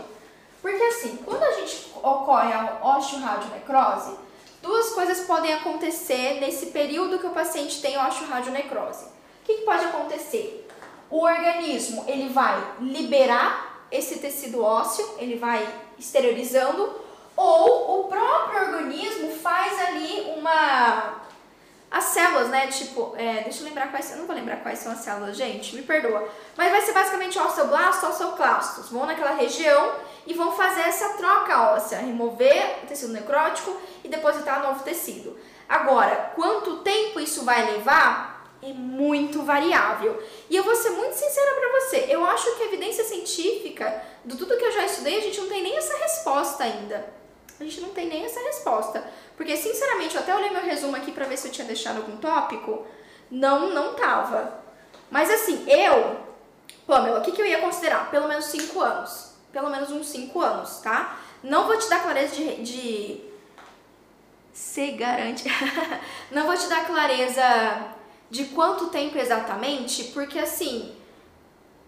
Porque 0.62 0.82
assim, 0.84 1.18
quando 1.26 1.44
a 1.44 1.52
gente 1.54 1.92
ocorre 1.96 2.54
a 2.54 2.80
osteoradionecrose, 2.98 4.16
duas 4.62 4.90
coisas 4.92 5.22
podem 5.22 5.54
acontecer 5.54 6.40
nesse 6.40 6.68
período 6.68 7.20
que 7.20 7.28
o 7.28 7.32
paciente 7.32 7.82
tem 7.82 7.98
osteoradionecrose. 7.98 9.06
O 9.06 9.46
que, 9.46 9.56
que 9.56 9.66
pode 9.66 9.86
acontecer? 9.86 10.68
O 11.10 11.24
organismo 11.24 12.04
ele 12.08 12.30
vai 12.30 12.76
liberar 12.80 13.88
esse 13.92 14.20
tecido 14.20 14.64
ósseo, 14.64 15.16
ele 15.18 15.38
vai 15.38 15.68
exteriorizando 15.98 17.09
ou 17.40 18.02
o 18.02 18.04
próprio 18.10 18.76
organismo 18.76 19.32
faz 19.40 19.80
ali 19.88 20.34
uma. 20.38 21.20
As 21.90 22.04
células, 22.04 22.50
né? 22.50 22.68
Tipo, 22.68 23.16
é, 23.18 23.44
deixa 23.44 23.62
eu 23.62 23.66
lembrar 23.66 23.90
quais. 23.90 24.12
Eu 24.12 24.18
não 24.18 24.28
vou 24.28 24.36
lembrar 24.36 24.58
quais 24.58 24.80
são 24.80 24.92
as 24.92 25.00
células, 25.00 25.38
gente, 25.38 25.74
me 25.74 25.82
perdoa. 25.82 26.28
Mas 26.58 26.70
vai 26.70 26.82
ser 26.82 26.92
basicamente 26.92 27.40
osteoblastos, 27.40 28.10
osteoclastos. 28.10 28.90
Vão 28.90 29.06
naquela 29.06 29.32
região 29.32 29.96
e 30.28 30.34
vão 30.34 30.52
fazer 30.52 30.82
essa 30.82 31.14
troca 31.14 31.72
óssea, 31.72 32.00
remover 32.00 32.80
o 32.84 32.88
tecido 32.88 33.14
necrótico 33.14 33.76
e 34.04 34.10
depositar 34.10 34.62
novo 34.62 34.84
tecido. 34.84 35.40
Agora, 35.68 36.34
quanto 36.36 36.80
tempo 36.80 37.22
isso 37.22 37.46
vai 37.46 37.72
levar? 37.72 38.38
É 38.62 38.74
muito 38.74 39.44
variável. 39.44 40.22
E 40.50 40.56
eu 40.58 40.64
vou 40.66 40.76
ser 40.76 40.90
muito 40.90 41.14
sincera 41.14 41.56
para 41.56 41.80
você. 41.80 42.06
Eu 42.10 42.26
acho 42.26 42.54
que 42.58 42.64
a 42.64 42.66
evidência 42.66 43.06
científica, 43.06 44.04
do 44.26 44.36
tudo 44.36 44.58
que 44.58 44.66
eu 44.66 44.74
já 44.74 44.86
estudei, 44.86 45.18
a 45.18 45.22
gente 45.22 45.40
não 45.40 45.48
tem 45.48 45.64
nem 45.64 45.78
essa 45.78 45.98
resposta 45.98 46.66
ainda. 46.66 47.19
A 47.60 47.64
gente 47.64 47.82
não 47.82 47.90
tem 47.90 48.08
nem 48.08 48.26
essa 48.26 48.40
resposta. 48.40 49.04
Porque, 49.36 49.56
sinceramente, 49.58 50.16
eu 50.16 50.22
até 50.22 50.36
olhei 50.36 50.50
meu 50.50 50.62
resumo 50.62 50.96
aqui 50.96 51.12
para 51.12 51.26
ver 51.26 51.38
se 51.38 51.48
eu 51.48 51.52
tinha 51.52 51.68
deixado 51.68 51.98
algum 51.98 52.18
tópico. 52.18 52.86
Não, 53.30 53.70
não 53.70 53.94
tava. 53.94 54.60
Mas 55.12 55.30
assim, 55.30 55.66
eu, 55.70 56.18
Pamela, 56.86 57.20
o 57.20 57.22
que, 57.22 57.32
que 57.32 57.42
eu 57.42 57.46
ia 57.46 57.62
considerar? 57.62 58.10
Pelo 58.10 58.28
menos 58.28 58.46
5 58.46 58.80
anos. 58.82 59.34
Pelo 59.52 59.70
menos 59.70 59.92
uns 59.92 60.08
5 60.08 60.42
anos, 60.42 60.80
tá? 60.80 61.18
Não 61.44 61.68
vou 61.68 61.78
te 61.78 61.90
dar 61.90 62.02
clareza 62.04 62.36
de. 62.36 62.64
de... 62.64 63.30
Se 64.54 64.92
garante. 64.92 65.46
não 66.32 66.46
vou 66.46 66.58
te 66.58 66.68
dar 66.68 66.86
clareza 66.86 67.96
de 68.30 68.46
quanto 68.46 68.88
tempo 68.88 69.18
exatamente, 69.18 70.06
porque 70.06 70.38
assim, 70.38 70.96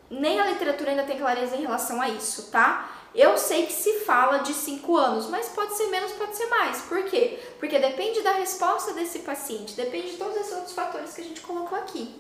nem 0.10 0.40
a 0.40 0.48
literatura 0.48 0.92
ainda 0.92 1.04
tem 1.04 1.20
clareza 1.20 1.56
em 1.56 1.62
relação 1.62 2.02
a 2.02 2.10
isso, 2.10 2.50
tá? 2.52 2.90
Eu 3.14 3.38
sei 3.38 3.66
que 3.66 3.74
se 3.74 4.00
fala 4.00 4.38
de 4.40 4.54
5 4.54 4.96
anos, 4.96 5.28
mas 5.28 5.50
pode 5.50 5.76
ser 5.76 5.88
menos, 5.88 6.14
pode 6.14 6.36
ser 6.36 6.46
mais. 6.48 6.82
Por 6.82 7.04
quê? 7.04 7.40
Porque 7.60 7.78
depende 7.78 8.22
da 8.22 8.32
resposta 8.32 8.94
desse 8.94 9.20
paciente, 9.20 9.76
depende 9.76 10.12
de 10.12 10.18
todos 10.18 10.38
esses 10.38 10.54
outros 10.54 10.74
fatores 10.74 11.14
que 11.14 11.22
a 11.22 11.24
gente 11.24 11.42
colocou 11.42 11.78
aqui. 11.78 12.16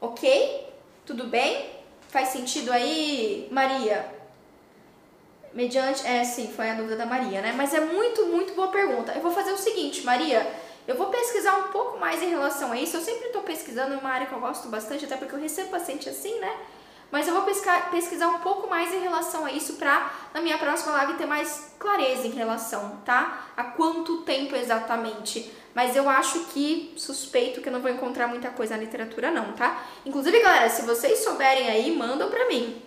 Ok? 0.00 0.72
Tudo 1.04 1.24
bem? 1.24 1.78
Faz 2.08 2.28
sentido 2.28 2.72
aí, 2.72 3.48
Maria? 3.50 4.14
Mediante. 5.52 6.06
É, 6.06 6.22
sim, 6.22 6.52
foi 6.54 6.70
a 6.70 6.74
dúvida 6.74 6.96
da 6.96 7.06
Maria, 7.06 7.40
né? 7.40 7.52
Mas 7.56 7.74
é 7.74 7.80
muito, 7.80 8.26
muito 8.26 8.54
boa 8.54 8.68
pergunta. 8.68 9.12
Eu 9.12 9.20
vou 9.20 9.32
fazer 9.32 9.52
o 9.52 9.58
seguinte, 9.58 10.04
Maria. 10.04 10.46
Eu 10.86 10.96
vou 10.96 11.08
pesquisar 11.08 11.56
um 11.58 11.72
pouco 11.72 11.98
mais 11.98 12.22
em 12.22 12.30
relação 12.30 12.72
a 12.72 12.78
isso. 12.78 12.96
Eu 12.96 13.02
sempre 13.02 13.26
estou 13.26 13.42
pesquisando, 13.42 13.94
é 13.94 13.96
uma 13.98 14.10
área 14.10 14.26
que 14.26 14.32
eu 14.32 14.40
gosto 14.40 14.68
bastante, 14.68 15.04
até 15.04 15.16
porque 15.16 15.34
eu 15.34 15.40
recebo 15.40 15.70
paciente 15.70 16.08
assim, 16.08 16.38
né? 16.38 16.56
Mas 17.10 17.26
eu 17.26 17.34
vou 17.34 17.42
pesquisar 17.90 18.28
um 18.28 18.40
pouco 18.40 18.68
mais 18.68 18.92
em 18.92 19.00
relação 19.00 19.46
a 19.46 19.52
isso 19.52 19.74
para 19.74 20.12
na 20.34 20.42
minha 20.42 20.58
próxima 20.58 20.92
live 20.92 21.14
ter 21.14 21.26
mais 21.26 21.72
clareza 21.78 22.26
em 22.26 22.30
relação, 22.30 23.00
tá? 23.04 23.46
A 23.56 23.64
quanto 23.64 24.22
tempo 24.22 24.54
exatamente. 24.54 25.50
Mas 25.74 25.96
eu 25.96 26.08
acho 26.08 26.40
que 26.46 26.92
suspeito 26.96 27.62
que 27.62 27.68
eu 27.68 27.72
não 27.72 27.80
vou 27.80 27.90
encontrar 27.90 28.26
muita 28.26 28.50
coisa 28.50 28.76
na 28.76 28.82
literatura 28.82 29.30
não, 29.30 29.52
tá? 29.52 29.82
Inclusive, 30.04 30.40
galera, 30.40 30.68
se 30.68 30.82
vocês 30.82 31.20
souberem 31.20 31.68
aí, 31.68 31.96
mandam 31.96 32.28
pra 32.28 32.46
mim. 32.46 32.82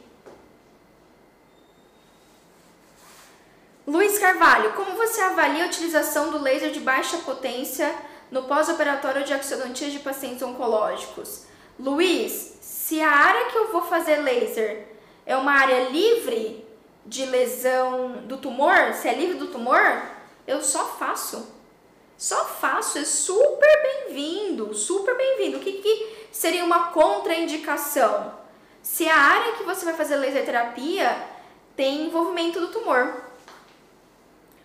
Luiz 3.88 4.20
Carvalho, 4.20 4.74
como 4.74 4.96
você 4.96 5.20
avalia 5.22 5.64
a 5.64 5.68
utilização 5.68 6.32
do 6.32 6.38
laser 6.38 6.70
de 6.72 6.80
baixa 6.80 7.18
potência 7.18 7.94
no 8.30 8.44
pós-operatório 8.44 9.24
de 9.24 9.34
axodontia 9.34 9.90
de 9.90 10.00
pacientes 10.00 10.44
oncológicos? 10.44 11.46
Luiz, 11.80 12.58
se 12.92 13.00
a 13.00 13.10
área 13.10 13.46
que 13.46 13.58
eu 13.58 13.72
vou 13.72 13.84
fazer 13.84 14.18
laser 14.18 14.86
é 15.26 15.38
uma 15.38 15.54
área 15.54 15.88
livre 15.88 16.68
de 17.06 17.26
lesão 17.26 18.24
do 18.24 18.36
tumor, 18.36 18.94
se 18.96 19.08
é 19.08 19.14
livre 19.14 19.38
do 19.38 19.48
tumor, 19.48 20.02
eu 20.46 20.62
só 20.62 20.84
faço. 20.84 21.56
Só 22.18 22.44
faço, 22.44 22.98
é 22.98 23.06
super 23.06 23.82
bem-vindo, 23.82 24.74
super 24.74 25.16
bem-vindo. 25.16 25.58
O 25.58 25.62
que, 25.62 25.72
que 25.72 26.28
seria 26.34 26.66
uma 26.66 26.88
contraindicação? 26.88 28.34
Se 28.84 29.08
a 29.08 29.16
área 29.16 29.54
que 29.54 29.64
você 29.64 29.86
vai 29.86 29.94
fazer 29.94 30.18
laser 30.18 30.44
terapia 30.44 31.16
tem 31.78 32.08
envolvimento 32.08 32.60
do 32.60 32.74
tumor. 32.74 33.24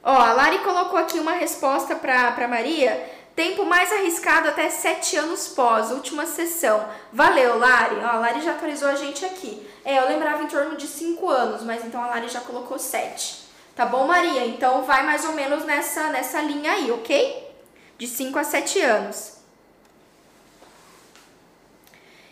Ó, 0.02 0.10
a 0.10 0.32
Lari 0.32 0.58
colocou 0.64 0.98
aqui 0.98 1.20
uma 1.20 1.34
resposta 1.34 1.94
para 1.94 2.48
Maria 2.48 3.08
Tempo 3.36 3.66
mais 3.66 3.92
arriscado 3.92 4.48
até 4.48 4.70
7 4.70 5.18
anos 5.18 5.48
pós, 5.48 5.90
última 5.90 6.24
sessão. 6.24 6.88
Valeu, 7.12 7.58
Lari. 7.58 7.96
Ó, 7.96 8.06
a 8.06 8.16
Lari 8.16 8.40
já 8.40 8.52
atualizou 8.52 8.88
a 8.88 8.94
gente 8.94 9.26
aqui. 9.26 9.68
É, 9.84 9.98
eu 9.98 10.08
lembrava 10.08 10.42
em 10.42 10.46
torno 10.46 10.74
de 10.74 10.86
5 10.86 11.28
anos, 11.28 11.62
mas 11.62 11.84
então 11.84 12.02
a 12.02 12.06
Lari 12.06 12.30
já 12.30 12.40
colocou 12.40 12.78
7. 12.78 13.44
Tá 13.76 13.84
bom, 13.84 14.06
Maria? 14.06 14.46
Então 14.46 14.84
vai 14.84 15.04
mais 15.04 15.26
ou 15.26 15.32
menos 15.32 15.66
nessa, 15.66 16.08
nessa 16.08 16.40
linha 16.40 16.72
aí, 16.72 16.90
ok? 16.90 17.54
De 17.98 18.06
5 18.06 18.38
a 18.38 18.42
7 18.42 18.80
anos. 18.80 19.36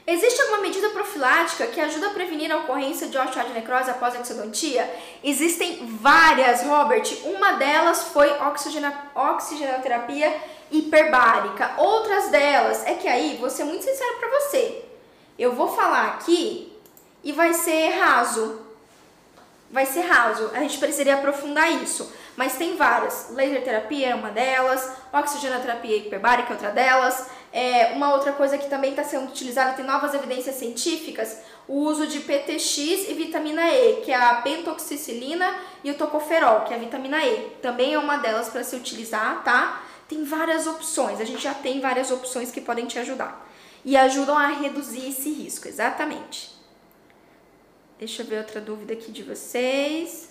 Existe 0.07 0.40
alguma 0.40 0.61
medida 0.61 0.88
profilática 0.90 1.66
que 1.66 1.80
ajuda 1.80 2.09
a 2.09 2.11
prevenir 2.11 2.50
a 2.50 2.59
ocorrência 2.59 3.09
de 3.09 3.16
osteoadenecrose 3.16 3.90
após 3.90 4.14
a 4.14 4.20
exodontia? 4.20 4.90
Existem 5.22 5.86
várias, 5.86 6.62
Robert. 6.62 7.05
Uma 7.24 7.52
delas 7.52 8.05
foi 8.05 8.30
oxigena, 8.40 9.11
oxigenoterapia 9.14 10.53
hiperbárica. 10.78 11.74
Outras 11.78 12.30
delas 12.30 12.84
é 12.86 12.94
que 12.94 13.08
aí, 13.08 13.36
vou 13.40 13.50
ser 13.50 13.64
muito 13.64 13.84
sincero 13.84 14.18
para 14.18 14.40
você. 14.40 14.84
Eu 15.38 15.52
vou 15.52 15.68
falar 15.68 16.06
aqui 16.08 16.72
e 17.22 17.32
vai 17.32 17.54
ser 17.54 17.88
raso. 17.90 18.60
Vai 19.70 19.86
ser 19.86 20.02
raso. 20.02 20.50
A 20.54 20.60
gente 20.60 20.78
precisaria 20.78 21.14
aprofundar 21.14 21.70
isso. 21.82 22.12
mas 22.36 22.56
tem 22.56 22.76
várias. 22.76 23.28
Laser 23.30 23.62
terapia 23.62 24.08
é 24.08 24.14
uma 24.14 24.30
delas, 24.30 24.90
oxigenoterapia 25.12 25.96
hiperbárica 25.98 26.50
é 26.50 26.52
outra 26.52 26.70
delas. 26.70 27.26
É, 27.52 27.92
uma 27.94 28.12
outra 28.12 28.32
coisa 28.32 28.58
que 28.58 28.68
também 28.68 28.90
está 28.90 29.04
sendo 29.04 29.28
utilizada, 29.28 29.74
tem 29.74 29.84
novas 29.84 30.12
evidências 30.12 30.56
científicas, 30.56 31.38
o 31.68 31.74
uso 31.74 32.04
de 32.04 32.18
PTX 32.18 33.08
e 33.08 33.14
vitamina 33.14 33.70
E, 33.70 34.00
que 34.04 34.10
é 34.10 34.16
a 34.16 34.34
pentoxicilina 34.42 35.54
e 35.84 35.92
o 35.92 35.94
tocoferol, 35.94 36.62
que 36.62 36.74
é 36.74 36.76
a 36.76 36.80
vitamina 36.80 37.24
E. 37.24 37.50
Também 37.62 37.94
é 37.94 37.98
uma 37.98 38.16
delas 38.16 38.48
para 38.48 38.64
se 38.64 38.74
utilizar, 38.74 39.44
tá? 39.44 39.84
Tem 40.09 40.24
várias 40.24 40.66
opções, 40.66 41.20
a 41.20 41.24
gente 41.24 41.42
já 41.42 41.55
tem 41.55 41.80
várias 41.80 42.11
opções 42.11 42.50
que 42.50 42.61
podem 42.61 42.86
te 42.86 42.98
ajudar. 42.98 43.48
E 43.84 43.96
ajudam 43.96 44.36
a 44.36 44.48
reduzir 44.48 45.09
esse 45.09 45.30
risco, 45.30 45.68
exatamente. 45.68 46.55
Deixa 47.98 48.22
eu 48.22 48.26
ver 48.26 48.38
outra 48.38 48.61
dúvida 48.61 48.92
aqui 48.92 49.12
de 49.12 49.22
vocês. 49.22 50.28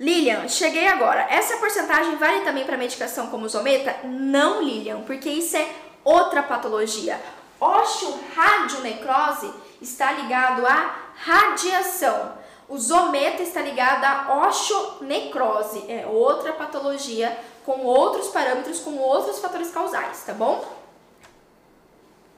Lilian, 0.00 0.48
cheguei 0.48 0.88
agora. 0.88 1.26
Essa 1.30 1.58
porcentagem 1.58 2.16
vale 2.16 2.40
também 2.40 2.64
para 2.64 2.76
medicação 2.76 3.28
como 3.28 3.48
Zometa? 3.48 3.96
Não, 4.04 4.60
Lilian, 4.60 5.02
porque 5.02 5.28
isso 5.28 5.56
é 5.56 5.72
outra 6.02 6.42
patologia. 6.42 7.20
Osteoradionecrose 7.60 9.52
está 9.80 10.10
ligado 10.12 10.66
à 10.66 10.96
radiação. 11.14 12.36
O 12.72 12.78
Zometa 12.78 13.42
está 13.42 13.60
ligado 13.60 14.02
à 14.02 14.46
osteonecrose, 14.48 15.84
é 15.92 16.06
outra 16.06 16.54
patologia 16.54 17.38
com 17.66 17.84
outros 17.84 18.28
parâmetros, 18.28 18.80
com 18.80 18.96
outros 18.96 19.40
fatores 19.40 19.70
causais, 19.70 20.24
tá 20.24 20.32
bom? 20.32 20.66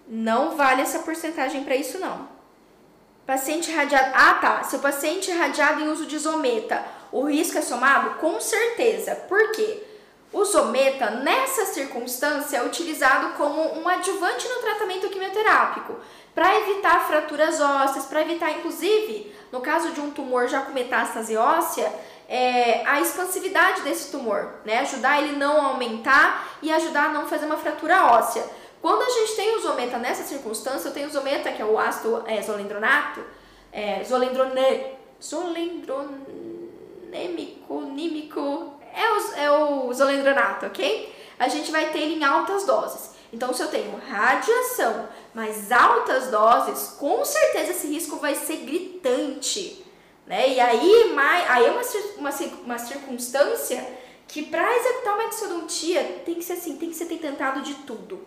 Não 0.09 0.57
vale 0.57 0.82
essa 0.82 0.99
porcentagem 0.99 1.62
para 1.62 1.76
isso 1.76 2.01
não. 2.01 2.26
Paciente 3.24 3.70
radiado. 3.70 4.11
Ah, 4.12 4.35
tá. 4.35 4.64
Se 4.64 4.74
o 4.74 4.80
paciente 4.80 5.30
é 5.30 5.35
radiado 5.35 5.80
em 5.82 5.89
uso 5.89 6.05
de 6.05 6.18
Zometa 6.18 6.85
o 7.12 7.26
risco 7.26 7.57
é 7.57 7.62
somado? 7.62 8.18
Com 8.18 8.41
certeza. 8.41 9.14
Por 9.14 9.53
quê? 9.53 9.85
O 10.32 10.45
Zometa, 10.45 11.11
nessa 11.12 11.66
circunstância, 11.66 12.57
é 12.57 12.66
utilizado 12.66 13.35
como 13.35 13.78
um 13.78 13.89
adjuvante 13.89 14.49
no 14.49 14.57
tratamento 14.57 15.09
quimioterápico, 15.09 15.95
para 16.35 16.59
evitar 16.61 17.07
fraturas 17.07 17.61
ósseas, 17.61 18.07
para 18.07 18.22
evitar, 18.22 18.51
inclusive, 18.51 19.32
no 19.53 19.61
caso 19.61 19.93
de 19.93 20.01
um 20.01 20.11
tumor 20.11 20.49
já 20.49 20.62
com 20.62 20.72
metástase 20.72 21.37
óssea, 21.37 21.93
é, 22.28 22.85
a 22.87 23.01
expansividade 23.01 23.82
desse 23.82 24.11
tumor, 24.11 24.55
né? 24.64 24.80
Ajudar 24.80 25.22
ele 25.22 25.37
não 25.37 25.64
aumentar 25.64 26.57
e 26.61 26.72
ajudar 26.72 27.07
a 27.07 27.12
não 27.12 27.28
fazer 27.28 27.47
uma 27.47 27.57
fratura 27.57 28.07
óssea. 28.07 28.45
Quando 28.80 29.03
a 29.03 29.11
gente 29.11 29.37
tem 29.37 29.57
o 29.57 29.61
Zometa 29.61 29.99
nessa 29.99 30.24
circunstância, 30.24 30.89
eu 30.89 30.93
tenho 30.93 31.09
o 31.09 31.11
Zometa, 31.11 31.53
que 31.53 31.62
é 31.62 31.64
o 31.64 31.78
ácido 31.78 32.22
é, 32.26 32.43
zolendronato, 32.43 33.22
é, 33.72 34.03
zolendrone, 34.05 34.87
zolendron 35.22 36.09
nêmico, 37.09 37.80
nímico, 37.80 38.74
é 38.95 39.11
o, 39.11 39.35
é 39.37 39.51
o 39.51 39.93
zolendronato, 39.93 40.66
ok? 40.66 41.14
A 41.39 41.49
gente 41.49 41.70
vai 41.70 41.91
ter 41.91 41.99
ele 42.01 42.16
em 42.16 42.24
altas 42.24 42.64
doses. 42.64 43.14
Então, 43.35 43.53
se 43.53 43.61
eu 43.61 43.68
tenho 43.68 44.01
radiação, 44.09 45.09
mas 45.35 45.72
altas 45.72 46.28
doses, 46.28 46.95
com 46.99 47.24
certeza 47.24 47.72
esse 47.72 47.89
risco 47.89 48.16
vai 48.16 48.37
ser 48.37 48.59
gritante, 48.59 49.85
né? 50.24 50.51
E 50.51 50.61
aí, 50.61 51.12
mais, 51.12 51.51
aí 51.51 51.66
é 51.66 51.70
uma, 51.70 51.82
uma, 52.16 52.30
uma 52.64 52.78
circunstância 52.78 53.85
que 54.28 54.45
para 54.45 54.76
executar 54.76 55.14
uma 55.14 55.24
exodontia 55.24 56.22
tem 56.24 56.37
que 56.37 56.45
ser 56.45 56.53
assim, 56.55 56.76
tem 56.76 56.91
que 56.91 56.97
ser 56.97 57.07
tentado 57.07 57.61
de 57.62 57.74
tudo. 57.74 58.24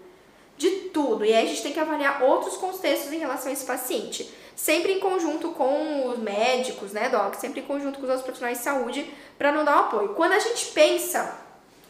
De 0.58 0.70
tudo. 0.90 1.24
E 1.24 1.34
aí 1.34 1.46
a 1.46 1.48
gente 1.48 1.64
tem 1.64 1.72
que 1.72 1.80
avaliar 1.80 2.22
outros 2.24 2.58
contextos 2.58 3.14
em 3.14 3.20
relação 3.20 3.50
a 3.50 3.54
esse 3.54 3.66
paciente 3.66 4.30
sempre 4.58 4.92
em 4.92 5.00
conjunto 5.00 5.52
com 5.52 6.08
os 6.08 6.18
médicos, 6.18 6.92
né, 6.92 7.10
Doc? 7.10 7.36
Sempre 7.36 7.62
em 7.62 7.64
conjunto 7.64 8.00
com 8.00 8.04
os 8.04 8.10
outros 8.10 8.24
profissionais 8.24 8.58
de 8.58 8.64
saúde 8.64 9.14
para 9.38 9.52
não 9.52 9.64
dar 9.64 9.78
o 9.78 9.80
apoio. 9.82 10.10
Quando 10.10 10.34
a 10.34 10.40
gente 10.40 10.66
pensa 10.72 11.40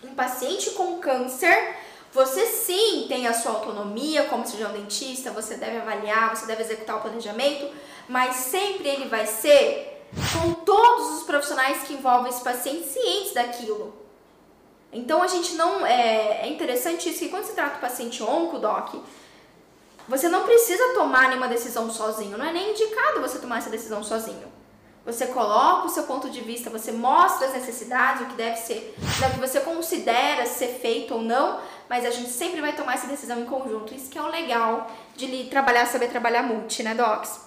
em 0.03 0.13
paciente 0.13 0.71
com 0.71 0.99
câncer, 0.99 1.75
você 2.17 2.47
sim 2.47 3.05
tem 3.07 3.27
a 3.27 3.33
sua 3.33 3.51
autonomia 3.51 4.23
como 4.23 4.43
cirurgião 4.43 4.71
dentista, 4.71 5.29
você 5.29 5.53
deve 5.53 5.77
avaliar, 5.77 6.35
você 6.35 6.47
deve 6.47 6.63
executar 6.63 6.97
o 6.97 7.01
planejamento, 7.01 7.71
mas 8.09 8.37
sempre 8.37 8.89
ele 8.89 9.07
vai 9.07 9.27
ser 9.27 10.03
com 10.33 10.51
todos 10.65 11.17
os 11.17 11.23
profissionais 11.23 11.83
que 11.83 11.93
envolvem 11.93 12.31
esse 12.31 12.43
paciente 12.43 12.87
cientes 12.87 13.35
daquilo. 13.35 13.93
Então 14.91 15.21
a 15.21 15.27
gente 15.27 15.53
não. 15.53 15.85
É, 15.85 16.41
é 16.41 16.47
interessante 16.47 17.07
isso 17.07 17.19
que 17.19 17.29
quando 17.29 17.45
se 17.45 17.53
trata 17.53 17.75
do 17.75 17.81
paciente 17.81 18.23
onco, 18.23 18.57
Doc, 18.57 18.95
você 20.07 20.27
não 20.27 20.43
precisa 20.43 20.95
tomar 20.95 21.27
nenhuma 21.27 21.47
decisão 21.47 21.87
sozinho, 21.91 22.35
não 22.35 22.45
é 22.47 22.51
nem 22.51 22.71
indicado 22.71 23.21
você 23.21 23.37
tomar 23.37 23.59
essa 23.59 23.69
decisão 23.69 24.03
sozinho. 24.03 24.57
Você 25.07 25.27
coloca 25.27 25.85
o 25.85 25.89
seu 25.89 26.03
ponto 26.03 26.29
de 26.29 26.41
vista, 26.41 26.69
você 26.69 26.91
mostra 26.91 27.47
as 27.47 27.53
necessidades, 27.53 28.23
o 28.23 28.25
que 28.25 28.35
deve 28.35 28.57
ser, 28.57 28.93
o 28.97 29.33
que 29.33 29.39
você 29.39 29.61
considera 29.61 30.45
ser 30.45 30.79
feito 30.81 31.13
ou 31.13 31.21
não, 31.21 31.61
mas 31.89 32.05
a 32.05 32.09
gente 32.09 32.29
sempre 32.29 32.61
vai 32.61 32.73
tomar 32.73 32.95
essa 32.95 33.07
decisão 33.07 33.39
em 33.39 33.45
conjunto. 33.45 33.93
Isso 33.93 34.09
que 34.09 34.17
é 34.17 34.21
o 34.21 34.27
legal 34.27 34.89
de 35.15 35.45
trabalhar, 35.45 35.85
saber 35.85 36.07
trabalhar 36.09 36.43
multi, 36.43 36.83
né, 36.83 36.93
Docs? 36.93 37.46